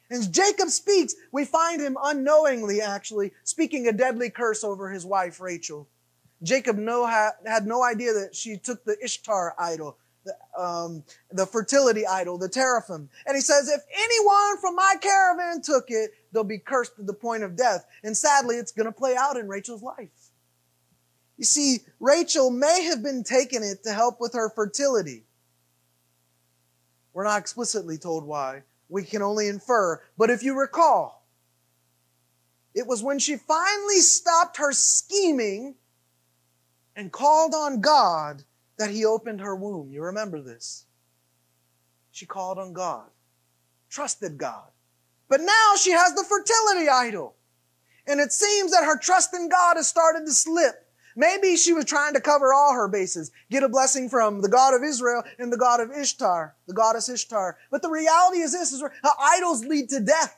And 0.10 0.20
as 0.20 0.28
Jacob 0.28 0.70
speaks, 0.70 1.16
we 1.32 1.46
find 1.46 1.82
him 1.82 1.98
unknowingly, 2.04 2.82
actually, 2.82 3.32
speaking 3.44 3.88
a 3.88 3.94
deadly 3.94 4.30
curse 4.30 4.64
over 4.64 4.92
his 4.92 5.06
wife, 5.06 5.40
Rachel. 5.40 5.88
Jacob 6.44 6.78
no, 6.78 7.06
had 7.06 7.66
no 7.66 7.84
idea 7.84 8.14
that 8.14 8.36
she 8.36 8.58
took 8.58 8.84
the 8.86 8.98
Ishtar 9.04 9.56
idol, 9.60 9.98
the, 10.24 10.34
um, 10.62 11.04
the 11.32 11.46
fertility 11.46 12.06
idol, 12.08 12.38
the 12.38 12.48
teraphim. 12.48 13.10
And 13.26 13.36
he 13.36 13.42
says, 13.42 13.70
if 13.70 13.82
anyone 13.94 14.58
from 14.60 14.76
my 14.76 14.96
caravan 15.02 15.62
took 15.62 15.86
it, 15.90 16.12
they'll 16.32 16.44
be 16.44 16.60
cursed 16.60 16.96
to 16.96 17.04
the 17.04 17.14
point 17.14 17.44
of 17.44 17.56
death. 17.56 17.86
And 18.04 18.16
sadly, 18.16 18.56
it's 18.56 18.72
going 18.72 18.86
to 18.86 18.92
play 18.92 19.16
out 19.18 19.38
in 19.38 19.48
Rachel's 19.48 19.84
life. 19.84 20.32
You 21.38 21.46
see, 21.46 21.80
Rachel 22.00 22.52
may 22.52 22.84
have 22.84 23.02
been 23.02 23.24
taking 23.24 23.64
it 23.64 23.84
to 23.84 23.94
help 23.94 24.20
with 24.20 24.34
her 24.34 24.50
fertility. 24.50 25.24
We're 27.14 27.24
not 27.24 27.40
explicitly 27.40 27.98
told 27.98 28.26
why. 28.26 28.64
We 28.88 29.04
can 29.04 29.22
only 29.22 29.48
infer. 29.48 30.02
But 30.18 30.30
if 30.30 30.44
you 30.44 30.58
recall, 30.58 31.26
it 32.74 32.88
was 32.88 33.04
when 33.04 33.20
she 33.20 33.36
finally 33.36 34.00
stopped 34.00 34.58
her 34.58 34.72
scheming 34.72 35.76
and 37.00 37.14
called 37.14 37.54
on 37.56 37.80
God 37.80 38.44
that 38.78 38.90
he 38.90 39.06
opened 39.06 39.40
her 39.40 39.56
womb. 39.56 39.90
You 39.90 40.04
remember 40.04 40.42
this. 40.42 40.86
She 42.12 42.26
called 42.26 42.60
on 42.60 42.74
God, 42.74 43.08
trusted 43.90 44.38
God. 44.38 44.68
But 45.30 45.40
now 45.40 45.76
she 45.80 45.92
has 45.92 46.14
the 46.14 46.26
fertility 46.26 46.90
idol. 46.90 47.36
And 48.06 48.20
it 48.20 48.34
seems 48.34 48.72
that 48.72 48.84
her 48.84 49.00
trust 49.00 49.34
in 49.34 49.48
God 49.48 49.78
has 49.78 49.88
started 49.88 50.26
to 50.26 50.34
slip. 50.34 50.88
Maybe 51.16 51.56
she 51.56 51.72
was 51.72 51.86
trying 51.86 52.16
to 52.16 52.22
cover 52.22 52.54
all 52.54 52.74
her 52.74 52.90
bases, 52.90 53.32
get 53.50 53.64
a 53.64 53.70
blessing 53.70 54.10
from 54.10 54.42
the 54.42 54.50
God 54.50 54.74
of 54.74 54.84
Israel 54.84 55.24
and 55.38 55.54
the 55.54 55.58
God 55.58 55.80
of 55.80 55.92
Ishtar, 55.92 56.54
the 56.68 56.74
goddess 56.74 57.08
Ishtar. 57.08 57.58
But 57.72 57.82
the 57.82 57.90
reality 57.90 58.40
is 58.40 58.52
this, 58.52 58.74
is 58.74 58.82
where 58.82 58.94
idols 59.22 59.64
lead 59.64 59.88
to 59.90 60.02
death. 60.02 60.38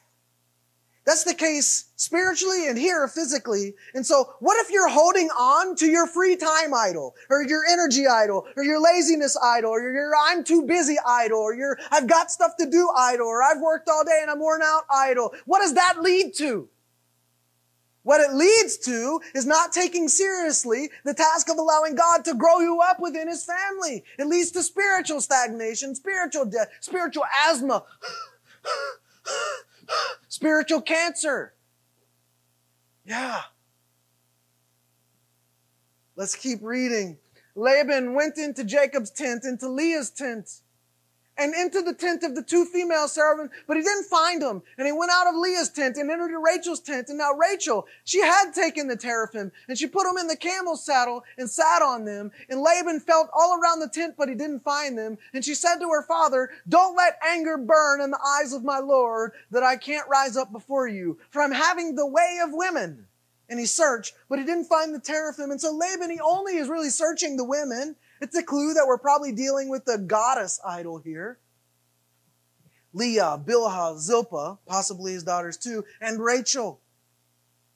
That's 1.03 1.23
the 1.23 1.33
case 1.33 1.85
spiritually 1.95 2.69
and 2.69 2.77
here 2.77 3.07
physically. 3.07 3.73
And 3.95 4.05
so 4.05 4.35
what 4.39 4.57
if 4.63 4.71
you're 4.71 4.89
holding 4.89 5.29
on 5.29 5.75
to 5.77 5.87
your 5.87 6.05
free 6.05 6.35
time 6.35 6.73
idol 6.75 7.15
or 7.29 7.41
your 7.41 7.63
energy 7.69 8.05
idol 8.07 8.45
or 8.55 8.63
your 8.63 8.79
laziness 8.79 9.35
idol 9.43 9.71
or 9.71 9.81
your 9.81 10.13
I'm 10.15 10.43
too 10.43 10.61
busy 10.63 10.97
idol 11.05 11.39
or 11.39 11.55
your 11.55 11.79
I've 11.89 12.07
got 12.07 12.29
stuff 12.29 12.51
to 12.59 12.69
do 12.69 12.87
idol 12.95 13.27
or 13.27 13.41
I've 13.41 13.61
worked 13.61 13.89
all 13.89 14.03
day 14.05 14.19
and 14.21 14.29
I'm 14.29 14.39
worn 14.39 14.61
out 14.61 14.83
idol? 14.93 15.33
What 15.45 15.59
does 15.59 15.73
that 15.73 16.01
lead 16.01 16.35
to? 16.35 16.69
What 18.03 18.21
it 18.21 18.33
leads 18.33 18.77
to 18.79 19.21
is 19.33 19.45
not 19.45 19.71
taking 19.71 20.07
seriously 20.07 20.89
the 21.03 21.13
task 21.13 21.49
of 21.49 21.57
allowing 21.57 21.95
God 21.95 22.25
to 22.25 22.35
grow 22.35 22.59
you 22.59 22.79
up 22.81 22.99
within 22.99 23.27
His 23.27 23.45
family. 23.45 24.03
It 24.17 24.25
leads 24.25 24.51
to 24.51 24.63
spiritual 24.63 25.21
stagnation, 25.21 25.93
spiritual 25.93 26.45
death, 26.45 26.69
spiritual 26.79 27.25
asthma. 27.47 27.83
Spiritual 30.27 30.81
cancer. 30.81 31.53
Yeah. 33.05 33.41
Let's 36.15 36.35
keep 36.35 36.59
reading. 36.61 37.17
Laban 37.55 38.13
went 38.13 38.37
into 38.37 38.63
Jacob's 38.63 39.11
tent, 39.11 39.43
into 39.43 39.67
Leah's 39.67 40.09
tent 40.09 40.60
and 41.41 41.55
into 41.55 41.81
the 41.81 41.93
tent 41.93 42.21
of 42.23 42.35
the 42.35 42.43
two 42.43 42.65
female 42.65 43.07
servants, 43.07 43.55
but 43.67 43.75
he 43.75 43.81
didn't 43.81 44.05
find 44.05 44.43
them. 44.43 44.61
And 44.77 44.85
he 44.85 44.93
went 44.93 45.11
out 45.11 45.25
of 45.25 45.35
Leah's 45.35 45.69
tent 45.69 45.97
and 45.97 46.11
entered 46.11 46.39
Rachel's 46.39 46.79
tent. 46.79 47.09
And 47.09 47.17
now 47.17 47.31
Rachel, 47.31 47.87
she 48.03 48.21
had 48.21 48.51
taken 48.53 48.87
the 48.87 48.95
teraphim 48.95 49.51
and 49.67 49.75
she 49.75 49.87
put 49.87 50.03
them 50.03 50.17
in 50.19 50.27
the 50.27 50.35
camel's 50.35 50.85
saddle 50.85 51.23
and 51.39 51.49
sat 51.49 51.81
on 51.81 52.05
them. 52.05 52.31
And 52.49 52.61
Laban 52.61 52.99
felt 52.99 53.29
all 53.33 53.59
around 53.59 53.79
the 53.79 53.89
tent, 53.89 54.13
but 54.17 54.29
he 54.29 54.35
didn't 54.35 54.63
find 54.63 54.95
them. 54.95 55.17
And 55.33 55.43
she 55.43 55.55
said 55.55 55.79
to 55.79 55.89
her 55.89 56.03
father, 56.03 56.51
don't 56.69 56.95
let 56.95 57.17
anger 57.27 57.57
burn 57.57 58.01
in 58.01 58.11
the 58.11 58.39
eyes 58.39 58.53
of 58.53 58.63
my 58.63 58.77
Lord 58.77 59.31
that 59.49 59.63
I 59.63 59.77
can't 59.77 60.07
rise 60.07 60.37
up 60.37 60.51
before 60.51 60.87
you, 60.87 61.17
for 61.31 61.41
I'm 61.41 61.51
having 61.51 61.95
the 61.95 62.05
way 62.05 62.39
of 62.43 62.51
women. 62.53 63.07
And 63.49 63.59
he 63.59 63.65
searched, 63.65 64.13
but 64.29 64.39
he 64.39 64.45
didn't 64.45 64.65
find 64.65 64.93
the 64.93 64.99
teraphim. 64.99 65.49
And 65.49 65.59
so 65.59 65.75
Laban, 65.75 66.11
he 66.11 66.19
only 66.21 66.57
is 66.57 66.69
really 66.69 66.89
searching 66.89 67.35
the 67.35 67.43
women. 67.43 67.95
It's 68.21 68.37
a 68.37 68.43
clue 68.43 68.75
that 68.75 68.85
we're 68.87 68.99
probably 68.99 69.31
dealing 69.31 69.67
with 69.67 69.83
the 69.85 69.97
goddess 69.97 70.59
idol 70.65 70.99
here. 70.99 71.39
Leah, 72.93 73.41
Bilhah, 73.43 73.97
Zilpah, 73.97 74.59
possibly 74.67 75.13
his 75.13 75.23
daughters 75.23 75.57
too, 75.57 75.83
and 75.99 76.23
Rachel. 76.23 76.79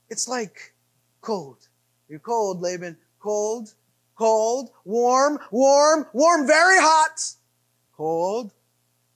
It's 0.10 0.28
like 0.28 0.74
cold. 1.22 1.68
You're 2.08 2.20
cold, 2.20 2.62
Laban. 2.62 2.98
Cold, 3.20 3.74
cold, 4.16 4.70
warm, 4.84 5.40
warm, 5.50 6.06
warm, 6.14 6.46
very 6.46 6.78
hot. 6.78 7.24
Cold, 7.98 8.52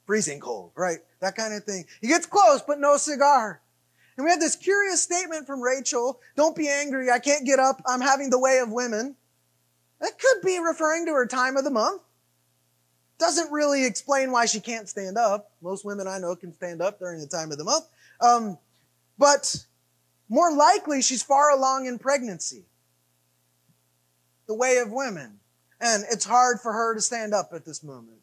freezing 0.08 0.40
cold, 0.40 0.72
right? 0.76 1.00
That 1.20 1.36
kind 1.36 1.54
of 1.54 1.64
thing. 1.64 1.86
He 2.02 2.08
gets 2.08 2.26
close, 2.26 2.64
but 2.66 2.80
no 2.80 2.98
cigar. 2.98 3.62
And 4.18 4.26
we 4.26 4.32
have 4.32 4.40
this 4.40 4.56
curious 4.56 5.02
statement 5.04 5.46
from 5.46 5.62
Rachel. 5.62 6.20
Don't 6.36 6.56
be 6.56 6.68
angry. 6.68 7.12
I 7.12 7.20
can't 7.20 7.46
get 7.46 7.60
up. 7.60 7.82
I'm 7.86 8.02
having 8.02 8.32
the 8.32 8.40
way 8.40 8.60
of 8.60 8.72
women. 8.72 9.16
That 10.02 10.18
could 10.20 10.46
be 10.46 10.60
referring 10.60 11.06
to 11.08 11.14
her 11.14 11.26
time 11.26 11.58
of 11.58 11.64
the 11.64 11.72
month. 11.72 12.02
Doesn't 13.18 13.52
really 13.52 13.86
explain 13.86 14.32
why 14.32 14.46
she 14.46 14.62
can't 14.62 14.88
stand 14.88 15.18
up. 15.18 15.52
Most 15.62 15.84
women 15.84 16.08
I 16.08 16.20
know 16.20 16.36
can 16.36 16.54
stand 16.54 16.82
up 16.82 17.00
during 17.00 17.20
the 17.20 17.28
time 17.28 17.52
of 17.52 17.58
the 17.58 17.66
month. 17.66 17.86
Um, 18.22 18.58
but 19.18 19.66
more 20.30 20.54
likely, 20.56 21.02
she's 21.02 21.22
far 21.22 21.52
along 21.52 21.86
in 21.86 22.00
pregnancy. 22.00 22.64
The 24.48 24.54
way 24.56 24.78
of 24.78 24.92
women. 24.92 25.40
And 25.82 26.06
it's 26.10 26.26
hard 26.26 26.60
for 26.62 26.72
her 26.72 26.96
to 26.96 27.02
stand 27.02 27.34
up 27.34 27.52
at 27.54 27.66
this 27.66 27.84
moment. 27.84 28.20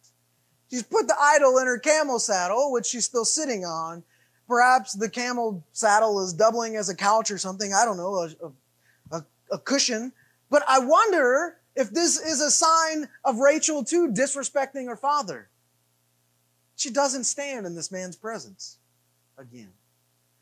She's 0.70 0.82
put 0.82 1.06
the 1.06 1.16
idol 1.20 1.58
in 1.58 1.66
her 1.66 1.78
camel 1.78 2.18
saddle, 2.18 2.72
which 2.72 2.86
she's 2.86 3.04
still 3.04 3.24
sitting 3.24 3.64
on. 3.64 4.02
Perhaps 4.48 4.94
the 4.94 5.08
camel 5.08 5.64
saddle 5.72 6.24
is 6.24 6.32
doubling 6.32 6.76
as 6.76 6.88
a 6.88 6.94
couch 6.94 7.30
or 7.30 7.38
something. 7.38 7.72
I 7.72 7.84
don't 7.84 7.96
know, 7.96 8.14
a, 8.14 9.16
a, 9.16 9.24
a 9.52 9.58
cushion. 9.58 10.12
But 10.50 10.62
I 10.68 10.78
wonder 10.78 11.56
if 11.76 11.90
this 11.90 12.18
is 12.18 12.40
a 12.40 12.50
sign 12.50 13.08
of 13.24 13.38
Rachel 13.38 13.84
too 13.84 14.08
disrespecting 14.08 14.86
her 14.86 14.96
father. 14.96 15.48
She 16.74 16.90
doesn't 16.90 17.24
stand 17.24 17.66
in 17.66 17.74
this 17.74 17.92
man's 17.92 18.16
presence 18.16 18.78
again. 19.38 19.72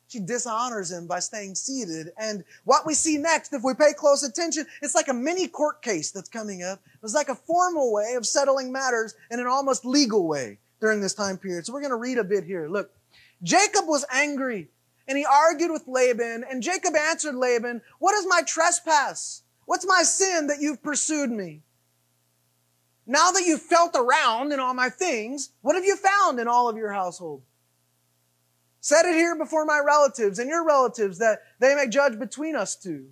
She 0.09 0.21
dishonors 0.21 0.93
him 0.93 1.07
by 1.07 1.19
staying 1.19 1.57
seated. 1.57 2.13
And 2.19 2.45
what 2.65 2.87
we 2.87 2.95
see 2.95 3.19
next, 3.19 3.53
if 3.53 3.65
we 3.65 3.75
pay 3.75 3.93
close 3.93 4.23
attention, 4.23 4.67
it's 4.81 4.95
like 4.95 5.09
a 5.09 5.15
mini 5.15 5.49
court 5.49 5.83
case 5.83 6.13
that's 6.13 6.29
coming 6.29 6.63
up. 6.63 6.81
It's 7.03 7.15
like 7.15 7.29
a 7.29 7.35
formal 7.35 7.93
way 7.93 8.15
of 8.15 8.27
settling 8.27 8.71
matters 8.71 9.15
in 9.31 9.41
an 9.41 9.47
almost 9.47 9.85
legal 9.85 10.27
way 10.29 10.59
during 10.81 11.01
this 11.01 11.15
time 11.15 11.37
period. 11.37 11.67
So 11.67 11.73
we're 11.73 11.81
going 11.81 11.91
to 11.91 11.97
read 11.97 12.19
a 12.19 12.25
bit 12.25 12.45
here. 12.45 12.69
Look, 12.69 12.93
Jacob 13.43 13.87
was 13.87 14.05
angry 14.13 14.69
and 15.09 15.19
he 15.19 15.25
argued 15.25 15.71
with 15.71 15.87
Laban, 15.87 16.45
and 16.51 16.63
Jacob 16.63 16.95
answered 16.97 17.35
Laban, 17.35 17.83
What 17.99 18.15
is 18.15 18.27
my 18.27 18.43
trespass? 18.43 19.44
What's 19.67 19.87
my 19.87 20.03
sin 20.03 20.49
that 20.49 20.61
you've 20.61 20.83
pursued 20.83 21.31
me? 21.31 21.63
Now 23.07 23.31
that 23.33 23.45
you've 23.45 23.63
felt 23.63 23.95
around 23.95 24.53
in 24.53 24.61
all 24.61 24.75
my 24.75 24.89
things, 24.89 25.51
what 25.61 25.75
have 25.75 25.85
you 25.85 25.97
found 25.97 26.41
in 26.41 26.49
all 26.49 26.69
of 26.69 26.77
your 26.77 26.93
household? 26.93 27.43
Set 28.81 29.07
it 29.07 29.15
here 29.15 29.37
before 29.37 29.65
my 29.65 29.81
relatives 29.85 30.39
and 30.39 30.49
your 30.49 30.65
relatives 30.65 31.19
that 31.19 31.41
they 31.59 31.75
may 31.75 31.89
judge 31.89 32.19
between 32.19 32.57
us 32.57 32.77
two. 32.77 33.09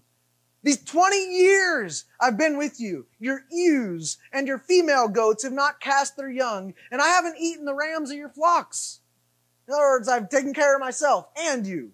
These 0.63 0.85
20 0.85 1.17
years 1.35 2.05
I've 2.21 2.39
been 2.39 2.57
with 2.57 2.79
you. 2.79 3.07
Your 3.19 3.45
ewes 3.51 4.19
and 4.33 4.47
your 4.47 4.59
female 4.59 5.09
goats 5.09 5.43
have 5.43 5.53
not 5.53 5.81
cast 5.81 6.17
their 6.17 6.31
young, 6.31 6.75
and 6.91 7.03
I 7.03 7.09
haven't 7.09 7.39
eaten 7.39 7.65
the 7.65 7.75
rams 7.75 8.11
of 8.11 8.17
your 8.17 8.29
flocks. 8.29 9.01
In 9.67 9.75
other 9.75 9.83
words, 9.83 10.09
I've 10.09 10.29
taken 10.29 10.55
care 10.55 10.75
of 10.75 10.81
myself 10.81 11.29
and 11.37 11.67
you. 11.67 11.93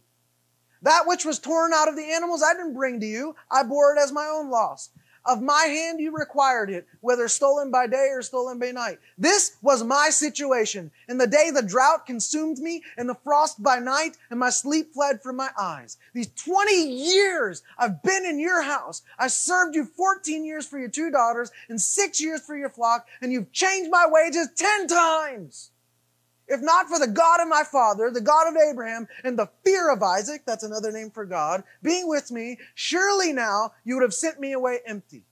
That 0.83 1.07
which 1.07 1.25
was 1.25 1.39
torn 1.39 1.73
out 1.73 1.89
of 1.89 1.97
the 1.97 2.13
animals 2.13 2.43
I 2.43 2.55
didn't 2.55 2.75
bring 2.75 3.01
to 3.01 3.07
you. 3.07 3.35
I 3.51 3.63
bore 3.63 3.95
it 3.95 3.99
as 4.01 4.13
my 4.13 4.27
own 4.27 4.51
loss. 4.51 4.91
Of 5.25 5.43
my 5.43 5.65
hand 5.65 6.01
you 6.01 6.17
required 6.17 6.71
it, 6.71 6.87
whether 7.03 7.29
stolen 7.29 7.71
by 7.71 7.87
day 7.87 8.09
or 8.13 8.23
stolen 8.23 8.59
by 8.59 8.71
night. 8.71 8.99
This 9.19 9.57
was 9.61 9.85
my 9.85 10.09
situation. 10.09 10.91
In 11.07 11.19
the 11.19 11.27
day 11.27 11.51
the 11.51 11.61
drought 11.61 12.07
consumed 12.07 12.59
me, 12.59 12.83
and 12.97 13.07
the 13.07 13.15
frost 13.15 13.63
by 13.63 13.79
night, 13.79 14.17
and 14.31 14.41
my 14.41 14.49
sleep 14.49 14.95
fled 14.95 15.23
from 15.23 15.37
my 15.37 15.51
eyes. 15.61 15.99
These 16.15 16.29
20 16.29 16.73
years 16.73 17.63
I've 17.77 18.03
been 18.03 18.25
in 18.25 18.39
your 18.39 18.63
house. 18.63 19.03
I 19.19 19.27
served 19.27 19.75
you 19.75 19.85
14 19.85 20.47
years 20.47 20.67
for 20.67 20.79
your 20.79 20.89
two 20.89 21.11
daughters, 21.11 21.51
and 21.69 21.79
six 21.79 22.23
years 22.23 22.41
for 22.41 22.57
your 22.57 22.71
flock, 22.71 23.07
and 23.21 23.31
you've 23.31 23.53
changed 23.53 23.91
my 23.91 24.07
wages 24.09 24.49
10 24.57 24.87
times. 24.87 25.73
If 26.49 26.63
not 26.63 26.89
for 26.89 26.99
the 26.99 27.07
God 27.07 27.41
of 27.41 27.49
my 27.49 27.63
father, 27.63 28.11
the 28.11 28.23
God 28.23 28.49
of 28.49 28.57
Abraham, 28.57 29.07
and 29.23 29.39
the 29.39 29.51
fear 29.65 29.91
of 29.91 30.03
Isaac, 30.03 30.43
that's 30.47 30.65
another 30.65 30.91
name 30.91 31.11
for 31.11 31.27
God, 31.27 31.63
being 31.83 32.09
with 32.09 32.31
me, 32.31 32.59
surely 32.75 33.33
now 33.33 33.73
you 33.85 33.95
would 33.95 34.03
have 34.03 34.15
sent 34.15 34.41
me 34.41 34.53
away 34.53 34.79
empty. 34.87 35.25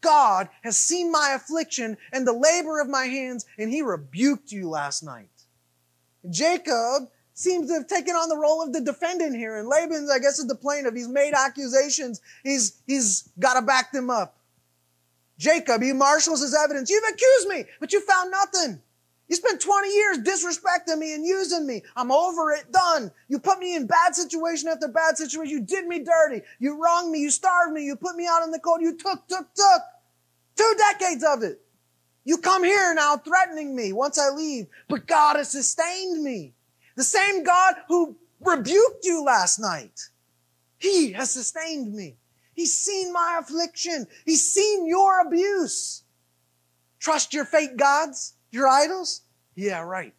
God 0.00 0.48
has 0.62 0.76
seen 0.76 1.10
my 1.10 1.32
affliction 1.34 1.96
and 2.12 2.26
the 2.26 2.32
labor 2.32 2.80
of 2.80 2.88
my 2.88 3.04
hands, 3.04 3.44
and 3.58 3.70
he 3.70 3.82
rebuked 3.82 4.52
you 4.52 4.68
last 4.68 5.02
night. 5.02 5.28
Jacob 6.30 7.08
seems 7.34 7.68
to 7.68 7.74
have 7.74 7.88
taken 7.88 8.14
on 8.14 8.28
the 8.28 8.36
role 8.36 8.62
of 8.62 8.72
the 8.72 8.80
defendant 8.80 9.34
here, 9.36 9.58
and 9.58 9.68
Laban's, 9.68 10.10
I 10.10 10.20
guess, 10.20 10.38
is 10.38 10.46
the 10.46 10.54
plaintiff. 10.54 10.94
He's 10.94 11.08
made 11.08 11.34
accusations. 11.34 12.20
He's, 12.44 12.80
he's 12.86 13.28
got 13.38 13.54
to 13.54 13.62
back 13.62 13.92
them 13.92 14.08
up. 14.08 14.38
Jacob, 15.36 15.82
he 15.82 15.92
marshals 15.92 16.40
his 16.40 16.54
evidence. 16.54 16.88
You've 16.88 17.04
accused 17.12 17.48
me, 17.48 17.64
but 17.80 17.92
you 17.92 18.00
found 18.00 18.30
nothing. 18.30 18.80
You 19.28 19.36
spent 19.36 19.60
20 19.60 19.88
years 19.88 20.18
disrespecting 20.18 20.98
me 20.98 21.14
and 21.14 21.24
using 21.24 21.66
me. 21.66 21.82
I'm 21.96 22.12
over 22.12 22.52
it. 22.52 22.70
Done. 22.70 23.10
You 23.28 23.38
put 23.38 23.58
me 23.58 23.74
in 23.74 23.86
bad 23.86 24.14
situation 24.14 24.68
after 24.68 24.88
bad 24.88 25.16
situation. 25.16 25.50
You 25.50 25.62
did 25.62 25.86
me 25.86 26.04
dirty. 26.04 26.44
You 26.58 26.82
wronged 26.82 27.10
me. 27.10 27.20
You 27.20 27.30
starved 27.30 27.72
me. 27.72 27.84
You 27.84 27.96
put 27.96 28.16
me 28.16 28.26
out 28.30 28.42
in 28.42 28.50
the 28.50 28.58
cold. 28.58 28.82
You 28.82 28.96
took, 28.96 29.26
took, 29.26 29.54
took. 29.54 29.82
Two 30.56 30.74
decades 30.78 31.24
of 31.24 31.42
it. 31.42 31.60
You 32.24 32.38
come 32.38 32.64
here 32.64 32.94
now 32.94 33.16
threatening 33.16 33.76
me 33.76 33.92
once 33.92 34.18
I 34.18 34.30
leave, 34.30 34.66
but 34.88 35.06
God 35.06 35.36
has 35.36 35.50
sustained 35.50 36.22
me. 36.22 36.54
The 36.96 37.04
same 37.04 37.44
God 37.44 37.74
who 37.88 38.16
rebuked 38.40 39.04
you 39.04 39.24
last 39.24 39.58
night. 39.58 40.08
He 40.78 41.12
has 41.12 41.30
sustained 41.30 41.92
me. 41.94 42.16
He's 42.54 42.72
seen 42.72 43.12
my 43.12 43.40
affliction. 43.40 44.06
He's 44.24 44.46
seen 44.46 44.86
your 44.86 45.20
abuse. 45.20 46.02
Trust 46.98 47.34
your 47.34 47.44
fake 47.44 47.76
gods. 47.76 48.34
Your 48.54 48.68
idols? 48.68 49.22
Yeah, 49.56 49.80
right. 49.80 50.14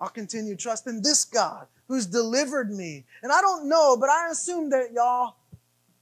I'll 0.00 0.08
continue 0.08 0.56
trusting 0.56 1.00
this 1.02 1.24
God 1.24 1.68
who's 1.86 2.06
delivered 2.06 2.72
me. 2.72 3.04
And 3.22 3.30
I 3.30 3.40
don't 3.40 3.68
know, 3.68 3.96
but 3.96 4.10
I 4.10 4.30
assume 4.30 4.70
that 4.70 4.92
y'all 4.92 5.36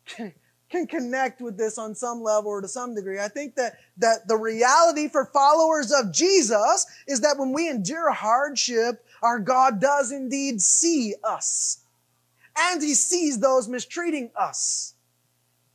can, 0.07 0.33
can 0.71 0.87
connect 0.87 1.43
with 1.43 1.59
this 1.59 1.77
on 1.77 1.95
some 1.95 2.23
level 2.23 2.51
or 2.51 2.63
to 2.63 2.69
some 2.69 2.95
degree. 2.95 3.21
I 3.21 3.29
think 3.29 3.57
that, 3.57 3.77
that 3.99 4.27
the 4.27 4.39
reality 4.39 5.07
for 5.07 5.27
followers 5.27 5.93
of 5.93 6.15
Jesus 6.15 6.87
is 7.07 7.21
that 7.21 7.37
when 7.37 7.53
we 7.53 7.69
endure 7.69 8.11
hardship, 8.11 9.05
our 9.23 9.39
God 9.39 9.83
does 9.83 10.13
indeed 10.13 10.63
see 10.63 11.15
us. 11.23 11.81
And 12.57 12.83
He 12.83 12.95
sees 12.95 13.39
those 13.39 13.69
mistreating 13.69 14.31
us. 14.35 14.95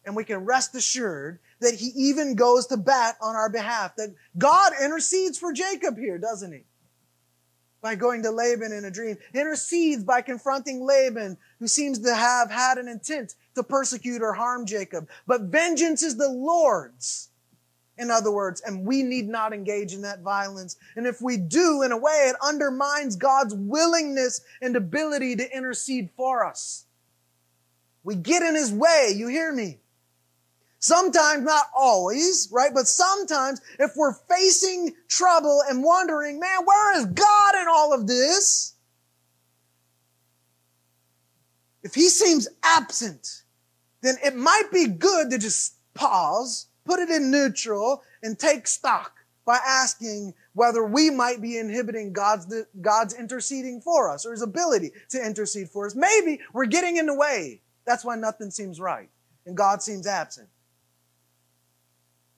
And 0.03 0.16
we 0.16 0.24
can 0.24 0.45
rest 0.45 0.74
assured 0.74 1.38
that 1.60 1.76
he 1.76 1.88
even 1.95 2.36
goes 2.36 2.68
to 2.68 2.78
bat 2.78 3.16
on 3.22 3.36
our 3.36 3.49
behalf. 3.49 3.95
That 3.95 4.14
God 4.38 4.74
intercedes 4.82 5.38
for 5.38 5.53
Jacob 5.53 5.97
here, 5.97 6.18
doesn't 6.18 6.51
he? 6.51 6.64
By 7.82 7.95
going 7.95 8.24
to 8.24 8.32
Laban 8.32 8.72
in 8.72 8.86
a 8.86 8.91
dream. 8.91 9.18
Intercedes 9.34 10.03
by 10.03 10.22
confronting 10.22 10.86
Laban, 10.86 11.38
who 11.60 11.68
seems 11.68 11.99
to 11.99 12.16
have 12.16 12.49
had 12.51 12.78
an 12.78 12.88
intent 12.88 13.36
to 13.56 13.64
persecute 13.64 14.22
or 14.22 14.34
harm 14.34 14.66
Jacob. 14.66 15.08
But 15.28 15.43
vengeance 15.43 16.03
is 16.03 16.18
the 16.18 16.30
Lord's. 16.30 17.30
In 17.97 18.12
other 18.12 18.32
words, 18.32 18.62
and 18.62 18.86
we 18.86 19.03
need 19.03 19.30
not 19.30 19.53
engage 19.53 19.93
in 19.93 20.01
that 20.01 20.22
violence. 20.22 20.76
And 20.97 21.08
if 21.08 21.22
we 21.22 21.38
do, 21.38 21.82
in 21.84 21.93
a 21.93 21.97
way, 21.97 22.28
it 22.28 22.36
undermines 22.43 23.16
God's 23.16 23.53
willingness 23.53 24.41
and 24.62 24.76
ability 24.76 25.38
to 25.38 25.56
intercede 25.56 26.10
for 26.18 26.45
us. 26.45 26.86
We 28.03 28.16
get 28.16 28.43
in 28.43 28.56
His 28.56 28.72
way, 28.72 29.14
you 29.16 29.30
hear 29.30 29.53
me? 29.53 29.80
Sometimes, 30.86 31.43
not 31.43 31.65
always, 31.75 32.47
right? 32.51 32.71
But 32.71 32.88
sometimes, 32.88 33.59
if 33.79 33.93
we're 33.95 34.13
facing 34.13 34.93
trouble 35.07 35.63
and 35.67 35.83
wondering, 35.83 36.39
man, 36.39 36.63
where 36.63 36.99
is 36.99 37.07
God 37.07 37.55
in 37.59 37.65
all 37.67 37.91
of 37.91 38.05
this? 38.05 38.75
If 41.81 41.95
he 41.95 42.07
seems 42.07 42.47
absent, 42.61 43.41
then 44.01 44.17
it 44.23 44.36
might 44.36 44.69
be 44.71 44.86
good 44.86 45.31
to 45.31 45.39
just 45.39 45.73
pause, 45.95 46.67
put 46.86 46.99
it 46.99 47.09
in 47.09 47.31
neutral, 47.31 48.03
and 48.21 48.38
take 48.38 48.67
stock 48.67 49.11
by 49.43 49.57
asking 49.65 50.36
whether 50.53 50.86
we 50.86 51.09
might 51.09 51.41
be 51.41 51.57
inhibiting 51.57 52.13
God's, 52.13 52.63
God's 52.79 53.15
interceding 53.15 53.81
for 53.81 54.11
us 54.11 54.23
or 54.23 54.33
his 54.33 54.43
ability 54.43 54.91
to 55.09 55.25
intercede 55.25 55.67
for 55.67 55.88
us. 55.88 55.95
Maybe 55.95 56.41
we're 56.53 56.67
getting 56.67 56.97
in 56.97 57.07
the 57.07 57.15
way. 57.15 57.61
That's 57.86 58.05
why 58.05 58.17
nothing 58.17 58.51
seems 58.51 58.79
right 58.79 59.09
and 59.47 59.57
God 59.57 59.81
seems 59.81 60.05
absent. 60.05 60.47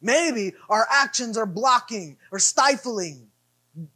Maybe 0.02 0.54
our 0.70 0.88
actions 0.92 1.38
are 1.38 1.46
blocking 1.46 2.18
or 2.32 2.40
stifling 2.40 3.28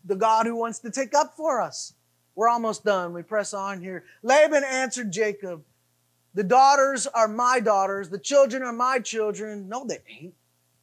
the 0.06 0.16
God 0.16 0.46
who 0.46 0.56
wants 0.56 0.80
to 0.80 0.92
take 0.92 1.14
up 1.14 1.36
for 1.36 1.62
us. 1.62 1.94
We're 2.36 2.50
almost 2.50 2.86
done. 2.86 3.14
We 3.14 3.24
press 3.24 3.54
on 3.54 3.82
here. 3.82 4.04
Laban 4.24 4.64
answered 4.64 5.12
Jacob, 5.12 5.64
The 6.34 6.44
daughters 6.44 7.08
are 7.08 7.28
my 7.28 7.60
daughters, 7.60 8.10
the 8.10 8.20
children 8.20 8.64
are 8.64 8.74
my 8.74 9.00
children. 9.00 9.68
No, 9.68 9.86
they 9.86 10.00
ain't. 10.08 10.34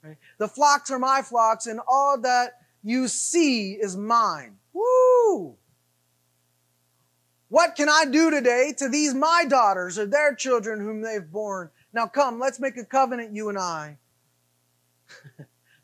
Right? 0.03 0.17
The 0.39 0.49
flocks 0.49 0.91
are 0.91 0.99
my 0.99 1.23
flocks, 1.23 1.67
and 1.67 1.81
all 1.89 2.19
that 2.21 2.61
you 2.83 3.09
see 3.09 3.73
is 3.73 3.97
mine. 3.97 4.57
Woo! 4.73 5.57
What 7.49 7.77
can 7.77 7.89
I 7.89 8.05
do 8.05 8.31
today 8.31 8.75
to 8.79 8.89
these 8.89 9.15
my 9.15 9.45
daughters 9.49 9.99
or 9.99 10.07
their 10.07 10.35
children 10.35 10.81
whom 10.81 11.01
they've 11.01 11.29
borne? 11.29 11.71
Now 11.93 12.07
come, 12.07 12.39
let's 12.39 12.61
make 12.61 12.77
a 12.77 12.85
covenant, 12.85 13.35
you 13.35 13.49
and 13.49 13.59
I. 13.59 13.97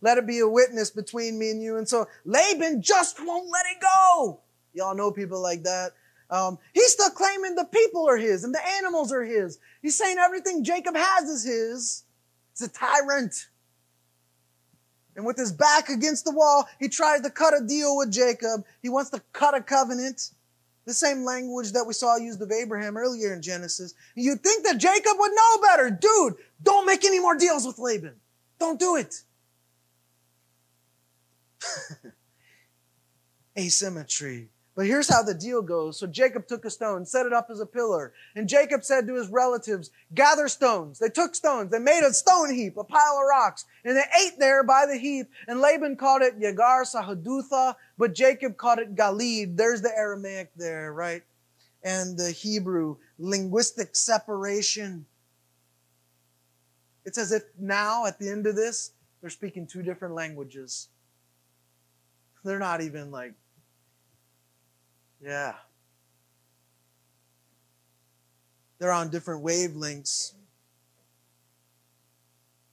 let 0.01 0.19
it 0.19 0.27
be 0.27 0.41
a 0.41 0.49
witness 0.49 0.91
between 0.91 1.39
me 1.39 1.51
and 1.51 1.63
you. 1.63 1.77
And 1.79 1.89
so 1.89 2.07
Laban 2.25 2.83
just 2.83 3.19
won't 3.25 3.51
let 3.51 3.65
it 3.67 3.81
go. 3.81 4.41
Y'all 4.75 4.95
know 4.95 5.11
people 5.11 5.41
like 5.41 5.63
that. 5.63 5.93
Um, 6.31 6.59
he's 6.73 6.93
still 6.93 7.11
claiming 7.11 7.55
the 7.55 7.65
people 7.65 8.09
are 8.09 8.17
his 8.17 8.45
and 8.45 8.55
the 8.55 8.67
animals 8.79 9.13
are 9.13 9.25
his. 9.25 9.59
He's 9.83 9.97
saying 9.97 10.19
everything 10.19 10.65
Jacob 10.65 10.97
has 10.97 11.29
is 11.29 11.45
his. 11.45 12.05
He's 12.53 12.69
a 12.69 12.71
tyrant. 12.71 13.49
And 15.17 15.25
with 15.25 15.37
his 15.37 15.53
back 15.53 15.89
against 15.89 16.25
the 16.25 16.33
wall, 16.33 16.69
he 16.81 16.89
tries 16.89 17.21
to 17.23 17.31
cut 17.31 17.55
a 17.55 17.65
deal 17.65 17.97
with 17.97 18.13
Jacob. 18.13 18.65
He 18.83 18.89
wants 18.89 19.11
to 19.11 19.23
cut 19.33 19.55
a 19.55 19.61
covenant. 19.61 20.31
The 20.87 20.93
same 20.93 21.25
language 21.25 21.73
that 21.73 21.87
we 21.87 21.95
saw 21.95 22.17
used 22.17 22.43
of 22.43 22.53
Abraham 22.53 22.97
earlier 22.97 23.33
in 23.33 23.41
Genesis. 23.41 23.95
You'd 24.17 24.43
think 24.43 24.67
that 24.67 24.77
Jacob 24.77 25.17
would 25.19 25.33
know 25.33 25.63
better. 25.63 25.91
Dude, 25.91 26.35
don't 26.63 26.85
make 26.85 27.05
any 27.05 27.21
more 27.21 27.37
deals 27.37 27.67
with 27.67 27.79
Laban. 27.79 28.17
Don't 28.59 28.79
do 28.79 28.97
it. 28.97 29.23
Asymmetry. 33.59 34.49
But 34.77 34.87
here's 34.87 35.09
how 35.09 35.23
the 35.23 35.35
deal 35.35 35.63
goes. 35.63 35.99
So 35.99 36.07
Jacob 36.09 36.49
took 36.49 36.65
a 36.65 36.71
stone, 36.71 37.07
set 37.07 37.27
it 37.27 37.33
up 37.33 37.49
as 37.49 37.61
a 37.61 37.67
pillar. 37.67 38.13
And 38.35 38.49
Jacob 38.49 38.83
said 38.83 39.07
to 39.07 39.15
his 39.15 39.29
relatives, 39.29 39.91
gather 40.15 40.49
stones. 40.49 40.99
They 40.99 41.09
took 41.09 41.37
stones. 41.37 41.71
They 41.71 41.79
made 41.79 42.03
a 42.03 42.13
stone 42.13 42.53
heap, 42.53 42.77
a 42.77 42.83
pile 42.83 43.19
of 43.19 43.29
rocks. 43.31 43.67
And 43.85 43.97
they 43.97 44.03
ate 44.25 44.39
there 44.41 44.65
by 44.65 44.87
the 44.87 44.97
heap. 44.97 45.29
And 45.47 45.61
Laban 45.61 45.97
called 45.97 46.23
it 46.23 46.41
Yagar 46.41 46.83
Sahadutha, 46.83 47.77
but 47.97 48.15
Jacob 48.15 48.57
called 48.57 48.81
it 48.81 48.97
Galeed. 48.97 49.57
There's 49.57 49.81
the 49.81 49.97
Aramaic 49.97 50.51
there, 50.57 50.93
right? 50.93 51.23
And 51.85 52.19
the 52.19 52.33
Hebrew, 52.33 52.97
linguistic 53.19 53.95
separation. 53.95 55.07
It's 57.05 57.19
as 57.19 57.33
if 57.33 57.43
now, 57.59 58.07
at 58.07 58.19
the 58.19 58.29
end 58.29 58.47
of 58.47 58.57
this, 58.57 58.93
they're 59.21 59.31
speaking 59.31 59.67
two 59.67 59.83
different 59.83 60.15
languages. 60.15 60.89
They're 62.45 62.59
not 62.59 62.83
even 62.83 63.11
like, 63.11 63.33
yeah. 65.23 65.55
They're 68.79 68.93
on 68.93 69.09
different 69.09 69.45
wavelengths. 69.45 70.35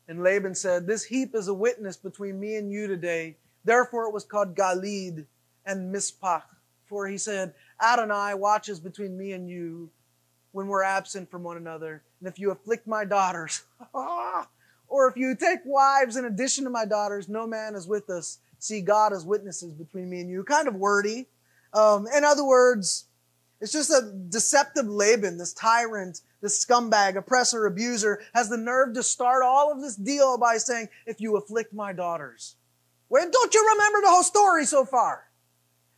And 0.08 0.24
Laban 0.24 0.56
said, 0.56 0.88
This 0.88 1.06
heap 1.06 1.36
is 1.36 1.48
a 1.48 1.54
witness 1.54 1.96
between 1.96 2.38
me 2.38 2.56
and 2.56 2.70
you 2.70 2.88
today. 2.88 3.38
Therefore 3.64 4.08
it 4.08 4.14
was 4.14 4.26
called 4.26 4.56
Galeed 4.56 5.26
and 5.66 5.92
Mizpah. 5.92 6.42
For 6.86 7.08
he 7.08 7.18
said, 7.18 7.54
Adonai 7.82 8.34
watches 8.34 8.82
between 8.82 9.18
me 9.18 9.32
and 9.32 9.50
you 9.50 9.90
when 10.52 10.68
we're 10.68 10.84
absent 10.84 11.32
from 11.32 11.44
one 11.44 11.56
another. 11.56 12.04
And 12.22 12.30
if 12.30 12.38
you 12.38 12.52
afflict 12.52 12.88
my 12.88 13.04
daughters, 13.04 13.64
or 13.94 15.08
if 15.08 15.18
you 15.18 15.36
take 15.36 15.60
wives 15.66 16.16
in 16.16 16.26
addition 16.26 16.64
to 16.66 16.70
my 16.70 16.86
daughters, 16.86 17.28
no 17.28 17.48
man 17.48 17.74
is 17.76 17.88
with 17.88 18.10
us. 18.12 18.38
See 18.60 18.82
God 18.82 19.12
as 19.12 19.26
witnesses 19.26 19.74
between 19.74 20.08
me 20.08 20.22
and 20.22 20.30
you. 20.30 20.44
Kind 20.44 20.68
of 20.68 20.76
wordy. 20.76 21.26
Um, 21.74 22.08
in 22.16 22.24
other 22.24 22.46
words, 22.46 23.06
it's 23.60 23.72
just 23.72 23.90
a 23.90 24.14
deceptive 24.30 24.86
Laban, 24.86 25.40
this 25.40 25.54
tyrant, 25.54 26.22
this 26.42 26.64
scumbag, 26.64 27.16
oppressor, 27.16 27.66
abuser, 27.66 28.22
has 28.36 28.50
the 28.50 28.58
nerve 28.58 28.94
to 28.94 29.04
start 29.04 29.44
all 29.44 29.72
of 29.72 29.82
this 29.82 29.96
deal 29.96 30.38
by 30.38 30.58
saying, 30.58 30.90
if 31.08 31.20
you 31.20 31.38
afflict 31.38 31.74
my 31.74 31.92
daughters. 31.92 32.56
Well, 33.10 33.28
don't 33.32 33.54
you 33.54 33.68
remember 33.74 34.02
the 34.02 34.12
whole 34.12 34.24
story 34.24 34.66
so 34.66 34.86
far? 34.86 35.26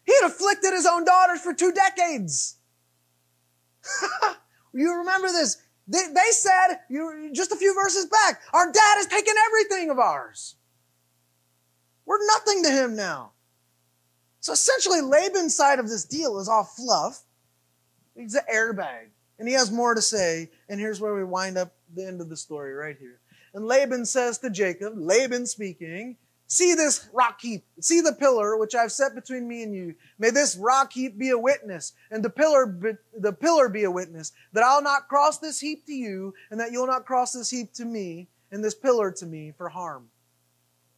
He 0.05 0.13
had 0.21 0.27
afflicted 0.27 0.73
his 0.73 0.85
own 0.85 1.05
daughters 1.05 1.41
for 1.41 1.53
two 1.53 1.71
decades. 1.71 2.55
you 4.73 4.93
remember 4.97 5.27
this? 5.27 5.57
They, 5.87 6.07
they 6.13 6.31
said, 6.31 6.79
you, 6.89 7.29
just 7.33 7.51
a 7.51 7.57
few 7.57 7.73
verses 7.73 8.05
back, 8.05 8.41
our 8.53 8.71
dad 8.71 8.95
has 8.95 9.07
taken 9.07 9.33
everything 9.47 9.89
of 9.89 9.99
ours. 9.99 10.55
We're 12.05 12.25
nothing 12.27 12.63
to 12.63 12.69
him 12.69 12.95
now. 12.95 13.31
So 14.39 14.53
essentially, 14.53 15.01
Laban's 15.01 15.55
side 15.55 15.79
of 15.79 15.89
this 15.89 16.05
deal 16.05 16.39
is 16.39 16.49
all 16.49 16.63
fluff. 16.63 17.23
He's 18.15 18.35
an 18.35 18.43
airbag. 18.53 19.07
And 19.39 19.47
he 19.47 19.53
has 19.55 19.71
more 19.71 19.95
to 19.95 20.01
say. 20.01 20.51
And 20.69 20.79
here's 20.79 21.01
where 21.01 21.15
we 21.15 21.23
wind 21.23 21.57
up 21.57 21.73
the 21.93 22.05
end 22.05 22.21
of 22.21 22.29
the 22.29 22.37
story 22.37 22.73
right 22.73 22.97
here. 22.99 23.19
And 23.53 23.65
Laban 23.65 24.05
says 24.05 24.37
to 24.39 24.49
Jacob, 24.49 24.93
Laban 24.95 25.45
speaking, 25.45 26.17
See 26.53 26.75
this 26.75 27.09
rock 27.11 27.41
heap. 27.41 27.63
See 27.79 27.99
the 27.99 28.13
pillar 28.13 28.57
which 28.57 28.75
I've 28.75 28.91
set 28.91 29.15
between 29.15 29.47
me 29.47 29.63
and 29.63 29.73
you. 29.73 29.95
May 30.19 30.29
this 30.29 30.55
rock 30.55 30.93
heap 30.93 31.17
be 31.17 31.31
a 31.31 31.37
witness, 31.37 31.93
and 32.11 32.23
the 32.23 32.29
pillar, 32.29 32.67
be, 32.67 32.91
the 33.17 33.33
pillar 33.33 33.69
be 33.69 33.85
a 33.85 33.89
witness, 33.91 34.33
that 34.51 34.63
I'll 34.63 34.83
not 34.83 35.07
cross 35.07 35.39
this 35.39 35.59
heap 35.59 35.83
to 35.87 35.93
you, 35.93 36.35
and 36.51 36.59
that 36.59 36.71
you'll 36.71 36.85
not 36.85 37.07
cross 37.07 37.33
this 37.33 37.49
heap 37.49 37.73
to 37.73 37.85
me, 37.85 38.27
and 38.51 38.63
this 38.63 38.75
pillar 38.75 39.09
to 39.13 39.25
me 39.25 39.51
for 39.57 39.67
harm. 39.67 40.09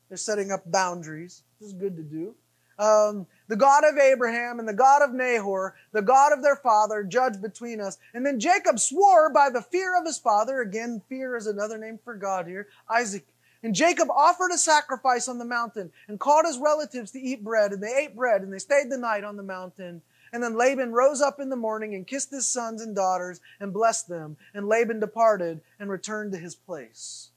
They're 0.09 0.17
setting 0.17 0.51
up 0.51 0.69
boundaries. 0.69 1.43
This 1.61 1.69
is 1.69 1.73
good 1.73 1.95
to 1.95 2.03
do. 2.03 2.35
Um, 2.77 3.25
the 3.47 3.55
God 3.55 3.85
of 3.85 3.97
Abraham 3.97 4.59
and 4.59 4.67
the 4.67 4.73
God 4.73 5.01
of 5.01 5.13
Nahor, 5.13 5.75
the 5.93 6.01
God 6.01 6.33
of 6.33 6.43
their 6.43 6.57
father, 6.57 7.01
judge 7.01 7.41
between 7.41 7.79
us. 7.79 7.97
And 8.13 8.25
then 8.25 8.41
Jacob 8.41 8.77
swore 8.77 9.29
by 9.29 9.49
the 9.49 9.61
fear 9.61 9.97
of 9.97 10.05
his 10.05 10.17
father. 10.17 10.59
Again, 10.59 11.01
fear 11.07 11.37
is 11.37 11.47
another 11.47 11.77
name 11.77 11.97
for 12.03 12.15
God 12.15 12.45
here. 12.45 12.67
Isaac 12.89 13.25
and 13.65 13.73
Jacob 13.73 14.11
offered 14.11 14.51
a 14.51 14.59
sacrifice 14.59 15.27
on 15.27 15.39
the 15.39 15.43
mountain 15.43 15.91
and 16.07 16.19
called 16.19 16.45
his 16.45 16.59
relatives 16.59 17.09
to 17.11 17.19
eat 17.19 17.43
bread. 17.43 17.71
And 17.71 17.81
they 17.81 17.95
ate 18.03 18.15
bread 18.15 18.43
and 18.43 18.53
they 18.53 18.59
stayed 18.59 18.91
the 18.91 18.97
night 18.97 19.23
on 19.23 19.37
the 19.37 19.43
mountain. 19.43 20.03
And 20.31 20.43
then 20.43 20.55
Laban 20.55 20.91
rose 20.91 21.19
up 21.19 21.39
in 21.39 21.49
the 21.49 21.55
morning 21.55 21.95
and 21.95 22.05
kissed 22.05 22.29
his 22.29 22.47
sons 22.47 22.83
and 22.83 22.95
daughters 22.95 23.41
and 23.59 23.73
blessed 23.73 24.07
them. 24.07 24.37
And 24.53 24.67
Laban 24.67 24.99
departed 24.99 25.61
and 25.79 25.89
returned 25.89 26.31
to 26.33 26.37
his 26.37 26.53
place. 26.53 27.31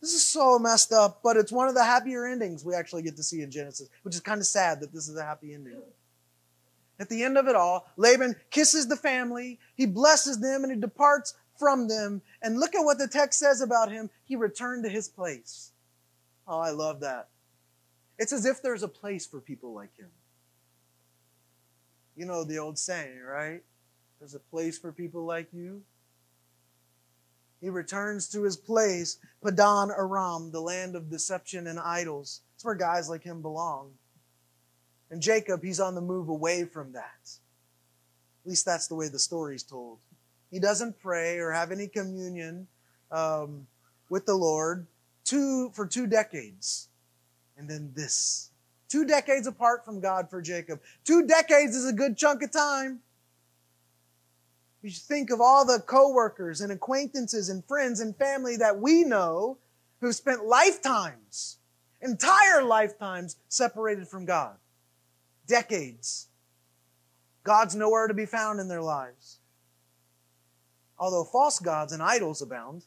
This 0.00 0.14
is 0.14 0.26
so 0.26 0.58
messed 0.58 0.92
up, 0.92 1.20
but 1.22 1.36
it's 1.36 1.52
one 1.52 1.68
of 1.68 1.76
the 1.76 1.84
happier 1.84 2.26
endings 2.26 2.64
we 2.64 2.74
actually 2.74 3.02
get 3.02 3.14
to 3.14 3.22
see 3.22 3.42
in 3.42 3.52
Genesis, 3.52 3.88
which 4.02 4.16
is 4.16 4.20
kind 4.20 4.40
of 4.40 4.46
sad 4.48 4.80
that 4.80 4.92
this 4.92 5.08
is 5.08 5.16
a 5.16 5.22
happy 5.22 5.54
ending. 5.54 5.76
At 6.98 7.08
the 7.08 7.22
end 7.22 7.38
of 7.38 7.46
it 7.46 7.54
all, 7.54 7.86
Laban 7.96 8.34
kisses 8.50 8.88
the 8.88 8.96
family, 8.96 9.60
he 9.76 9.86
blesses 9.86 10.40
them, 10.40 10.64
and 10.64 10.72
he 10.72 10.80
departs 10.80 11.34
from 11.60 11.86
them. 11.86 12.22
And 12.42 12.58
look 12.58 12.74
at 12.74 12.84
what 12.84 12.98
the 12.98 13.06
text 13.06 13.38
says 13.38 13.60
about 13.60 13.92
him. 13.92 14.10
He 14.24 14.34
returned 14.34 14.82
to 14.82 14.90
his 14.90 15.06
place. 15.06 15.70
Oh, 16.48 16.58
I 16.58 16.70
love 16.70 17.00
that. 17.00 17.28
It's 18.18 18.32
as 18.32 18.44
if 18.44 18.60
there's 18.60 18.82
a 18.82 18.88
place 18.88 19.26
for 19.26 19.40
people 19.40 19.72
like 19.72 19.96
him. 19.96 20.08
You 22.16 22.26
know 22.26 22.42
the 22.42 22.58
old 22.58 22.78
saying, 22.78 23.20
right? 23.20 23.62
There's 24.18 24.34
a 24.34 24.40
place 24.40 24.78
for 24.78 24.90
people 24.90 25.24
like 25.24 25.48
you. 25.52 25.82
He 27.60 27.68
returns 27.68 28.28
to 28.30 28.42
his 28.42 28.56
place, 28.56 29.18
Padan 29.42 29.90
Aram, 29.90 30.50
the 30.50 30.60
land 30.60 30.96
of 30.96 31.10
deception 31.10 31.66
and 31.66 31.78
idols. 31.78 32.40
It's 32.54 32.64
where 32.64 32.74
guys 32.74 33.08
like 33.08 33.22
him 33.22 33.42
belong. 33.42 33.92
And 35.10 35.20
Jacob, 35.20 35.62
he's 35.62 35.80
on 35.80 35.94
the 35.94 36.00
move 36.00 36.28
away 36.28 36.64
from 36.64 36.92
that. 36.92 37.38
At 38.44 38.48
least 38.48 38.64
that's 38.64 38.86
the 38.86 38.94
way 38.94 39.08
the 39.08 39.18
story's 39.18 39.62
told. 39.62 39.98
He 40.50 40.58
doesn't 40.58 41.00
pray 41.00 41.38
or 41.38 41.52
have 41.52 41.70
any 41.70 41.86
communion 41.86 42.66
um, 43.10 43.66
with 44.08 44.26
the 44.26 44.34
Lord 44.34 44.86
two, 45.24 45.70
for 45.70 45.86
two 45.86 46.06
decades. 46.06 46.88
And 47.56 47.68
then 47.68 47.92
this. 47.94 48.50
Two 48.88 49.04
decades 49.04 49.46
apart 49.46 49.84
from 49.84 50.00
God 50.00 50.28
for 50.28 50.42
Jacob. 50.42 50.80
Two 51.04 51.26
decades 51.26 51.76
is 51.76 51.88
a 51.88 51.92
good 51.92 52.16
chunk 52.16 52.42
of 52.42 52.50
time. 52.50 53.00
You 54.82 54.90
should 54.90 55.02
think 55.02 55.30
of 55.30 55.40
all 55.40 55.64
the 55.64 55.78
coworkers 55.78 56.60
and 56.60 56.72
acquaintances 56.72 57.48
and 57.48 57.64
friends 57.64 58.00
and 58.00 58.16
family 58.16 58.56
that 58.56 58.80
we 58.80 59.04
know 59.04 59.58
who've 60.00 60.14
spent 60.14 60.46
lifetimes, 60.46 61.58
entire 62.00 62.62
lifetimes, 62.62 63.36
separated 63.48 64.08
from 64.08 64.24
God. 64.24 64.56
Decades. 65.46 66.28
God's 67.44 67.76
nowhere 67.76 68.08
to 68.08 68.14
be 68.14 68.26
found 68.26 68.58
in 68.58 68.68
their 68.68 68.82
lives 68.82 69.39
although 71.00 71.24
false 71.24 71.58
gods 71.58 71.92
and 71.92 72.02
idols 72.02 72.42
abound, 72.42 72.84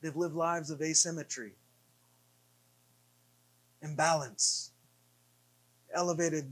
they've 0.00 0.16
lived 0.16 0.36
lives 0.36 0.70
of 0.70 0.80
asymmetry, 0.80 1.52
imbalance, 3.82 4.70
elevated 5.92 6.48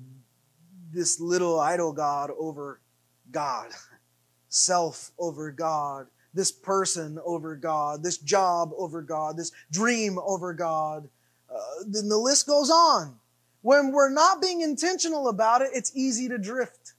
this 0.93 1.21
little 1.21 1.61
idol 1.61 1.93
god 1.93 2.31
over 2.37 2.81
God, 3.31 3.71
self 4.49 5.12
over 5.19 5.53
God, 5.53 6.09
this 6.35 6.51
person 6.51 7.19
over 7.25 7.55
God, 7.55 8.03
this 8.03 8.19
job 8.19 8.73
over 8.77 9.01
God, 9.01 9.37
this 9.37 9.53
dream 9.71 10.19
over 10.19 10.53
God. 10.53 11.09
Uh, 11.49 11.61
then 11.87 12.09
the 12.09 12.19
list 12.19 12.49
goes 12.49 12.71
on. 12.71 13.15
When 13.62 13.93
we're 13.93 14.11
not 14.11 14.43
being 14.43 14.61
intentional 14.61 15.29
about 15.29 15.62
it, 15.62 15.71
it's 15.73 15.93
easy 15.95 16.29
to 16.29 16.37
drift. 16.37 16.93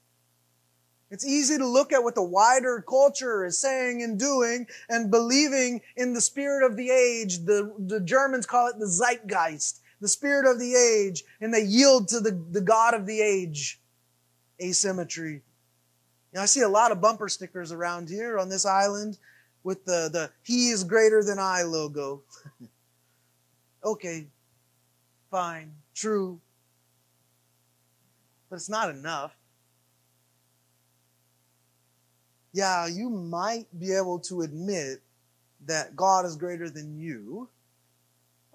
It's 1.12 1.26
easy 1.26 1.58
to 1.58 1.68
look 1.68 1.94
at 1.94 2.04
what 2.04 2.16
the 2.16 2.24
wider 2.24 2.84
culture 2.88 3.46
is 3.46 3.60
saying 3.60 4.02
and 4.02 4.20
doing 4.20 4.68
and 4.90 5.12
believing 5.12 5.82
in 5.96 6.14
the 6.14 6.22
spirit 6.22 6.66
of 6.66 6.76
the 6.76 6.90
age. 6.90 7.46
The, 7.46 7.74
the 7.78 8.00
Germans 8.00 8.46
call 8.46 8.68
it 8.68 8.80
the 8.80 8.88
zeitgeist, 8.88 9.82
the 10.02 10.08
spirit 10.08 10.50
of 10.50 10.60
the 10.60 10.74
age, 10.74 11.24
and 11.40 11.54
they 11.54 11.64
yield 11.64 12.08
to 12.10 12.20
the, 12.20 12.32
the 12.52 12.62
God 12.62 12.94
of 12.96 13.06
the 13.06 13.22
age. 13.22 13.80
Asymmetry. 14.62 15.34
You 15.34 15.42
know, 16.34 16.42
I 16.42 16.46
see 16.46 16.62
a 16.62 16.70
lot 16.70 16.92
of 16.92 17.02
bumper 17.02 17.30
stickers 17.30 17.72
around 17.72 18.10
here 18.10 18.40
on 18.40 18.50
this 18.50 18.66
island 18.66 19.18
with 19.64 19.86
the, 19.86 20.10
the 20.12 20.32
He 20.44 20.70
is 20.70 20.84
greater 20.84 21.24
than 21.24 21.40
I 21.40 21.64
logo. 21.64 22.24
okay, 23.84 24.28
fine, 25.30 25.74
true. 25.94 26.40
But 28.50 28.58
it's 28.58 28.70
not 28.70 28.90
enough. 28.90 29.36
Yeah, 32.56 32.88
you 32.88 33.10
might 33.10 33.68
be 33.78 33.92
able 33.92 34.18
to 34.20 34.40
admit 34.40 35.02
that 35.66 35.94
God 35.94 36.26
is 36.26 36.38
greater 36.38 36.70
than 36.70 36.98
you. 36.98 37.50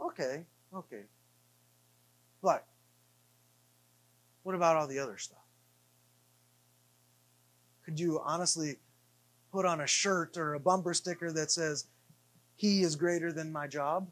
Okay, 0.01 0.45
okay. 0.75 1.03
But 2.43 2.67
what 4.43 4.55
about 4.55 4.77
all 4.77 4.87
the 4.87 4.99
other 4.99 5.19
stuff? 5.19 5.45
Could 7.85 8.01
you 8.01 8.23
honestly 8.25 8.77
put 9.53 9.67
on 9.67 9.83
a 9.83 9.87
shirt 9.87 10.39
or 10.39 10.55
a 10.55 10.61
bumper 10.61 10.95
sticker 10.95 11.31
that 11.33 11.51
says, 11.51 11.85
He 12.57 12.81
is 12.81 12.97
greater 12.97 13.33
than 13.33 13.53
my 13.53 13.67
job? 13.67 14.09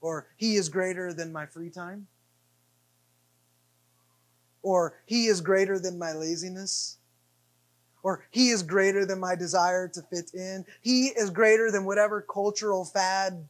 Or 0.00 0.26
He 0.36 0.56
is 0.56 0.68
greater 0.68 1.12
than 1.12 1.32
my 1.32 1.46
free 1.46 1.70
time? 1.70 2.08
Or 4.66 4.94
he 5.04 5.26
is 5.26 5.40
greater 5.40 5.78
than 5.78 5.96
my 5.96 6.12
laziness. 6.12 6.98
Or 8.02 8.24
he 8.30 8.48
is 8.48 8.64
greater 8.64 9.06
than 9.06 9.20
my 9.20 9.36
desire 9.36 9.86
to 9.86 10.02
fit 10.02 10.32
in. 10.34 10.64
He 10.80 11.06
is 11.06 11.30
greater 11.30 11.70
than 11.70 11.84
whatever 11.84 12.20
cultural 12.20 12.84
fad 12.84 13.46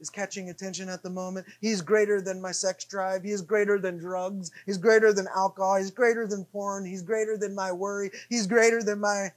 is 0.00 0.08
catching 0.08 0.48
attention 0.48 0.88
at 0.88 1.02
the 1.02 1.10
moment. 1.10 1.44
He's 1.60 1.82
greater 1.82 2.22
than 2.22 2.40
my 2.40 2.50
sex 2.50 2.86
drive. 2.86 3.24
He 3.24 3.30
is 3.30 3.42
greater 3.42 3.78
than 3.78 3.98
drugs. 3.98 4.50
He's 4.64 4.78
greater 4.78 5.12
than 5.12 5.28
alcohol. 5.36 5.76
He's 5.76 5.90
greater 5.90 6.26
than 6.26 6.46
porn. 6.46 6.86
He's 6.86 7.02
greater 7.02 7.36
than 7.36 7.54
my 7.54 7.72
worry. 7.72 8.12
He's 8.30 8.46
greater 8.46 8.82
than 8.82 9.00
my 9.00 9.32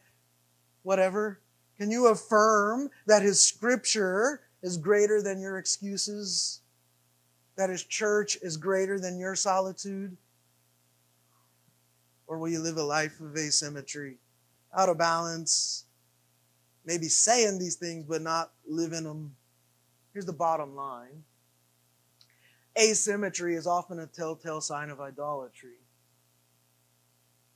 whatever. 0.84 1.42
Can 1.78 1.92
you 1.92 2.08
affirm 2.08 2.90
that 3.06 3.22
his 3.22 3.42
scripture 3.42 4.44
is 4.64 4.78
greater 4.78 5.22
than 5.22 5.42
your 5.42 5.58
excuses? 5.58 6.62
That 7.60 7.70
his 7.70 7.84
church 7.84 8.38
is 8.42 8.56
greater 8.56 8.98
than 9.02 9.20
your 9.20 9.36
solitude? 9.36 10.16
Or 12.26 12.38
will 12.38 12.48
you 12.48 12.60
live 12.60 12.78
a 12.78 12.84
life 12.84 13.20
of 13.20 13.36
asymmetry, 13.36 14.16
out 14.74 14.88
of 14.88 14.98
balance, 14.98 15.84
maybe 16.86 17.10
saying 17.10 17.60
these 17.60 17.76
things 17.76 18.06
but 18.08 18.22
not 18.22 18.54
living 18.66 19.04
them? 19.04 19.36
Here's 20.14 20.26
the 20.26 20.32
bottom 20.32 20.74
line 20.74 21.26
asymmetry 22.80 23.56
is 23.56 23.68
often 23.68 24.00
a 24.00 24.08
telltale 24.08 24.62
sign 24.62 24.90
of 24.90 25.02
idolatry. 25.02 25.82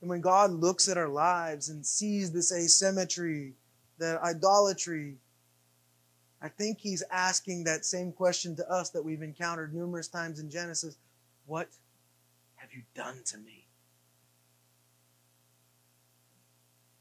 And 0.02 0.10
when 0.10 0.20
God 0.20 0.52
looks 0.52 0.90
at 0.90 0.98
our 0.98 1.08
lives 1.08 1.70
and 1.70 1.86
sees 1.86 2.30
this 2.34 2.52
asymmetry, 2.52 3.54
that 4.00 4.22
idolatry, 4.22 5.16
I 6.44 6.50
think 6.50 6.80
He's 6.80 7.02
asking 7.10 7.64
that 7.64 7.86
same 7.86 8.12
question 8.12 8.54
to 8.58 8.70
us 8.70 8.90
that 8.90 9.04
we've 9.04 9.22
encountered 9.22 9.74
numerous 9.74 10.10
times 10.10 10.40
in 10.40 10.50
Genesis 10.50 10.98
What 11.46 11.70
have 12.58 12.74
you 12.74 12.82
done 12.94 13.16
to 13.28 13.38
me? 13.38 13.66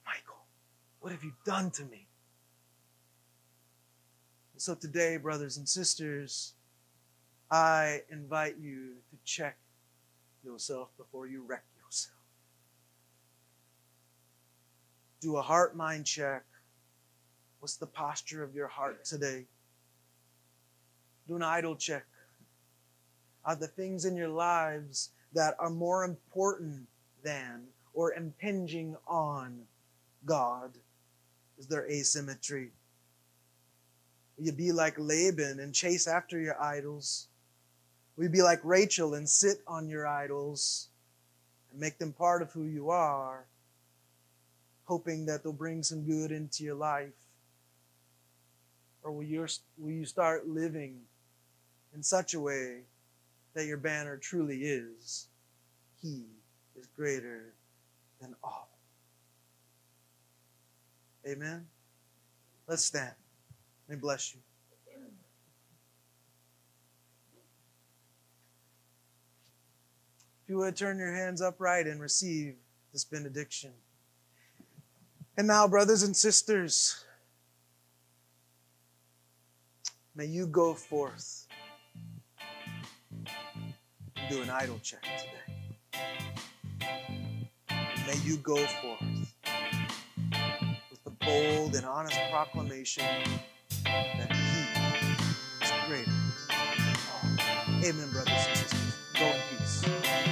Michael, 0.07 0.45
what 1.01 1.11
have 1.11 1.25
you 1.25 1.33
done 1.45 1.73
to 1.73 1.85
me? 1.85 2.07
And 4.53 4.63
so 4.63 4.77
today, 4.77 5.17
brothers 5.17 5.57
and 5.57 5.69
sisters, 5.69 6.55
I 7.51 8.03
invite 8.11 8.59
you 8.61 8.95
to 9.11 9.17
check 9.25 9.59
yourself 10.45 10.91
before 10.97 11.27
you 11.27 11.45
wreck 11.45 11.65
yourself. 11.85 12.15
Do 15.21 15.37
a 15.37 15.43
heart 15.43 15.77
mind 15.77 16.07
check. 16.07 16.45
What's 17.63 17.77
the 17.77 17.87
posture 17.87 18.43
of 18.43 18.57
your 18.57 18.67
heart 18.67 19.05
today? 19.05 19.45
Do 21.29 21.37
an 21.37 21.45
idol 21.45 21.77
check. 21.77 22.05
Are 23.45 23.55
the 23.55 23.69
things 23.69 24.05
in 24.05 24.17
your 24.17 24.31
lives 24.31 25.11
that 25.33 25.55
are 25.61 25.71
more 25.71 26.03
important 26.03 26.89
than 27.23 27.63
or 27.95 28.15
impinging 28.15 28.97
on 29.07 29.61
God? 30.27 30.73
Is 31.57 31.69
there 31.69 31.89
asymmetry? 31.89 32.73
Will 34.37 34.47
you 34.47 34.53
be 34.53 34.73
like 34.73 34.99
Laban 34.99 35.61
and 35.61 35.73
chase 35.73 36.09
after 36.09 36.41
your 36.41 36.61
idols? 36.61 37.29
Will 38.17 38.25
you 38.25 38.31
be 38.31 38.43
like 38.43 38.59
Rachel 38.65 39.15
and 39.15 39.29
sit 39.29 39.59
on 39.69 39.89
your 39.89 40.05
idols 40.05 40.89
and 41.71 41.79
make 41.79 41.99
them 41.99 42.13
part 42.13 42.43
of 42.43 42.51
who 42.51 42.65
you 42.65 42.91
are, 42.91 43.45
hoping 44.83 45.27
that 45.27 45.45
they'll 45.45 45.53
bring 45.53 45.85
some 45.85 46.03
good 46.03 46.33
into 46.33 46.65
your 46.65 46.75
life? 46.75 47.22
Or 49.03 49.13
will 49.13 49.25
you, 49.25 49.47
will 49.79 49.91
you 49.91 50.05
start 50.05 50.49
living 50.49 51.01
in 51.95 52.03
such 52.03 52.35
a 52.35 52.41
way 52.41 52.83
that 53.55 53.67
your 53.67 53.77
banner 53.77 54.17
truly 54.17 54.63
is 54.63 55.29
He 56.01 56.25
is 56.77 56.87
greater 56.97 57.55
than 58.21 58.35
all? 58.43 58.69
Amen? 61.27 61.67
Let's 62.67 62.85
stand. 62.85 63.15
May 63.89 63.97
bless 63.97 64.35
you. 64.35 64.41
If 70.43 70.49
you 70.49 70.59
would 70.59 70.77
turn 70.77 70.99
your 70.99 71.13
hands 71.13 71.41
upright 71.41 71.87
and 71.87 72.01
receive 72.01 72.57
this 72.93 73.05
benediction. 73.05 73.73
And 75.37 75.47
now, 75.47 75.67
brothers 75.67 76.03
and 76.03 76.15
sisters, 76.15 77.02
May 80.15 80.27
you 80.27 80.47
go 80.47 80.75
forth 80.75 81.47
and 83.11 84.29
do 84.29 84.43
an 84.43 84.51
idol 84.51 84.79
check 84.83 85.01
today. 85.03 85.57
May 88.07 88.19
you 88.23 88.37
go 88.37 88.57
forth 88.57 89.35
with 90.91 91.03
the 91.05 91.11
bold 91.13 91.75
and 91.77 91.87
honest 91.87 92.19
proclamation 92.31 93.07
that 93.85 94.31
He 94.31 95.65
is 95.65 95.73
greater. 95.89 96.11
Amen, 97.83 98.11
brothers 98.13 98.35
and 98.49 98.57
sisters. 98.59 98.95
Go 99.19 99.25
in 99.25 99.41
peace. 99.59 100.32